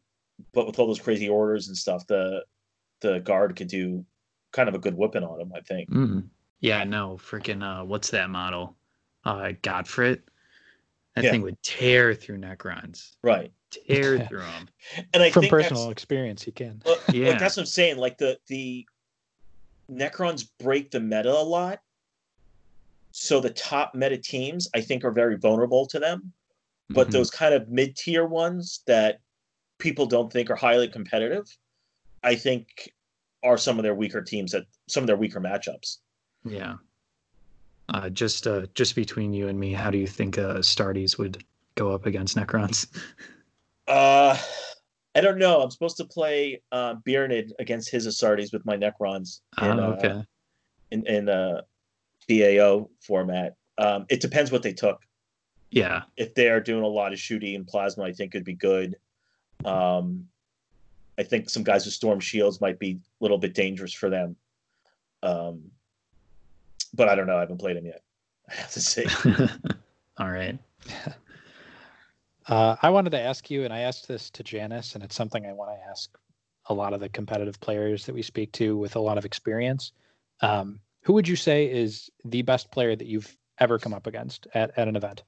but 0.52 0.66
with 0.66 0.78
all 0.78 0.86
those 0.86 1.00
crazy 1.00 1.28
orders 1.28 1.68
and 1.68 1.76
stuff, 1.76 2.06
the 2.06 2.44
the 3.00 3.20
guard 3.20 3.56
could 3.56 3.68
do 3.68 4.04
kind 4.52 4.68
of 4.68 4.74
a 4.74 4.78
good 4.78 4.94
whipping 4.94 5.22
on 5.24 5.40
him, 5.40 5.52
I 5.54 5.60
think. 5.60 5.90
Mm. 5.90 6.28
Yeah, 6.60 6.84
no, 6.84 7.18
freaking 7.20 7.62
uh, 7.62 7.84
what's 7.84 8.10
that 8.10 8.30
model? 8.30 8.74
Uh, 9.24 9.52
Gotfret. 9.62 10.20
That 11.14 11.24
Yeah. 11.24 11.30
thing 11.30 11.42
would 11.42 11.62
tear 11.62 12.14
through 12.14 12.38
Necrons, 12.38 13.16
Right. 13.22 13.50
tear 13.70 14.16
Yeah. 14.16 14.26
through 14.28 14.40
them. 14.40 14.68
And 15.14 15.22
I 15.22 15.30
From 15.30 15.42
think 15.42 15.52
that's- 15.52 15.68
personal 15.70 15.90
experience, 15.90 16.42
he 16.42 16.52
can. 16.52 16.82
Well, 16.84 16.98
Yeah. 17.12 17.30
like 17.30 17.38
that's 17.38 17.56
what 17.56 17.62
I'm 17.62 17.66
saying. 17.66 17.96
Like 17.98 18.18
the 18.18 18.38
the 18.46 18.86
Necrons 19.90 20.48
break 20.58 20.90
the 20.90 21.00
meta 21.00 21.30
a 21.32 21.40
lot, 21.42 21.80
so 23.12 23.40
the 23.40 23.50
top 23.50 23.94
meta 23.94 24.18
teams 24.18 24.68
I 24.74 24.80
think 24.80 25.04
are 25.04 25.10
very 25.12 25.36
vulnerable 25.36 25.86
to 25.86 25.98
them. 25.98 26.32
But 26.90 27.08
Mhm. 27.08 27.12
those 27.12 27.30
kind 27.30 27.54
of 27.54 27.68
mid 27.68 27.96
tier 27.96 28.24
ones 28.26 28.82
that 28.86 29.20
people 29.78 30.06
don't 30.06 30.32
think 30.32 30.50
are 30.50 30.56
highly 30.56 30.88
competitive, 30.88 31.44
I 32.22 32.34
think 32.36 32.92
are 33.42 33.58
some 33.58 33.78
of 33.78 33.82
their 33.82 33.94
weaker 33.94 34.22
teams 34.22 34.52
that 34.52 34.66
some 34.88 35.02
of 35.02 35.06
their 35.06 35.16
weaker 35.16 35.40
matchups. 35.40 35.98
Yeah. 36.44 36.76
Uh, 37.88 38.08
just 38.10 38.46
uh, 38.46 38.66
just 38.74 38.96
between 38.96 39.32
you 39.32 39.48
and 39.48 39.58
me, 39.58 39.72
how 39.72 39.90
do 39.90 39.98
you 39.98 40.06
think 40.06 40.38
uh, 40.38 40.56
Stardies 40.56 41.18
would 41.18 41.44
go 41.76 41.92
up 41.92 42.06
against 42.06 42.36
Necrons? 42.36 42.86
Uh, 43.88 44.36
I 45.14 45.20
don't 45.20 45.38
know. 45.38 45.62
I'm 45.62 45.70
supposed 45.70 45.96
to 45.98 46.04
play 46.04 46.60
uh, 46.72 46.96
Biernid 47.06 47.52
against 47.60 47.88
his 47.88 48.04
Astartes 48.08 48.52
with 48.52 48.66
my 48.66 48.76
Necrons 48.76 49.42
in, 49.62 49.78
Oh, 49.78 49.92
uh, 49.92 49.94
okay. 49.94 50.24
in 50.90 51.06
in 51.06 51.28
uh, 51.28 51.60
BAO 52.28 52.90
format. 53.00 53.54
Um, 53.78 54.06
it 54.08 54.20
depends 54.20 54.50
what 54.50 54.64
they 54.64 54.72
took. 54.72 55.05
Yeah. 55.70 56.02
if 56.16 56.34
they're 56.34 56.60
doing 56.60 56.84
a 56.84 56.88
lot 56.88 57.12
of 57.12 57.18
shooting 57.18 57.54
and 57.54 57.66
plasma, 57.66 58.04
I 58.04 58.12
think 58.12 58.34
it'd 58.34 58.44
be 58.44 58.54
good. 58.54 58.96
Um, 59.64 60.28
I 61.18 61.22
think 61.22 61.50
some 61.50 61.64
guys 61.64 61.84
with 61.84 61.94
storm 61.94 62.20
shields 62.20 62.60
might 62.60 62.78
be 62.78 62.92
a 62.92 63.24
little 63.24 63.38
bit 63.38 63.54
dangerous 63.54 63.92
for 63.92 64.10
them. 64.10 64.36
Um, 65.22 65.70
but 66.94 67.08
I 67.08 67.14
don't 67.14 67.26
know. 67.26 67.36
I 67.36 67.40
haven't 67.40 67.58
played 67.58 67.76
them 67.76 67.86
yet. 67.86 68.02
I 68.50 68.54
have 68.54 68.70
to 68.72 68.80
say. 68.80 69.06
All 70.18 70.30
right. 70.30 70.58
Uh, 72.48 72.76
I 72.80 72.90
wanted 72.90 73.10
to 73.10 73.20
ask 73.20 73.50
you, 73.50 73.64
and 73.64 73.72
I 73.72 73.80
asked 73.80 74.06
this 74.06 74.30
to 74.30 74.44
Janice, 74.44 74.94
and 74.94 75.02
it's 75.02 75.16
something 75.16 75.44
I 75.44 75.52
want 75.52 75.72
to 75.72 75.90
ask 75.90 76.16
a 76.68 76.74
lot 76.74 76.92
of 76.92 77.00
the 77.00 77.08
competitive 77.08 77.58
players 77.60 78.06
that 78.06 78.14
we 78.14 78.22
speak 78.22 78.52
to 78.52 78.76
with 78.76 78.94
a 78.94 79.00
lot 79.00 79.18
of 79.18 79.24
experience. 79.24 79.90
Um, 80.42 80.78
who 81.02 81.12
would 81.14 81.26
you 81.26 81.36
say 81.36 81.66
is 81.66 82.08
the 82.24 82.42
best 82.42 82.70
player 82.70 82.94
that 82.94 83.06
you've 83.06 83.36
ever 83.58 83.80
come 83.80 83.94
up 83.94 84.06
against 84.06 84.46
at, 84.54 84.70
at 84.76 84.86
an 84.86 84.94
event? 84.94 85.24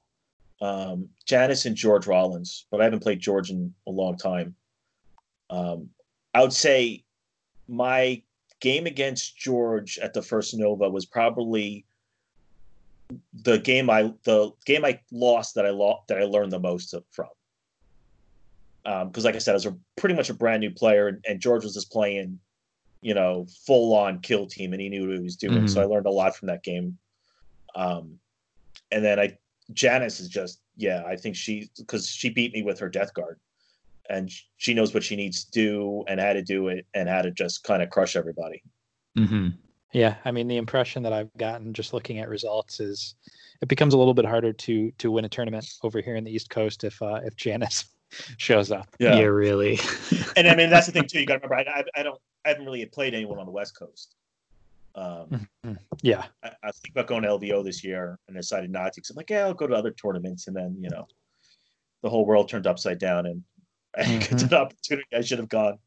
Um, 0.61 1.09
Janice 1.25 1.65
and 1.65 1.75
George 1.75 2.05
Rollins, 2.05 2.65
but 2.69 2.81
I 2.81 2.83
haven't 2.83 3.01
played 3.01 3.19
George 3.19 3.49
in 3.49 3.73
a 3.87 3.91
long 3.91 4.17
time. 4.17 4.55
Um, 5.49 5.89
I 6.33 6.41
would 6.41 6.53
say 6.53 7.03
my 7.67 8.21
game 8.59 8.85
against 8.85 9.37
George 9.37 9.97
at 9.99 10.13
the 10.13 10.21
first 10.21 10.53
Nova 10.57 10.89
was 10.89 11.05
probably 11.05 11.85
the 13.43 13.57
game 13.57 13.89
I 13.89 14.13
the 14.23 14.51
game 14.65 14.85
I 14.85 14.99
lost 15.11 15.55
that 15.55 15.65
I 15.65 15.69
lost 15.69 16.07
that 16.09 16.19
I 16.19 16.23
learned 16.23 16.51
the 16.51 16.59
most 16.59 16.93
from. 17.11 17.27
Because, 18.83 19.23
like 19.23 19.35
I 19.35 19.39
said, 19.39 19.51
I 19.51 19.53
was 19.55 19.65
a 19.65 19.77
pretty 19.97 20.15
much 20.15 20.29
a 20.29 20.33
brand 20.33 20.61
new 20.61 20.71
player, 20.71 21.07
and, 21.07 21.23
and 21.27 21.39
George 21.39 21.63
was 21.63 21.75
just 21.75 21.91
playing, 21.91 22.39
you 23.01 23.13
know, 23.13 23.45
full 23.65 23.95
on 23.95 24.19
kill 24.19 24.47
team, 24.47 24.73
and 24.73 24.81
he 24.81 24.89
knew 24.89 25.07
what 25.07 25.17
he 25.17 25.23
was 25.23 25.35
doing. 25.35 25.67
So 25.67 25.81
I 25.81 25.85
learned 25.85 26.07
a 26.07 26.11
lot 26.11 26.35
from 26.35 26.47
that 26.47 26.63
game. 26.63 26.97
Um, 27.75 28.19
and 28.91 29.05
then 29.05 29.19
I 29.19 29.37
Janice 29.73 30.19
is 30.19 30.29
just 30.29 30.61
yeah, 30.75 31.03
I 31.05 31.15
think 31.15 31.35
she 31.35 31.69
because 31.77 32.07
she 32.07 32.29
beat 32.29 32.53
me 32.53 32.63
with 32.63 32.79
her 32.79 32.89
death 32.89 33.13
guard, 33.13 33.39
and 34.09 34.31
she 34.57 34.73
knows 34.73 34.93
what 34.93 35.03
she 35.03 35.15
needs 35.15 35.43
to 35.45 35.51
do 35.51 36.03
and 36.07 36.19
how 36.19 36.33
to 36.33 36.41
do 36.41 36.69
it 36.69 36.85
and 36.93 37.07
how 37.07 37.21
to 37.21 37.31
just 37.31 37.63
kind 37.63 37.83
of 37.83 37.89
crush 37.89 38.15
everybody. 38.15 38.63
hmm 39.15 39.49
Yeah, 39.93 40.15
I 40.25 40.31
mean 40.31 40.47
the 40.47 40.57
impression 40.57 41.03
that 41.03 41.13
I've 41.13 41.35
gotten 41.37 41.73
just 41.73 41.93
looking 41.93 42.19
at 42.19 42.29
results 42.29 42.79
is 42.79 43.15
it 43.61 43.67
becomes 43.67 43.93
a 43.93 43.97
little 43.97 44.13
bit 44.13 44.25
harder 44.25 44.53
to 44.53 44.91
to 44.91 45.11
win 45.11 45.25
a 45.25 45.29
tournament 45.29 45.69
over 45.83 46.01
here 46.01 46.15
in 46.15 46.23
the 46.23 46.31
East 46.31 46.49
Coast 46.49 46.83
if 46.83 47.01
uh, 47.01 47.19
if 47.23 47.35
Janice 47.35 47.85
shows 48.37 48.71
up. 48.71 48.87
Yeah. 48.99 49.19
really. 49.21 49.79
and 50.35 50.47
I 50.47 50.55
mean 50.55 50.69
that's 50.69 50.87
the 50.87 50.93
thing 50.93 51.05
too. 51.07 51.19
You 51.19 51.25
got 51.25 51.41
to 51.41 51.47
remember, 51.47 51.69
I, 51.69 51.79
I, 51.79 51.83
I 51.99 52.03
don't, 52.03 52.19
I 52.45 52.49
haven't 52.49 52.65
really 52.65 52.85
played 52.85 53.13
anyone 53.13 53.37
on 53.37 53.45
the 53.45 53.51
West 53.51 53.77
Coast. 53.77 54.15
Um, 54.99 55.47
Yeah, 56.01 56.25
I, 56.43 56.51
I 56.63 56.71
think 56.71 56.91
about 56.91 57.07
going 57.07 57.23
to 57.23 57.29
LVO 57.29 57.63
this 57.63 57.83
year 57.83 58.19
and 58.27 58.35
decided 58.37 58.69
not 58.71 58.93
to. 58.93 59.01
Cause 59.01 59.09
I'm 59.09 59.15
like, 59.15 59.29
yeah, 59.29 59.45
I'll 59.45 59.53
go 59.53 59.67
to 59.67 59.75
other 59.75 59.91
tournaments, 59.91 60.47
and 60.47 60.55
then 60.55 60.75
you 60.79 60.89
know, 60.89 61.07
the 62.03 62.09
whole 62.09 62.25
world 62.25 62.49
turned 62.49 62.67
upside 62.67 62.99
down, 62.99 63.25
and 63.25 63.43
I 63.97 64.03
get 64.03 64.29
Mhm. 64.29 64.47
an 64.51 64.53
opportunity 64.53 65.07
I 65.15 65.21
should 65.21 65.39
have 65.39 65.49
gone. 65.49 65.77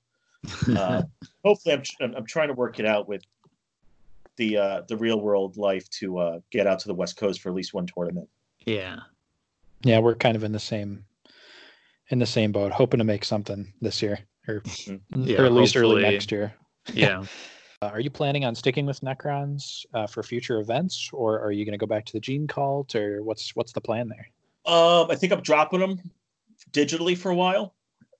Uh, 0.76 1.02
hopefully, 1.44 1.74
I'm, 1.74 1.82
I'm 2.00 2.14
I'm 2.16 2.26
trying 2.26 2.48
to 2.48 2.54
work 2.54 2.80
it 2.80 2.86
out 2.86 3.08
with 3.08 3.22
the 4.36 4.56
uh, 4.56 4.82
the 4.88 4.96
real 4.96 5.20
world 5.20 5.56
life 5.56 5.88
to 6.00 6.18
uh, 6.18 6.38
get 6.50 6.66
out 6.66 6.80
to 6.80 6.88
the 6.88 6.94
West 6.94 7.16
Coast 7.16 7.40
for 7.40 7.48
at 7.48 7.54
least 7.54 7.72
one 7.74 7.86
tournament. 7.86 8.28
yeah. 8.66 8.96
yeah, 9.82 9.98
we're 10.00 10.14
kind 10.16 10.34
of 10.36 10.42
in 10.44 10.50
the 10.52 10.58
same 10.58 11.04
in 12.08 12.18
the 12.18 12.26
same 12.26 12.50
boat, 12.52 12.72
hoping 12.72 12.98
to 12.98 13.04
make 13.04 13.24
something 13.24 13.72
this 13.80 14.02
year, 14.02 14.18
or, 14.48 14.62
Yeah, 15.14 15.40
or 15.42 15.46
at 15.46 15.52
least 15.52 15.76
early 15.76 16.02
next 16.02 16.32
year. 16.32 16.52
Yeah. 16.92 17.24
Uh, 17.82 17.86
are 17.86 18.00
you 18.00 18.10
planning 18.10 18.44
on 18.44 18.54
sticking 18.54 18.86
with 18.86 19.00
Necrons 19.00 19.84
uh, 19.92 20.06
for 20.06 20.22
future 20.22 20.60
events, 20.60 21.10
or 21.12 21.40
are 21.40 21.50
you 21.50 21.64
going 21.64 21.72
to 21.72 21.78
go 21.78 21.86
back 21.86 22.04
to 22.06 22.12
the 22.12 22.20
Gene 22.20 22.46
Cult, 22.46 22.94
or 22.94 23.24
what's 23.24 23.56
what's 23.56 23.72
the 23.72 23.80
plan 23.80 24.08
there? 24.08 24.28
Um, 24.72 25.10
I 25.10 25.16
think 25.16 25.32
I'm 25.32 25.40
dropping 25.40 25.80
them 25.80 25.98
digitally 26.70 27.18
for 27.18 27.32
a 27.32 27.34
while. 27.34 27.74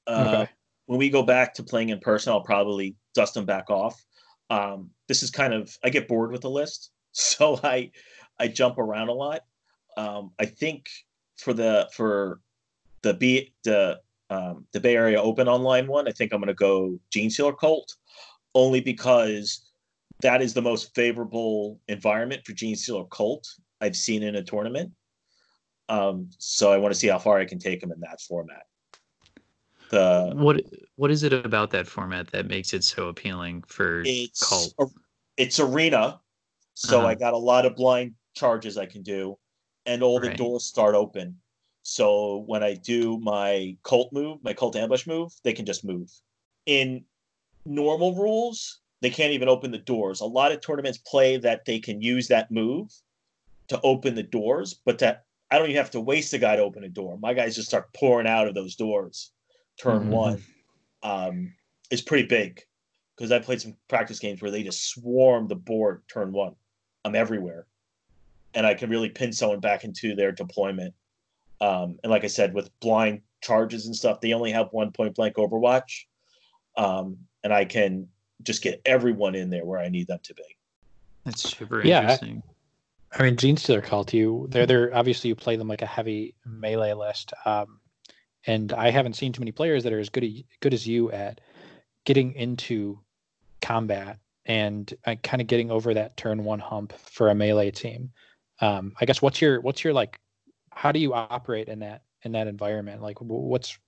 Uh, 0.09 0.43
Okay. 0.43 0.53
When 0.87 0.99
we 0.99 1.11
go 1.11 1.23
back 1.23 1.55
to 1.55 1.63
playing 1.63 1.91
in 1.91 2.01
person, 2.01 2.33
I'll 2.33 2.43
probably 2.43 2.97
dust 3.15 3.35
them 3.35 3.47
back 3.47 3.71
off. 3.71 4.05
Um, 4.51 4.91
this 5.07 5.23
is 5.23 5.31
kind 5.31 5.55
of 5.55 5.79
I 5.85 5.91
get 5.91 6.09
bored 6.09 6.33
with 6.33 6.41
the 6.41 6.51
list, 6.51 6.91
so 7.13 7.61
I 7.63 7.93
I 8.41 8.49
jump 8.49 8.79
around 8.79 9.11
a 9.11 9.15
lot. 9.15 9.43
Um, 9.97 10.33
I 10.41 10.47
think 10.47 10.89
for 11.37 11.55
the 11.55 11.89
for 11.95 12.41
the 13.03 13.15
B 13.15 13.55
the 13.63 14.01
um, 14.29 14.67
the 14.73 14.81
Bay 14.81 14.97
Area 14.97 15.23
Open 15.23 15.47
online 15.47 15.87
one, 15.87 16.09
I 16.09 16.11
think 16.11 16.33
I'm 16.33 16.41
going 16.41 16.49
to 16.49 16.55
go 16.55 16.99
Genestealer 17.15 17.57
Cult, 17.57 17.95
only 18.55 18.81
because 18.81 19.71
that 20.21 20.43
is 20.43 20.55
the 20.55 20.63
most 20.63 20.95
favorable 20.95 21.81
environment 21.89 22.43
for 22.45 22.53
Genestealer 22.53 23.09
Cult 23.11 23.47
I've 23.81 23.97
seen 23.97 24.23
in 24.23 24.37
a 24.37 24.43
tournament. 24.43 24.93
Um, 25.89 26.31
so 26.39 26.73
I 26.73 26.77
want 26.77 26.95
to 26.95 26.99
see 26.99 27.09
how 27.09 27.19
far 27.19 27.39
I 27.39 27.45
can 27.45 27.59
take 27.59 27.83
him 27.83 27.93
in 27.93 28.01
that 28.01 28.21
format. 28.21 28.63
The 29.91 30.33
What 30.35 30.63
What 30.97 31.11
is 31.11 31.23
it 31.23 31.33
about 31.33 31.71
that 31.71 31.87
format 31.87 32.31
that 32.31 32.47
makes 32.47 32.73
it 32.73 32.85
so 32.85 33.09
appealing 33.09 33.63
for 33.67 34.03
it's 34.07 34.49
Cult? 34.49 34.93
it's 35.37 35.59
arena, 35.59 36.21
so 36.75 37.01
Uh-huh. 37.01 37.09
I 37.09 37.15
got 37.15 37.35
a 37.35 37.39
lot 37.39 37.67
of 37.67 37.75
blind 37.75 38.15
charges 38.35 38.79
I 38.79 38.87
can 38.87 39.03
do, 39.03 39.39
and 39.87 40.03
all 40.03 40.21
the 40.21 40.35
doors 40.35 40.65
start 40.65 40.95
open. 40.95 41.37
So 41.83 42.45
when 42.47 42.63
I 42.63 42.75
do 42.75 43.19
my 43.19 43.77
cult 43.83 44.13
move, 44.13 44.39
my 44.45 44.55
cult 44.55 44.77
ambush 44.77 45.07
move, 45.07 45.33
they 45.43 45.53
can 45.53 45.67
just 45.67 45.85
move. 45.85 46.09
In 46.67 47.05
normal 47.65 48.15
rules, 48.15 48.81
they 49.01 49.11
can't 49.11 49.33
even 49.33 49.49
open 49.49 49.71
the 49.71 49.79
doors. 49.79 50.21
A 50.21 50.27
lot 50.27 50.53
of 50.53 50.61
tournaments 50.61 50.99
play 50.99 51.37
that 51.39 51.65
they 51.65 51.79
can 51.79 52.01
use 52.01 52.29
that 52.29 52.51
move 52.51 52.91
to 53.69 53.81
open 53.83 54.15
the 54.15 54.23
doors, 54.23 54.75
but 54.85 54.99
that 54.99 55.25
I 55.51 55.59
don't 55.59 55.69
even 55.69 55.77
have 55.77 55.91
to 55.91 56.01
waste 56.01 56.33
a 56.33 56.39
guy 56.39 56.57
to 56.57 56.63
open 56.63 56.85
a 56.85 56.89
door. 56.89 57.19
My 57.19 57.35
guys 57.35 57.57
just 57.57 57.69
start 57.69 57.93
pouring 57.93 58.27
out 58.27 58.49
of 58.49 58.55
those 58.55 58.77
doors. 58.77 59.33
Turn 59.79 60.05
Mhm. 60.05 60.09
one 60.09 60.43
um, 61.03 61.55
is 61.91 62.01
pretty 62.01 62.27
big 62.27 62.63
because 63.17 63.33
I 63.33 63.39
played 63.39 63.61
some 63.61 63.77
practice 63.89 64.19
games 64.19 64.41
where 64.41 64.51
they 64.51 64.63
just 64.63 64.89
swarm 64.89 65.49
the 65.49 65.57
board 65.57 66.03
turn 66.09 66.33
one. 66.33 66.55
I'm 67.05 67.15
everywhere, 67.15 67.67
and 68.55 68.65
I 68.67 68.75
can 68.75 68.89
really 68.89 69.09
pin 69.09 69.33
someone 69.33 69.61
back 69.61 69.85
into 69.85 70.15
their 70.15 70.33
deployment. 70.33 70.95
Um, 71.61 71.99
and 72.03 72.11
like 72.11 72.25
I 72.25 72.29
said, 72.29 72.55
with 72.55 72.71
blind 72.81 73.23
charges 73.41 73.87
and 73.87 73.97
stuff, 73.97 74.21
they 74.21 74.33
only 74.33 74.53
have 74.53 74.69
one 74.73 74.93
point 74.93 75.15
blank 75.15 75.37
Overwatch, 75.37 76.07
um, 76.77 77.19
and 77.45 77.53
I 77.53 77.65
can 77.65 78.09
just 78.43 78.63
get 78.63 78.81
everyone 78.85 79.35
in 79.35 79.51
there 79.51 79.65
where 79.65 79.79
I 79.81 79.89
need 79.89 80.07
them 80.09 80.19
to 80.23 80.35
be. 80.35 80.43
That's 81.25 81.43
super 81.57 81.85
Yeah, 81.85 81.99
I- 81.99 82.03
interesting. 82.03 82.43
I 83.15 83.23
mean, 83.25 83.37
Genestealer 83.37 83.83
Cult, 83.85 84.15
you 84.15 84.47
they're 84.49 84.65
they're 84.65 84.95
obviously 84.97 85.29
you 85.29 85.35
play 85.35 85.57
them 85.57 85.69
like 85.69 85.83
a 85.83 85.87
heavy 85.87 86.35
melee 86.47 86.95
list. 86.95 87.35
Um, 87.45 87.79
and 88.47 88.73
I 88.73 88.91
haven't 88.91 89.17
seen 89.17 89.33
too 89.33 89.41
many 89.41 89.53
players 89.53 89.85
that 89.85 89.93
are 89.93 89.99
as 89.99 90.09
good 90.09 90.25
a, 90.25 90.45
good 90.61 90.73
as 90.73 90.87
you 90.87 91.13
at 91.13 91.41
getting 92.07 92.33
into 92.35 92.99
combat 93.61 94.19
and 94.47 94.93
uh, 95.07 95.15
kind 95.23 95.41
of 95.43 95.47
getting 95.47 95.71
over 95.71 95.93
that 95.95 96.17
turn 96.17 96.43
one 96.43 96.59
hump 96.59 96.93
for 96.99 97.29
a 97.29 97.35
melee 97.35 97.71
team. 97.71 98.13
Um, 98.61 98.95
I 99.01 99.05
guess 99.05 99.21
what's 99.21 99.43
your 99.43 99.61
what's 99.61 99.85
your 99.85 99.93
like? 99.93 100.19
How 100.71 100.91
do 100.91 100.99
you 100.99 101.13
operate 101.13 101.69
in 101.69 101.81
that 101.81 102.03
in 102.23 102.33
that 102.33 102.47
environment? 102.47 103.03
Like, 103.03 103.19
what's 103.21 103.79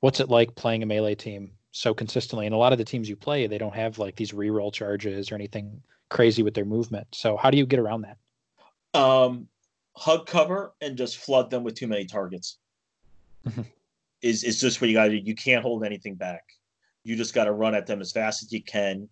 what's 0.00 0.20
it 0.20 0.28
like 0.28 0.54
playing 0.54 0.82
a 0.82 0.86
melee 0.86 1.14
team 1.14 1.52
so 1.74 1.92
consistently? 1.92 2.46
And 2.46 2.54
a 2.54 2.58
lot 2.58 2.72
of 2.72 2.78
the 2.78 2.84
teams 2.84 3.08
you 3.08 3.16
play, 3.16 3.46
they 3.46 3.58
don't 3.58 3.74
have 3.74 3.98
like 3.98 4.16
these 4.16 4.32
reroll 4.32 4.72
charges 4.72 5.30
or 5.30 5.34
anything 5.34 5.82
crazy 6.08 6.42
with 6.42 6.54
their 6.54 6.64
movement. 6.64 7.06
So 7.12 7.36
how 7.36 7.50
do 7.50 7.58
you 7.58 7.66
get 7.66 7.80
around 7.80 8.02
that? 8.02 8.98
Um, 8.98 9.48
hug 9.96 10.26
cover 10.26 10.72
and 10.80 10.96
just 10.96 11.18
flood 11.18 11.50
them 11.50 11.64
with 11.64 11.74
too 11.74 11.88
many 11.88 12.04
targets. 12.04 12.58
Mm-hmm. 13.46 13.62
is 14.22 14.42
is 14.42 14.58
just 14.58 14.80
what 14.80 14.88
you 14.88 14.94
got 14.94 15.04
to 15.04 15.10
do. 15.10 15.16
You 15.16 15.34
can't 15.34 15.62
hold 15.62 15.84
anything 15.84 16.14
back. 16.14 16.44
You 17.02 17.16
just 17.16 17.34
got 17.34 17.44
to 17.44 17.52
run 17.52 17.74
at 17.74 17.86
them 17.86 18.00
as 18.00 18.12
fast 18.12 18.42
as 18.42 18.50
you 18.52 18.62
can, 18.62 19.08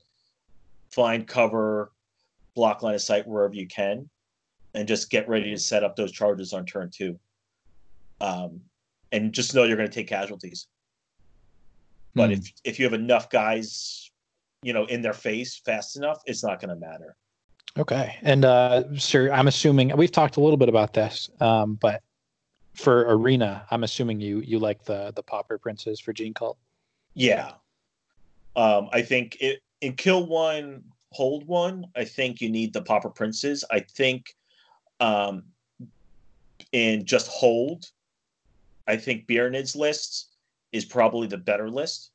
find 0.91 1.27
cover, 1.27 1.93
block 2.55 2.83
line 2.83 2.95
of 2.95 3.03
sight 3.03 3.27
wherever 3.27 3.53
you 3.53 3.67
can, 3.67 4.09
and 4.75 4.89
just 4.89 5.11
get 5.11 5.29
ready 5.29 5.51
to 5.51 5.59
set 5.59 5.85
up 5.85 5.97
those 5.97 6.13
charges 6.13 6.55
on 6.55 6.65
turn 6.65 6.91
two. 6.91 7.19
Um, 8.23 8.63
and 9.11 9.33
just 9.35 9.55
know 9.55 9.65
you're 9.65 9.77
going 9.77 9.91
to 9.91 9.95
take 9.95 10.09
casualties. 10.09 10.69
But 12.15 12.31
mm. 12.31 12.39
if 12.39 12.53
if 12.65 12.79
you 12.79 12.85
have 12.85 12.95
enough 12.95 13.31
guys, 13.31 14.11
you 14.63 14.73
know, 14.73 14.85
in 14.87 15.03
their 15.03 15.13
face 15.13 15.61
fast 15.65 15.97
enough, 15.97 16.23
it's 16.27 16.45
not 16.45 16.61
going 16.61 16.71
to 16.71 16.77
matter. 16.77 17.17
Okay, 17.79 18.17
and 18.23 18.45
uh, 18.45 18.85
sir, 18.97 19.33
I'm 19.33 19.49
assuming 19.49 19.97
we've 19.97 20.13
talked 20.13 20.37
a 20.37 20.41
little 20.41 20.59
bit 20.59 20.69
about 20.69 20.93
this, 20.93 21.31
um, 21.41 21.75
but 21.75 22.03
for 22.75 23.07
arena, 23.09 23.67
I'm 23.71 23.85
assuming 23.85 24.21
you 24.21 24.41
you 24.41 24.59
like 24.59 24.85
the 24.85 25.13
the 25.15 25.23
pauper 25.23 25.59
princes 25.59 25.99
for 25.99 26.13
Gene 26.13 26.35
Cult. 26.35 26.59
Yeah, 27.15 27.53
um, 28.57 28.89
I 28.93 29.03
think 29.03 29.39
it 29.41 29.63
in 29.81 29.95
kill 29.95 30.27
one, 30.27 30.85
hold 31.13 31.47
one. 31.47 31.87
I 31.97 32.05
think 32.05 32.41
you 32.41 32.51
need 32.51 32.75
the 32.75 32.83
pauper 32.83 33.11
princes. 33.11 33.65
I 33.71 33.81
think 33.81 34.35
um, 35.01 35.45
in 36.73 37.07
just 37.07 37.29
hold, 37.29 37.91
I 38.87 38.97
think 38.97 39.27
Biernid's 39.27 39.75
list 39.75 40.32
is 40.73 40.85
probably 40.85 41.27
the 41.27 41.39
better 41.39 41.71
list. 41.71 42.11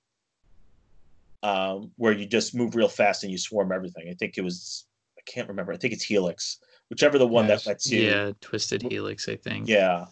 Um, 1.43 1.91
where 1.97 2.13
you 2.13 2.25
just 2.25 2.55
move 2.55 2.75
real 2.75 2.89
fast 2.89 3.23
and 3.23 3.31
you 3.31 3.37
swarm 3.37 3.71
everything. 3.71 4.09
I 4.09 4.15
think 4.15 4.37
it 4.37 4.43
was 4.43 4.87
I 5.17 5.21
can't 5.25 5.47
remember. 5.47 5.71
I 5.71 5.77
think 5.77 5.93
it's 5.93 6.03
Helix, 6.03 6.57
whichever 6.89 7.19
the 7.19 7.27
one 7.27 7.47
yes. 7.47 7.63
that 7.63 7.69
lets 7.69 7.91
you. 7.91 8.01
Yeah, 8.01 8.31
Twisted 8.41 8.81
Helix. 8.81 9.29
I 9.29 9.35
think. 9.35 9.67
Yeah, 9.67 10.05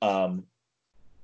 um, 0.00 0.44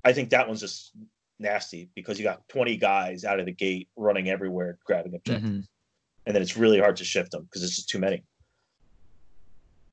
I 0.05 0.13
think 0.13 0.31
that 0.31 0.47
one's 0.47 0.61
just 0.61 0.93
nasty 1.39 1.91
because 1.95 2.19
you 2.19 2.25
got 2.25 2.49
20 2.49 2.77
guys 2.77 3.25
out 3.25 3.41
of 3.41 3.47
the 3.47 3.53
gate 3.53 3.89
running 3.97 4.29
everywhere 4.29 4.79
grabbing 4.85 5.15
objectives. 5.15 5.51
Mm-hmm. 5.51 5.61
And 6.27 6.35
then 6.35 6.43
it's 6.43 6.57
really 6.57 6.79
hard 6.79 6.97
to 6.97 7.05
shift 7.05 7.31
them 7.31 7.45
because 7.45 7.63
it's 7.63 7.77
just 7.77 7.89
too 7.89 7.99
many. 7.99 8.25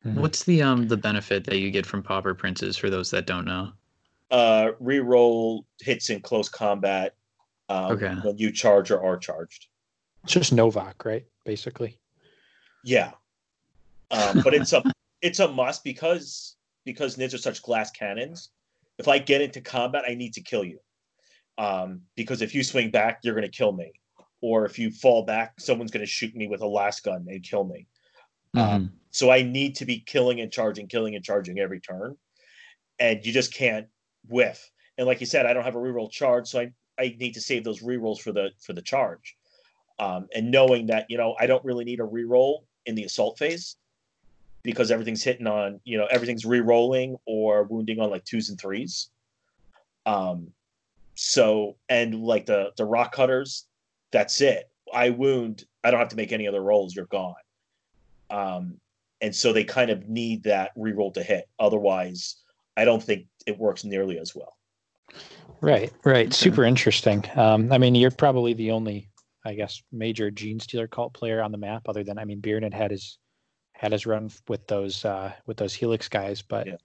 Mm-hmm. 0.05 0.19
What's 0.19 0.43
the 0.43 0.61
um 0.61 0.88
the 0.88 0.97
benefit 0.97 1.45
that 1.45 1.59
you 1.59 1.71
get 1.71 1.86
from 1.86 2.03
Pauper 2.03 2.34
Princes 2.34 2.76
for 2.76 2.89
those 2.89 3.11
that 3.11 3.26
don't 3.26 3.45
know? 3.45 3.71
Uh 4.34 4.71
reroll 4.81 5.63
hits 5.79 6.09
in 6.09 6.19
close 6.19 6.49
combat 6.49 7.13
um, 7.69 7.91
okay. 7.93 8.15
when 8.23 8.38
you 8.38 8.51
charge 8.51 8.91
or 8.91 9.01
are 9.01 9.17
charged. 9.17 9.67
It's 10.23 10.34
just 10.34 10.51
Novak, 10.51 11.05
right? 11.05 11.25
Basically. 11.45 11.99
Yeah. 12.84 13.11
Um, 14.11 14.41
but 14.43 14.53
it's 14.53 14.73
a 14.73 14.84
it's 15.21 15.39
a 15.39 15.47
must 15.47 15.84
because 15.84 16.57
because 16.84 17.15
Nids 17.15 17.34
are 17.34 17.38
such 17.38 17.61
glass 17.61 17.91
cannons 17.91 18.49
if 18.99 19.07
I 19.07 19.19
get 19.19 19.41
into 19.41 19.61
combat, 19.61 20.03
I 20.07 20.13
need 20.13 20.34
to 20.34 20.41
kill 20.41 20.63
you. 20.63 20.79
Um, 21.57 22.01
because 22.15 22.41
if 22.41 22.53
you 22.55 22.63
swing 22.63 22.91
back, 22.91 23.19
you're 23.23 23.36
going 23.36 23.49
to 23.49 23.57
kill 23.57 23.71
me. 23.71 23.91
Or 24.41 24.65
if 24.65 24.77
you 24.77 24.91
fall 24.91 25.23
back, 25.23 25.59
someone's 25.59 25.91
going 25.91 26.05
to 26.05 26.11
shoot 26.11 26.36
me 26.36 26.47
with 26.47 26.61
a 26.61 26.65
lasgun 26.65 27.25
and 27.27 27.43
kill 27.43 27.63
me. 27.63 27.88
Mm-hmm. 28.55 28.75
Um, 28.75 28.91
so 29.11 29.31
I 29.31 29.41
need 29.41 29.75
to 29.75 29.86
be 29.86 29.99
killing 29.99 30.41
and 30.41 30.51
charging, 30.51 30.88
killing 30.88 31.15
and 31.15 31.23
charging 31.23 31.59
every 31.59 31.79
turn. 31.79 32.17
And 32.99 33.25
you 33.25 33.31
just 33.31 33.53
can't 33.53 33.88
whiff. 34.28 34.71
And 34.97 35.07
like 35.07 35.19
you 35.19 35.26
said, 35.26 35.45
I 35.45 35.53
don't 35.53 35.63
have 35.63 35.76
a 35.76 35.80
reroll 35.80 36.11
charge, 36.11 36.47
so 36.47 36.59
I, 36.59 36.71
I 36.99 37.15
need 37.19 37.34
to 37.34 37.41
save 37.41 37.63
those 37.63 37.82
rerolls 37.82 38.19
for 38.19 38.32
the 38.32 38.51
for 38.59 38.74
the 38.74 38.82
charge. 38.82 39.36
Um, 39.99 40.28
and 40.36 40.51
knowing 40.51 40.88
that, 40.88 41.05
you 41.09 41.17
know, 41.17 41.36
I 41.39 41.47
don't 41.47 41.63
really 41.63 41.86
need 41.86 41.99
a 41.99 42.03
reroll 42.03 42.63
in 42.86 42.95
the 42.95 43.03
assault 43.03 43.38
phase 43.38 43.78
because 44.63 44.91
everything's 44.91 45.24
hitting 45.24 45.47
on 45.47 45.80
you 45.84 45.97
know 45.97 46.07
everything's 46.09 46.45
re-rolling 46.45 47.17
or 47.26 47.63
wounding 47.63 47.99
on 47.99 48.09
like 48.09 48.24
twos 48.24 48.49
and 48.49 48.59
threes 48.59 49.09
um 50.05 50.47
so 51.15 51.76
and 51.89 52.15
like 52.15 52.45
the 52.45 52.71
the 52.78 52.86
rock 52.86 53.13
cutters 53.13 53.67
that's 54.11 54.41
it 54.41 54.69
i 54.93 55.09
wound 55.09 55.65
i 55.84 55.91
don't 55.91 55.99
have 55.99 56.09
to 56.09 56.15
make 56.15 56.32
any 56.32 56.47
other 56.47 56.61
rolls 56.61 56.95
you're 56.95 57.05
gone 57.05 57.36
um 58.30 58.76
and 59.21 59.36
so 59.36 59.53
they 59.53 59.63
kind 59.63 59.89
of 59.89 60.09
need 60.09 60.43
that 60.43 60.71
re-roll 60.76 61.11
to 61.11 61.24
hit 61.24 61.47
otherwise 61.59 62.43
i 62.78 62.86
don't 62.86 63.03
think 63.03 63.28
it 63.45 63.57
works 63.57 63.84
nearly 63.84 64.17
as 64.19 64.36
well 64.36 64.57
right 65.61 65.91
right 66.03 66.28
okay. 66.28 66.34
super 66.34 66.63
interesting 66.63 67.24
um 67.36 67.71
i 67.71 67.78
mean 67.78 67.95
you're 67.95 68.11
probably 68.11 68.53
the 68.53 68.71
only 68.71 69.09
i 69.45 69.53
guess 69.53 69.82
major 69.91 70.32
Genestealer 70.32 70.89
cult 70.89 71.13
player 71.13 71.41
on 71.41 71.51
the 71.51 71.57
map 71.57 71.84
other 71.88 72.03
than 72.03 72.17
i 72.17 72.26
mean 72.26 72.41
Biernid 72.41 72.74
had 72.74 72.91
his 72.91 73.17
had 73.84 73.91
his 73.91 74.05
run 74.05 74.32
with 74.47 74.65
those 74.67 75.03
uh, 75.03 75.34
with 75.45 75.57
those 75.57 75.74
Helix 75.74 76.07
guys. 76.07 76.41
But 76.41 76.67
yeah, 76.67 76.76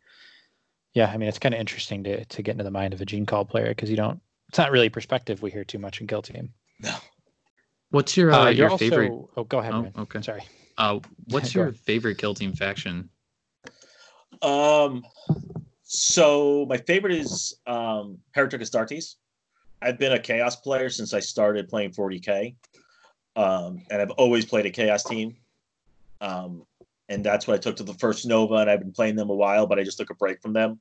yeah 0.95 1.11
I 1.13 1.17
mean, 1.17 1.29
it's 1.29 1.39
kind 1.39 1.55
of 1.55 1.61
interesting 1.61 2.05
to 2.05 2.25
to 2.25 2.43
get 2.43 2.53
into 2.53 2.65
the 2.65 2.71
mind 2.71 2.93
of 2.93 3.01
a 3.01 3.07
Gene 3.07 3.25
Call 3.25 3.45
player 3.45 3.69
because 3.69 3.89
you 3.89 3.97
don't. 3.97 4.21
It's 4.49 4.59
not 4.59 4.73
really 4.73 4.89
perspective 4.89 5.43
we 5.43 5.51
hear 5.51 5.65
too 5.65 5.79
much 5.79 6.01
in 6.01 6.07
Kill 6.07 6.23
Team. 6.23 6.53
No. 6.81 6.95
What's 7.91 8.17
your 8.17 8.33
uh, 8.33 8.47
uh 8.47 8.49
your 8.49 8.71
also, 8.71 8.79
favorite? 8.79 9.13
Oh, 9.37 9.45
go 9.45 9.59
ahead. 9.59 9.75
Oh, 9.75 9.83
man. 9.83 9.93
okay. 9.97 10.23
Sorry. 10.23 10.43
Uh, 10.77 10.99
what's 11.27 11.55
your 11.55 11.73
favorite 11.73 12.19
Kill 12.19 12.35
Team 12.35 12.53
faction? 12.53 13.11
Um, 14.43 15.05
so 15.91 16.67
my 16.69 16.77
favorite 16.77 17.15
is 17.15 17.59
um 17.67 18.19
Heretic 18.33 18.61
Astartes. 18.61 19.17
I've 19.81 19.99
been 19.99 20.13
a 20.13 20.19
Chaos 20.19 20.57
player 20.57 20.91
since 20.91 21.15
I 21.15 21.21
started 21.21 21.69
playing 21.69 21.93
40k, 21.93 22.55
um, 23.37 23.83
and 23.91 24.03
I've 24.03 24.11
always 24.13 24.45
played 24.45 24.67
a 24.67 24.71
Chaos 24.71 25.03
team. 25.03 25.37
Um, 26.21 26.65
and 27.09 27.25
that's 27.25 27.47
what 27.47 27.55
I 27.55 27.59
took 27.59 27.77
to 27.77 27.85
the 27.85 27.95
first 27.95 28.27
Nova, 28.27 28.57
and 28.57 28.69
I've 28.69 28.81
been 28.81 28.93
playing 28.93 29.17
them 29.17 29.31
a 29.31 29.35
while, 29.35 29.67
but 29.67 29.79
I 29.79 29.85
just 29.85 29.97
took 29.97 30.11
a 30.11 30.15
break 30.15 30.43
from 30.43 30.53
them. 30.53 30.79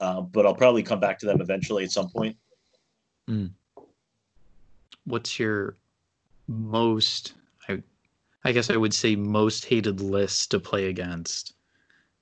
Um, 0.00 0.28
but 0.30 0.44
I'll 0.44 0.54
probably 0.54 0.82
come 0.82 1.00
back 1.00 1.18
to 1.20 1.26
them 1.26 1.40
eventually 1.40 1.84
at 1.84 1.92
some 1.92 2.10
point. 2.10 2.36
Mm. 3.30 3.52
What's 5.04 5.38
your 5.38 5.76
most? 6.46 7.32
I, 7.68 7.82
I 8.44 8.52
guess 8.52 8.68
I 8.68 8.76
would 8.76 8.92
say 8.92 9.16
most 9.16 9.64
hated 9.64 10.02
list 10.02 10.50
to 10.50 10.60
play 10.60 10.88
against. 10.88 11.54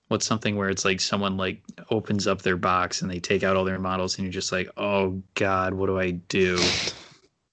What's 0.08 0.26
something 0.26 0.56
where 0.56 0.68
it's 0.68 0.84
like 0.84 1.00
someone 1.00 1.36
like 1.36 1.62
opens 1.90 2.26
up 2.26 2.42
their 2.42 2.56
box 2.56 3.02
and 3.02 3.10
they 3.10 3.20
take 3.20 3.42
out 3.42 3.56
all 3.56 3.64
their 3.64 3.78
models, 3.78 4.16
and 4.16 4.24
you're 4.24 4.32
just 4.32 4.52
like, 4.52 4.68
oh 4.76 5.22
god, 5.34 5.74
what 5.74 5.86
do 5.86 5.98
I 5.98 6.10
do? 6.12 6.58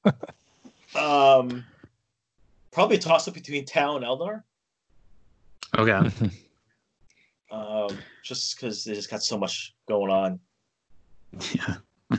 um, 0.95 1.63
probably 2.71 2.97
toss 2.97 3.27
up 3.27 3.33
between 3.33 3.65
Tau 3.65 3.95
and 3.95 4.05
Eldar. 4.05 4.43
Okay. 5.77 6.11
um, 7.51 7.97
just 8.23 8.55
because 8.55 8.83
they 8.83 8.93
just 8.93 9.09
got 9.09 9.23
so 9.23 9.37
much 9.37 9.73
going 9.87 10.11
on. 10.11 10.39
Yeah. 11.53 11.75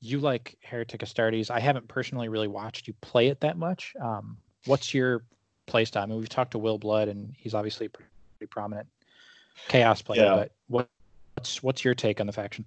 you 0.00 0.18
like 0.18 0.58
Heretic 0.62 1.00
Astartes. 1.00 1.50
I 1.50 1.60
haven't 1.60 1.88
personally 1.88 2.28
really 2.28 2.48
watched 2.48 2.86
you 2.86 2.94
play 3.00 3.28
it 3.28 3.40
that 3.40 3.56
much. 3.56 3.94
Um, 4.02 4.36
what's 4.66 4.92
your 4.92 5.24
play 5.66 5.86
style? 5.86 6.02
I 6.02 6.06
mean, 6.06 6.18
we've 6.18 6.28
talked 6.28 6.50
to 6.50 6.58
Will 6.58 6.78
Blood, 6.78 7.08
and 7.08 7.34
he's 7.38 7.54
obviously 7.54 7.88
pretty 7.88 8.10
prominent 8.50 8.86
chaos 9.68 10.02
player. 10.02 10.22
Yeah. 10.22 10.36
But 10.36 10.52
what, 10.68 10.88
what's 11.34 11.62
what's 11.62 11.84
your 11.84 11.94
take 11.94 12.20
on 12.20 12.26
the 12.26 12.32
faction? 12.32 12.64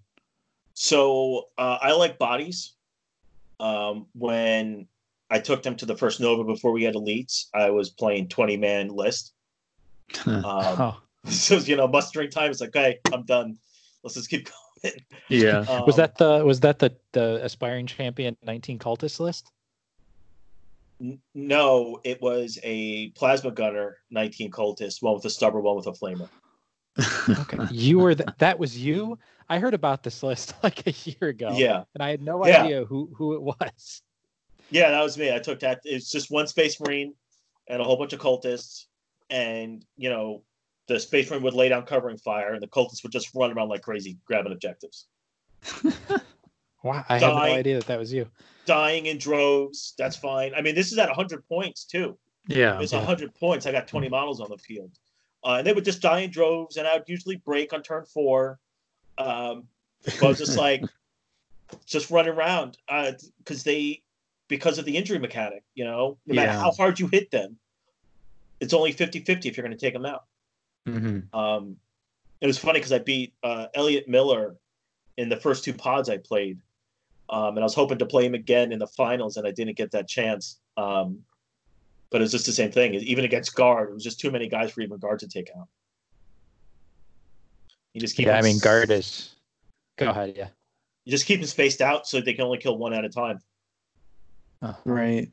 So 0.73 1.45
uh, 1.57 1.77
I 1.81 1.93
like 1.93 2.17
bodies. 2.17 2.73
Um, 3.59 4.05
when 4.13 4.87
I 5.31 5.39
took 5.39 5.63
them 5.63 5.75
to 5.77 5.85
the 5.85 5.97
first 5.97 6.19
Nova 6.19 6.43
before 6.43 6.71
we 6.71 6.83
had 6.83 6.93
elites, 6.95 7.45
I 7.53 7.71
was 7.71 7.89
playing 7.89 8.29
twenty 8.29 8.57
man 8.57 8.89
list 8.89 9.33
um, 10.25 10.43
oh. 10.45 11.01
So 11.29 11.57
you 11.57 11.75
know, 11.75 11.87
mustering 11.87 12.29
time 12.29 12.51
is 12.51 12.61
like, 12.61 12.69
okay, 12.69 12.99
I'm 13.11 13.23
done. 13.23 13.57
Let's 14.01 14.15
just 14.15 14.29
keep 14.29 14.49
going. 14.83 14.95
Yeah. 15.27 15.65
Um, 15.67 15.85
was 15.85 15.97
that 15.97 16.17
the 16.17 16.43
was 16.45 16.61
that 16.61 16.79
the 16.79 16.95
the 17.11 17.43
aspiring 17.43 17.85
champion 17.85 18.37
19 18.43 18.79
cultist 18.79 19.19
list? 19.19 19.51
N- 21.01 21.19
no, 21.35 21.99
it 22.05 22.21
was 22.21 22.57
a 22.63 23.09
plasma 23.09 23.51
gunner 23.51 23.97
19 24.11 24.51
cultist, 24.51 25.01
one 25.01 25.15
with 25.15 25.25
a 25.25 25.29
stubber, 25.29 25.59
one 25.59 25.75
with 25.75 25.87
a 25.87 25.91
flamer. 25.91 26.29
Okay, 27.29 27.59
you 27.71 27.99
were 27.99 28.15
th- 28.15 28.29
that 28.39 28.59
was 28.59 28.77
you. 28.77 29.17
I 29.49 29.59
heard 29.59 29.73
about 29.73 30.03
this 30.03 30.23
list 30.23 30.53
like 30.63 30.85
a 30.87 30.91
year 30.91 31.29
ago. 31.29 31.51
Yeah, 31.53 31.83
and 31.93 32.03
I 32.03 32.09
had 32.09 32.21
no 32.21 32.45
yeah. 32.45 32.63
idea 32.63 32.85
who 32.85 33.09
who 33.15 33.35
it 33.35 33.41
was. 33.41 34.01
Yeah, 34.69 34.91
that 34.91 35.01
was 35.01 35.17
me. 35.17 35.33
I 35.33 35.39
took 35.39 35.59
that. 35.61 35.81
It's 35.83 36.11
just 36.11 36.29
one 36.29 36.47
space 36.47 36.79
marine 36.79 37.13
and 37.67 37.81
a 37.81 37.85
whole 37.85 37.97
bunch 37.97 38.13
of 38.13 38.19
cultists 38.19 38.85
and 39.29 39.85
you 39.95 40.09
know 40.09 40.43
the 40.87 40.99
space 40.99 41.29
marine 41.29 41.43
would 41.43 41.53
lay 41.53 41.69
down 41.69 41.85
covering 41.85 42.17
fire, 42.17 42.53
and 42.53 42.61
the 42.61 42.67
cultists 42.67 43.03
would 43.03 43.11
just 43.11 43.29
run 43.35 43.51
around 43.51 43.69
like 43.69 43.81
crazy, 43.81 44.17
grabbing 44.25 44.51
objectives. 44.51 45.07
Wow, 46.83 47.03
I 47.09 47.17
had 47.17 47.27
no 47.27 47.37
idea 47.37 47.75
that 47.75 47.87
that 47.87 47.99
was 47.99 48.13
you. 48.13 48.27
dying 48.65 49.07
in 49.07 49.17
droves. 49.17 49.93
That's 49.97 50.15
fine. 50.15 50.53
I 50.55 50.61
mean, 50.61 50.75
this 50.75 50.91
is 50.91 50.97
at 50.97 51.07
100 51.07 51.45
points 51.47 51.85
too. 51.85 52.17
Yeah. 52.47 52.79
It's 52.79 52.93
yeah. 52.93 52.99
100 52.99 53.33
points. 53.35 53.65
I 53.65 53.71
got 53.71 53.87
20 53.87 54.09
models 54.09 54.39
on 54.39 54.49
the 54.49 54.57
field. 54.57 54.91
Uh, 55.43 55.55
and 55.59 55.67
they 55.67 55.73
would 55.73 55.85
just 55.85 56.01
die 56.01 56.19
in 56.19 56.31
droves, 56.31 56.77
and 56.77 56.87
I 56.87 56.97
would 56.97 57.07
usually 57.07 57.37
break 57.37 57.73
on 57.73 57.81
turn 57.83 58.05
four. 58.05 58.59
Um, 59.17 59.67
but 60.05 60.23
I 60.23 60.27
was 60.27 60.37
just 60.37 60.57
like, 60.57 60.83
just 61.85 62.09
run 62.11 62.27
around 62.27 62.77
Uh, 62.89 63.13
because 63.39 63.63
they, 63.63 64.01
because 64.47 64.77
of 64.77 64.85
the 64.85 64.95
injury 64.97 65.19
mechanic, 65.19 65.63
you 65.75 65.85
know, 65.85 66.17
no 66.25 66.35
matter 66.35 66.51
Yeah. 66.51 66.61
how 66.61 66.71
hard 66.71 66.99
you 66.99 67.07
hit 67.07 67.31
them, 67.31 67.57
it's 68.59 68.73
only 68.73 68.91
50 68.91 69.19
50 69.19 69.49
if 69.49 69.57
you're 69.57 69.65
going 69.65 69.77
to 69.77 69.85
take 69.85 69.93
them 69.93 70.05
out. 70.05 70.23
hmm 70.85 71.19
Um, 71.33 71.77
it 72.41 72.47
was 72.47 72.57
funny 72.57 72.79
because 72.79 72.91
I 72.93 72.99
beat 72.99 73.33
uh, 73.43 73.67
Elliot 73.73 74.07
Miller 74.07 74.55
in 75.17 75.29
the 75.29 75.37
first 75.37 75.63
two 75.63 75.73
pods 75.73 76.09
I 76.09 76.17
played, 76.17 76.59
um, 77.29 77.49
and 77.49 77.59
I 77.59 77.63
was 77.63 77.75
hoping 77.75 77.97
to 77.99 78.05
play 78.05 78.25
him 78.25 78.35
again 78.35 78.71
in 78.71 78.79
the 78.79 78.87
finals, 78.87 79.37
and 79.37 79.47
I 79.47 79.51
didn't 79.51 79.77
get 79.77 79.91
that 79.91 80.07
chance. 80.07 80.59
Um, 80.77 81.23
but 82.09 82.21
it's 82.21 82.31
just 82.31 82.45
the 82.45 82.51
same 82.51 82.71
thing. 82.71 82.93
Even 82.93 83.25
against 83.25 83.55
guard, 83.55 83.89
it 83.89 83.93
was 83.93 84.03
just 84.03 84.19
too 84.19 84.31
many 84.31 84.47
guys 84.47 84.71
for 84.71 84.81
even 84.81 84.97
guard 84.97 85.19
to 85.19 85.27
take 85.27 85.49
out. 85.57 85.67
You 87.93 88.01
just 88.01 88.15
keep 88.15 88.27
Yeah, 88.27 88.37
I 88.37 88.41
mean, 88.41 88.59
guard 88.59 88.91
is. 88.91 89.35
Go 89.97 90.09
ahead. 90.09 90.33
Yeah. 90.37 90.49
You 91.05 91.11
just 91.11 91.25
keep 91.25 91.39
them 91.39 91.47
spaced 91.47 91.81
out 91.81 92.07
so 92.07 92.21
they 92.21 92.33
can 92.33 92.43
only 92.45 92.57
kill 92.59 92.77
one 92.77 92.93
at 92.93 93.03
a 93.05 93.09
time, 93.09 93.39
uh-huh. 94.61 94.77
Right. 94.85 95.31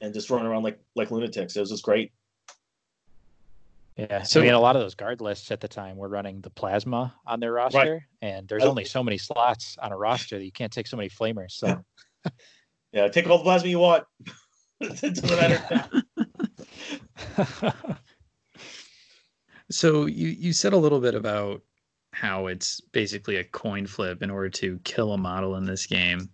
and 0.00 0.12
just 0.14 0.30
run 0.30 0.46
around 0.46 0.62
like 0.62 0.80
like 0.96 1.10
lunatics. 1.10 1.56
It 1.56 1.60
was 1.60 1.70
just 1.70 1.84
great. 1.84 2.12
Yeah. 3.96 4.22
So- 4.22 4.40
I 4.40 4.44
mean, 4.44 4.54
a 4.54 4.60
lot 4.60 4.74
of 4.74 4.82
those 4.82 4.94
guard 4.94 5.20
lists 5.20 5.50
at 5.50 5.60
the 5.60 5.68
time 5.68 5.96
were 5.96 6.08
running 6.08 6.40
the 6.40 6.50
plasma 6.50 7.14
on 7.26 7.38
their 7.40 7.52
roster, 7.52 8.06
and 8.22 8.48
there's 8.48 8.64
only 8.64 8.84
so 8.84 9.02
many 9.02 9.18
slots 9.18 9.76
on 9.80 9.92
a 9.92 9.96
roster 9.96 10.38
that 10.38 10.44
you 10.44 10.52
can't 10.52 10.72
take 10.72 10.86
so 10.86 10.96
many 10.96 11.10
flamers. 11.10 11.52
So 11.52 11.84
Yeah, 12.92 13.08
take 13.08 13.28
all 13.28 13.38
the 13.38 13.44
plasma 13.44 13.68
you 13.68 13.78
want. 13.78 14.04
it 14.82 15.14
doesn't 15.14 15.30
matter. 15.30 15.94
So 19.72 20.06
you 20.06 20.28
you 20.28 20.52
said 20.52 20.74
a 20.74 20.78
little 20.78 21.00
bit 21.00 21.14
about 21.14 21.62
how 22.12 22.46
it's 22.46 22.80
basically 22.80 23.36
a 23.36 23.44
coin 23.44 23.86
flip 23.86 24.22
in 24.22 24.30
order 24.30 24.50
to 24.50 24.78
kill 24.84 25.12
a 25.12 25.18
model 25.18 25.56
in 25.56 25.64
this 25.64 25.86
game. 25.86 26.28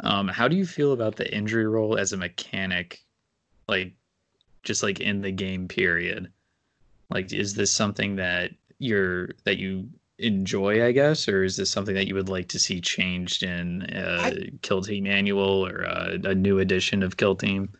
Um, 0.00 0.28
how 0.28 0.46
do 0.46 0.56
you 0.56 0.66
feel 0.66 0.92
about 0.92 1.16
the 1.16 1.34
injury 1.34 1.66
roll 1.66 1.96
as 1.96 2.12
a 2.12 2.18
mechanic, 2.18 3.02
like 3.66 3.94
just 4.62 4.82
like 4.82 5.00
in 5.00 5.22
the 5.22 5.32
game 5.32 5.68
period? 5.68 6.30
Like, 7.08 7.32
is 7.32 7.54
this 7.54 7.72
something 7.72 8.16
that 8.16 8.52
you're 8.78 9.30
that 9.44 9.56
you 9.56 9.88
enjoy, 10.18 10.84
I 10.84 10.92
guess, 10.92 11.28
or 11.28 11.44
is 11.44 11.56
this 11.56 11.70
something 11.70 11.94
that 11.94 12.08
you 12.08 12.14
would 12.14 12.28
like 12.28 12.48
to 12.48 12.58
see 12.58 12.80
changed 12.80 13.42
in 13.42 13.82
uh, 13.84 14.32
Kill 14.60 14.82
Team 14.82 15.04
Manual 15.04 15.66
or 15.66 15.86
uh, 15.86 16.18
a 16.24 16.34
new 16.34 16.58
edition 16.58 17.02
of 17.02 17.16
Kill 17.16 17.36
Team? 17.36 17.70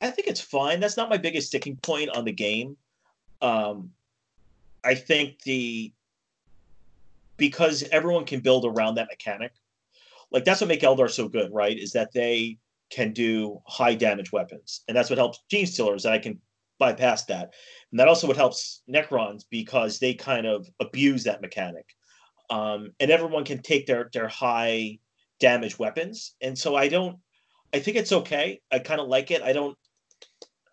I 0.00 0.10
think 0.10 0.28
it's 0.28 0.40
fine. 0.40 0.80
That's 0.80 0.96
not 0.96 1.10
my 1.10 1.16
biggest 1.16 1.48
sticking 1.48 1.76
point 1.76 2.10
on 2.10 2.24
the 2.24 2.32
game. 2.32 2.76
Um, 3.42 3.90
I 4.84 4.94
think 4.94 5.42
the 5.42 5.92
because 7.36 7.84
everyone 7.92 8.24
can 8.24 8.40
build 8.40 8.64
around 8.64 8.96
that 8.96 9.08
mechanic, 9.08 9.52
like 10.30 10.44
that's 10.44 10.60
what 10.60 10.68
make 10.68 10.82
Eldar 10.82 11.10
so 11.10 11.28
good, 11.28 11.52
right? 11.52 11.78
Is 11.78 11.92
that 11.92 12.12
they 12.12 12.58
can 12.90 13.12
do 13.12 13.60
high 13.66 13.94
damage 13.94 14.32
weapons, 14.32 14.82
and 14.88 14.96
that's 14.96 15.10
what 15.10 15.18
helps 15.18 15.42
Genestealers. 15.50 16.02
That 16.02 16.12
I 16.12 16.18
can 16.18 16.40
bypass 16.78 17.24
that, 17.26 17.54
and 17.90 17.98
that 17.98 18.08
also 18.08 18.26
what 18.26 18.36
helps 18.36 18.82
Necrons 18.88 19.44
because 19.50 19.98
they 19.98 20.14
kind 20.14 20.46
of 20.46 20.68
abuse 20.80 21.24
that 21.24 21.42
mechanic, 21.42 21.86
um, 22.50 22.92
and 23.00 23.10
everyone 23.10 23.44
can 23.44 23.62
take 23.62 23.86
their 23.86 24.10
their 24.12 24.28
high 24.28 24.98
damage 25.40 25.78
weapons, 25.78 26.34
and 26.40 26.56
so 26.56 26.76
I 26.76 26.88
don't. 26.88 27.18
I 27.74 27.80
think 27.80 27.96
it's 27.96 28.12
okay. 28.12 28.60
I 28.72 28.78
kind 28.78 29.00
of 29.00 29.08
like 29.08 29.30
it. 29.30 29.42
I 29.42 29.52
don't. 29.52 29.76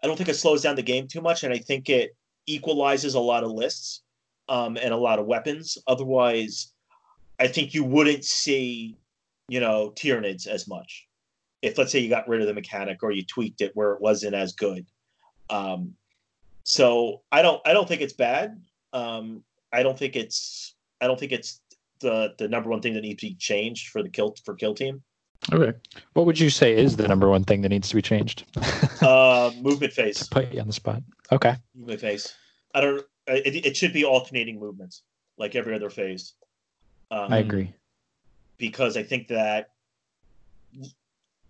I 0.06 0.08
don't 0.08 0.18
think 0.18 0.30
it 0.30 0.36
slows 0.36 0.62
down 0.62 0.76
the 0.76 0.84
game 0.84 1.08
too 1.08 1.20
much, 1.20 1.44
and 1.44 1.52
I 1.52 1.58
think 1.58 1.90
it 1.90 2.16
equalizes 2.46 3.16
a 3.16 3.20
lot 3.20 3.44
of 3.44 3.50
lists 3.50 4.04
um, 4.48 4.78
and 4.78 4.94
a 4.94 4.98
lot 4.98 5.18
of 5.18 5.26
weapons. 5.26 5.80
Otherwise, 5.88 6.72
I 7.40 7.48
think 7.48 7.74
you 7.74 7.84
wouldn't 7.84 8.24
see, 8.24 9.00
you 9.50 9.60
know, 9.60 9.92
Tyranids 9.96 10.46
as 10.46 10.68
much. 10.68 11.08
If 11.64 11.80
let's 11.80 11.92
say 11.92 11.98
you 11.98 12.10
got 12.10 12.28
rid 12.28 12.42
of 12.42 12.46
the 12.46 12.54
mechanic 12.54 13.02
or 13.02 13.14
you 13.14 13.26
tweaked 13.26 13.62
it 13.62 13.72
where 13.74 13.94
it 13.94 14.00
wasn't 14.00 14.36
as 14.36 14.54
good. 14.54 14.86
Um, 15.50 15.96
so 16.62 17.24
I 17.32 17.42
don't. 17.42 17.60
I 17.66 17.74
don't 17.74 17.88
think 17.88 18.02
it's 18.02 18.14
bad. 18.14 18.62
Um, 18.94 19.44
I 19.74 19.82
don't 19.82 19.98
think 19.98 20.16
it's. 20.16 20.76
I 21.02 21.08
don't 21.08 21.20
think 21.20 21.32
it's 21.32 21.62
the 22.00 22.36
the 22.38 22.48
number 22.48 22.70
one 22.70 22.82
thing 22.82 22.94
that 22.94 23.02
needs 23.02 23.22
to 23.22 23.30
be 23.30 23.34
changed 23.34 23.90
for 23.90 24.04
the 24.04 24.10
kill 24.10 24.36
for 24.46 24.54
kill 24.54 24.76
team. 24.76 25.02
Okay. 25.54 25.78
what 26.14 26.26
would 26.26 26.40
you 26.40 26.50
say 26.50 26.76
is 26.76 26.98
the 26.98 27.08
number 27.08 27.30
one 27.30 27.44
thing 27.44 27.62
that 27.62 27.70
needs 27.70 27.88
to 27.90 27.96
be 27.96 28.02
changed? 28.02 28.46
Uh, 29.02 29.52
movement 29.62 29.94
phase. 29.94 30.28
Put 30.32 30.52
you 30.54 30.60
on 30.60 30.68
the 30.68 30.74
spot. 30.74 31.04
Okay. 31.32 31.56
movement 31.76 32.02
phase. 32.02 32.34
I 32.74 32.82
don't. 32.82 33.06
It, 33.28 33.66
it 33.66 33.78
should 33.78 33.94
be 33.94 34.04
alternating 34.06 34.60
movements 34.60 35.04
like 35.38 35.56
every 35.56 35.76
other 35.76 35.90
phase. 35.90 36.34
Um, 37.12 37.32
I 37.32 37.38
agree. 37.40 37.74
because 38.58 38.98
I 38.98 39.04
think 39.04 39.28
that 39.28 39.70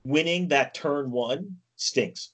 winning 0.03 0.47
that 0.49 0.73
turn 0.73 1.11
one 1.11 1.57
stinks. 1.75 2.31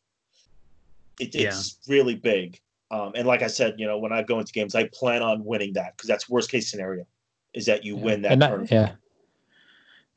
It, 1.20 1.34
Yeah. 1.36 1.48
it's 1.50 1.78
really 1.88 2.16
big. 2.16 2.60
Um, 2.90 3.14
and 3.16 3.26
like 3.28 3.42
I 3.42 3.48
said, 3.48 3.76
you 3.78 3.86
know, 3.88 3.98
when 4.00 4.12
I 4.12 4.22
go 4.24 4.40
into 4.40 4.52
games, 4.52 4.76
I 4.76 4.88
plan 4.90 5.22
on 5.22 5.46
winning 5.46 5.74
that 5.74 5.96
because 5.96 6.08
that's 6.08 6.30
worst 6.30 6.50
case 6.52 6.70
scenario 6.70 7.06
is 7.54 7.66
that 7.68 7.86
you 7.86 7.96
Yeah. 7.98 8.04
win 8.04 8.22
that 8.24 8.32
and 8.34 8.42
turn. 8.42 8.60
not, 8.62 8.72
yeah. 8.72 8.92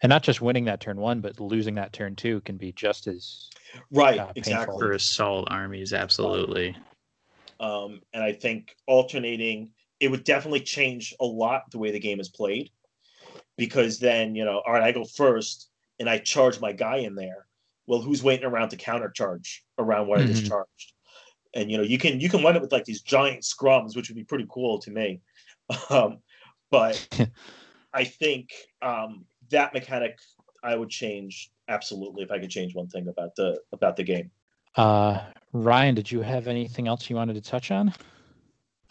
And 0.03 0.11
not 0.11 0.23
just 0.23 0.41
winning 0.41 0.65
that 0.67 0.81
turn 0.81 0.99
one, 0.99 1.21
but 1.21 1.41
losing 1.41 1.75
that 1.77 1.93
turn 1.93 2.15
two 2.17 2.41
can 2.43 2.57
be 2.57 2.73
just 2.73 3.07
as 3.07 3.49
right, 3.91 4.19
uh, 4.19 4.33
exactly. 4.37 4.77
For 4.79 4.93
assault 4.93 5.49
armies, 5.51 5.93
absolutely. 5.93 6.77
Um, 7.61 8.01
and 8.13 8.23
I 8.23 8.33
think 8.33 8.77
alternating 8.87 9.71
it 10.01 10.11
would 10.11 10.25
definitely 10.25 10.61
change 10.61 11.15
a 11.21 11.25
lot 11.25 11.71
the 11.71 11.79
way 11.79 11.91
the 11.91 12.01
game 12.01 12.21
is 12.21 12.29
played 12.29 12.71
because 13.57 13.99
then 13.99 14.35
you 14.35 14.45
know, 14.45 14.63
all 14.67 14.73
right, 14.73 14.83
I 14.83 14.93
go 14.93 15.05
first 15.05 15.71
and 15.99 16.09
I 16.09 16.19
charge 16.19 16.61
my 16.61 16.73
guy 16.73 16.99
in 16.99 17.15
there. 17.15 17.47
Well, 17.87 18.01
who's 18.01 18.23
waiting 18.23 18.47
around 18.47 18.71
to 18.71 18.77
counter 18.77 19.11
charge 19.11 19.65
around 19.79 20.09
what 20.09 20.21
I 20.21 20.27
just 20.27 20.47
charged? 20.47 20.93
And 21.55 21.71
you 21.71 21.77
know, 21.77 21.85
you 21.85 21.99
can 21.99 22.21
you 22.21 22.29
can 22.29 22.43
wind 22.43 22.57
up 22.57 22.63
with 22.63 22.73
like 22.73 22.85
these 22.85 23.03
giant 23.03 23.43
scrums, 23.43 23.95
which 23.95 24.09
would 24.09 24.17
be 24.17 24.25
pretty 24.25 24.47
cool 24.49 24.79
to 24.81 24.91
me. 24.91 25.21
Um, 25.89 26.19
but 26.71 27.09
I 27.95 28.05
think 28.05 28.51
um, 28.83 29.25
that 29.55 29.73
mechanic 29.73 30.19
I 30.63 30.77
would 30.77 30.91
change 30.91 31.51
absolutely 31.69 32.23
if 32.23 32.31
I 32.31 32.39
could 32.39 32.51
change 32.51 32.75
one 32.75 32.89
thing 32.89 33.09
about 33.09 33.35
the 33.37 33.61
about 33.73 33.97
the 33.97 34.03
game. 34.03 34.31
Uh, 34.77 35.21
Ryan, 35.53 35.95
did 35.95 36.11
you 36.11 36.21
have 36.23 36.49
anything 36.49 36.89
else 36.89 37.09
you 37.09 37.17
wanted 37.17 37.35
to 37.35 37.41
touch 37.41 37.71
on? 37.71 37.95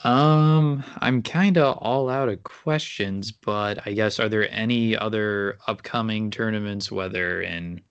Um, 0.04 0.84
I'm 1.00 1.22
kind 1.22 1.58
of 1.58 1.78
all 1.78 2.10
out 2.10 2.30
of 2.30 2.44
questions, 2.44 3.32
but 3.32 3.86
I 3.86 3.94
guess 3.94 4.20
are 4.20 4.30
there 4.30 4.50
any 4.52 4.98
other 4.98 5.58
upcoming 5.68 6.30
tournaments, 6.30 6.92
whether 6.92 7.42
in 7.42 7.82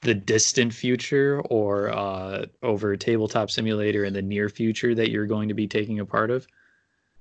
the 0.00 0.14
distant 0.14 0.72
future 0.72 1.40
or 1.50 1.90
uh, 1.90 2.46
over 2.62 2.96
Tabletop 2.96 3.50
Simulator 3.50 4.04
in 4.04 4.12
the 4.12 4.22
near 4.22 4.48
future 4.48 4.94
that 4.94 5.10
you're 5.10 5.26
going 5.26 5.48
to 5.48 5.54
be 5.54 5.66
taking 5.66 5.98
a 5.98 6.06
part 6.06 6.30
of? 6.30 6.46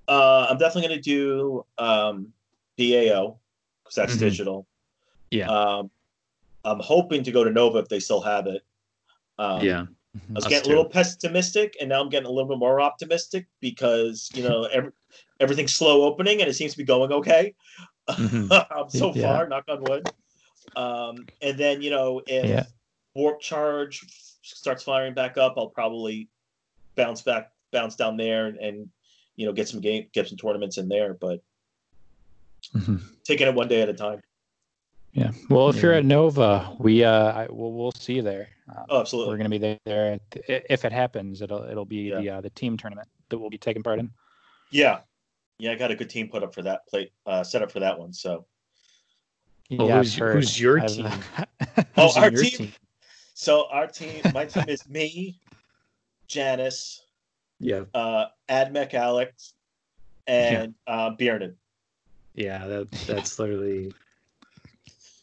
Uh, 0.08 0.48
I'm 0.50 0.58
definitely 0.58 0.90
going 0.90 1.02
to 1.02 1.10
do 1.10 1.66
um, 1.78 2.34
BAO 2.78 3.38
because 3.38 3.38
that's 3.96 4.16
Mhm. 4.16 4.20
digital. 4.20 4.68
Yeah. 5.32 5.48
Um, 5.50 5.92
I'm 6.64 6.80
hoping 6.80 7.24
to 7.24 7.32
go 7.32 7.44
to 7.44 7.50
Nova 7.52 7.80
if 7.80 7.88
they 7.88 8.00
still 8.00 8.22
have 8.22 8.48
it. 8.48 8.64
Um, 9.38 9.64
yeah. 9.66 9.86
I 10.16 10.34
was 10.34 10.46
Us 10.46 10.50
getting 10.50 10.66
a 10.72 10.76
little 10.76 10.90
pessimistic, 10.90 11.78
and 11.80 11.90
now 11.90 12.02
I'm 12.02 12.10
getting 12.10 12.26
a 12.28 12.32
little 12.32 12.50
bit 12.50 12.58
more 12.58 12.82
optimistic 12.82 13.48
because 13.60 14.30
you 14.34 14.44
know 14.44 14.64
every, 14.74 14.92
everything's 15.40 15.76
slow 15.76 16.04
opening 16.04 16.42
and 16.42 16.50
it 16.50 16.54
seems 16.56 16.72
to 16.74 16.78
be 16.78 16.84
going 16.84 17.12
okay. 17.12 17.54
Mhm. 18.10 18.72
um, 18.72 18.90
so 18.90 19.14
Yeah. 19.14 19.22
far, 19.24 19.48
knock 19.48 19.66
on 19.68 19.82
wood. 19.84 20.10
Um, 20.76 21.28
and 21.42 21.58
then 21.58 21.82
you 21.82 21.90
know 21.90 22.22
if 22.28 22.50
Yeah. 22.50 22.66
warp 23.16 23.42
charge 23.42 24.02
starts 24.42 24.84
firing 24.84 25.14
back 25.14 25.38
up, 25.38 25.56
I'll 25.58 25.70
probably 25.70 26.30
bounce 26.96 27.22
back, 27.22 27.52
bounce 27.72 27.96
down 27.96 28.18
there, 28.18 28.48
and, 28.48 28.58
and 28.58 28.90
you 29.36 29.46
know 29.46 29.54
get 29.54 29.68
some 29.68 29.82
game, 29.82 30.08
get 30.14 30.28
some 30.28 30.38
tournaments 30.38 30.78
in 30.78 30.88
there. 30.90 31.14
But 31.14 31.42
Mhm. 32.76 33.02
taking 33.24 33.48
it 33.48 33.54
one 33.56 33.68
day 33.68 33.82
at 33.82 33.90
a 33.90 33.94
time. 33.94 34.22
Yeah. 35.14 35.32
Well, 35.50 35.70
if 35.70 35.82
you're 35.82 35.94
at 35.94 36.06
Nova, 36.06 36.76
we 36.80 37.04
uh, 37.04 37.32
I, 37.32 37.48
we'll, 37.50 37.72
we'll 37.74 37.92
see 37.94 38.14
you 38.16 38.22
there. 38.22 38.50
Uh, 38.70 38.84
Oh, 38.90 39.00
absolutely. 39.02 39.32
we're 39.32 39.38
going 39.38 39.46
to 39.46 39.50
be 39.50 39.58
there. 39.58 39.80
there 39.86 40.12
at 40.14 40.32
the- 40.32 40.74
if 40.74 40.86
it 40.86 40.92
happens, 40.92 41.42
it'll 41.42 41.64
it'll 41.64 41.86
be 41.86 42.10
Yeah. 42.10 42.20
the 42.22 42.30
uh, 42.30 42.42
the 42.42 42.50
team 42.52 42.78
tournament 42.78 43.08
that 43.30 43.38
we'll 43.40 43.50
be 43.50 43.58
taking 43.58 43.82
part 43.84 44.00
in. 44.00 44.12
Yeah, 44.70 45.00
yeah, 45.58 45.72
I 45.72 45.76
got 45.76 45.92
a 45.92 45.96
good 45.96 46.10
team 46.10 46.28
put 46.30 46.44
up 46.44 46.54
for 46.54 46.62
that 46.64 46.86
plate, 46.88 47.12
uh, 47.26 47.44
set 47.44 47.62
up 47.64 47.72
for 47.72 47.80
that 47.80 47.98
one. 47.98 48.14
So, 48.14 48.46
Well, 49.72 49.88
Yeah, 49.88 49.98
who's- 49.98 50.16
heard. 50.16 50.36
who's 50.36 50.60
your 50.60 50.82
I've- 50.82 50.94
team? 50.94 51.06
Oh, 51.98 52.08
Who's 52.08 52.18
our 52.18 52.32
your 52.32 52.44
team? 52.44 52.74
so 53.34 53.68
our 53.72 53.88
team, 53.88 54.22
my 54.34 54.46
team 54.46 54.66
is 54.68 54.88
me, 54.90 55.40
Janice, 56.28 57.02
Yeah. 57.60 57.86
uh, 57.94 58.26
Admech 58.50 58.94
Alex, 58.94 59.54
and 60.28 60.76
uh, 60.86 61.12
Biernan. 61.12 61.56
Yeah. 62.38 62.66
That, 62.68 62.88
that's 63.08 63.38
literally. 63.40 63.94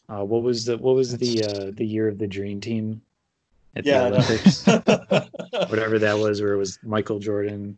Uh, 0.07 0.23
what 0.23 0.43
was 0.43 0.65
the 0.65 0.77
what 0.77 0.95
was 0.95 1.17
the 1.17 1.43
uh, 1.43 1.71
the 1.73 1.85
year 1.85 2.07
of 2.07 2.19
the 2.19 2.27
dream 2.27 2.61
team 2.61 3.01
at 3.75 3.85
Yeah, 3.85 4.03
the 4.03 4.09
know. 4.09 4.15
Olympics? 4.17 4.63
Whatever 5.69 5.97
that 5.97 6.19
was, 6.19 6.41
where 6.43 6.53
it 6.53 6.57
was 6.57 6.77
Michael 6.83 7.17
Jordan, 7.17 7.75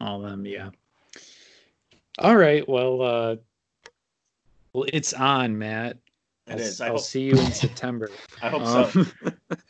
all 0.00 0.20
them. 0.20 0.44
Yeah. 0.44 0.70
All 2.18 2.36
right. 2.36 2.68
Well, 2.68 3.02
uh, 3.02 3.36
well, 4.72 4.86
it's 4.92 5.12
on, 5.12 5.56
Matt. 5.56 5.98
It 6.48 6.54
I'll, 6.54 6.58
is. 6.58 6.80
I 6.80 6.86
I'll 6.86 6.92
hope, 6.94 7.02
see 7.02 7.22
you 7.22 7.32
in 7.32 7.52
September. 7.52 8.10
I 8.42 8.48
hope 8.48 8.92
so. 8.92 9.00
Um, 9.00 9.12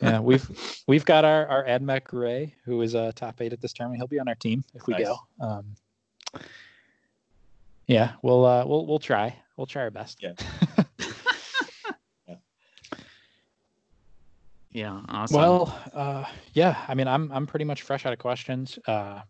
Yeah, 0.01 0.19
we've 0.21 0.49
we've 0.87 1.05
got 1.05 1.23
our 1.23 1.45
our 1.47 1.65
Admech 1.65 2.11
Ray, 2.11 2.55
who 2.65 2.81
is 2.81 2.95
a 2.95 3.13
top 3.13 3.41
eight 3.41 3.53
at 3.53 3.61
this 3.61 3.73
tournament. 3.73 3.99
He'll 3.99 4.07
be 4.07 4.19
on 4.19 4.27
our 4.27 4.35
team 4.35 4.63
if 4.73 4.87
we 4.87 4.93
Nice. 4.93 5.05
go. 5.05 5.17
Um, 5.39 5.65
yeah, 7.89 8.11
we'll 8.21 8.45
uh, 8.45 8.63
we'll 8.65 8.85
we'll 8.85 8.99
try. 8.99 9.35
We'll 9.57 9.65
try 9.67 9.81
our 9.83 9.91
best. 9.91 10.23
Yeah. 12.27 12.35
yeah. 14.71 15.01
Awesome. 15.09 15.37
Well, 15.37 15.79
uh, 15.93 16.25
yeah. 16.53 16.85
I 16.87 16.93
mean, 16.93 17.07
I'm 17.07 17.31
I'm 17.31 17.47
pretty 17.47 17.65
much 17.65 17.81
fresh 17.81 18.05
out 18.05 18.13
of 18.13 18.19
questions. 18.19 18.77
Uh, 18.87 19.21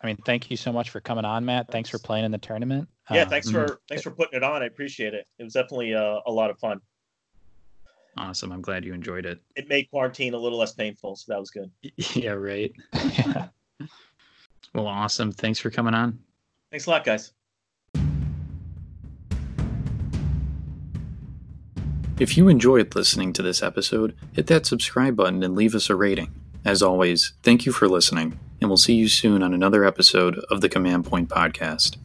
I 0.00 0.06
mean, 0.06 0.16
thank 0.24 0.50
you 0.50 0.56
so 0.56 0.72
much 0.72 0.90
for 0.90 1.00
coming 1.00 1.24
on, 1.24 1.44
Matt. 1.44 1.70
Thanks 1.70 1.90
for 1.90 1.98
playing 1.98 2.24
in 2.24 2.30
the 2.30 2.38
tournament. 2.38 2.88
yeah, 3.10 3.22
Uh, 3.22 3.28
thanks 3.28 3.50
for 3.50 3.80
thanks 3.88 4.02
for 4.02 4.10
putting 4.10 4.36
it 4.38 4.42
on. 4.42 4.62
I 4.62 4.66
appreciate 4.66 5.12
it. 5.12 5.26
It 5.38 5.44
was 5.44 5.52
definitely 5.52 5.94
uh, 5.94 6.20
a 6.26 6.32
lot 6.32 6.50
of 6.50 6.58
fun. 6.58 6.80
awesome. 8.16 8.50
I'm 8.52 8.62
glad 8.62 8.84
you 8.84 8.94
enjoyed 8.94 9.26
it. 9.26 9.40
It 9.56 9.68
made 9.68 9.90
quarantine 9.90 10.32
a 10.34 10.38
little 10.38 10.58
less 10.58 10.72
painful, 10.72 11.16
so 11.16 11.32
that 11.32 11.38
was 11.38 11.50
good. 11.50 11.70
Yeah. 12.16 12.30
Right. 12.32 12.72
yeah. 12.94 13.48
Well, 14.74 14.86
awesome. 14.86 15.32
Thanks 15.32 15.58
for 15.58 15.70
coming 15.70 15.94
on. 15.94 16.18
Thanks 16.70 16.86
a 16.86 16.90
lot, 16.90 17.02
guys. 17.04 17.32
If 22.20 22.36
you 22.36 22.48
enjoyed 22.48 22.96
listening 22.96 23.32
to 23.34 23.42
this 23.42 23.62
episode, 23.62 24.16
hit 24.32 24.48
that 24.48 24.66
subscribe 24.66 25.14
button 25.14 25.44
and 25.44 25.54
leave 25.54 25.76
us 25.76 25.88
a 25.88 25.94
rating. 25.94 26.34
As 26.64 26.82
always, 26.82 27.34
thank 27.44 27.64
you 27.64 27.70
for 27.70 27.88
listening, 27.88 28.40
and 28.60 28.68
we'll 28.68 28.76
see 28.76 28.94
you 28.94 29.06
soon 29.06 29.40
on 29.40 29.54
another 29.54 29.84
episode 29.84 30.36
of 30.50 30.60
the 30.60 30.68
Command 30.68 31.04
Point 31.04 31.28
Podcast. 31.28 31.96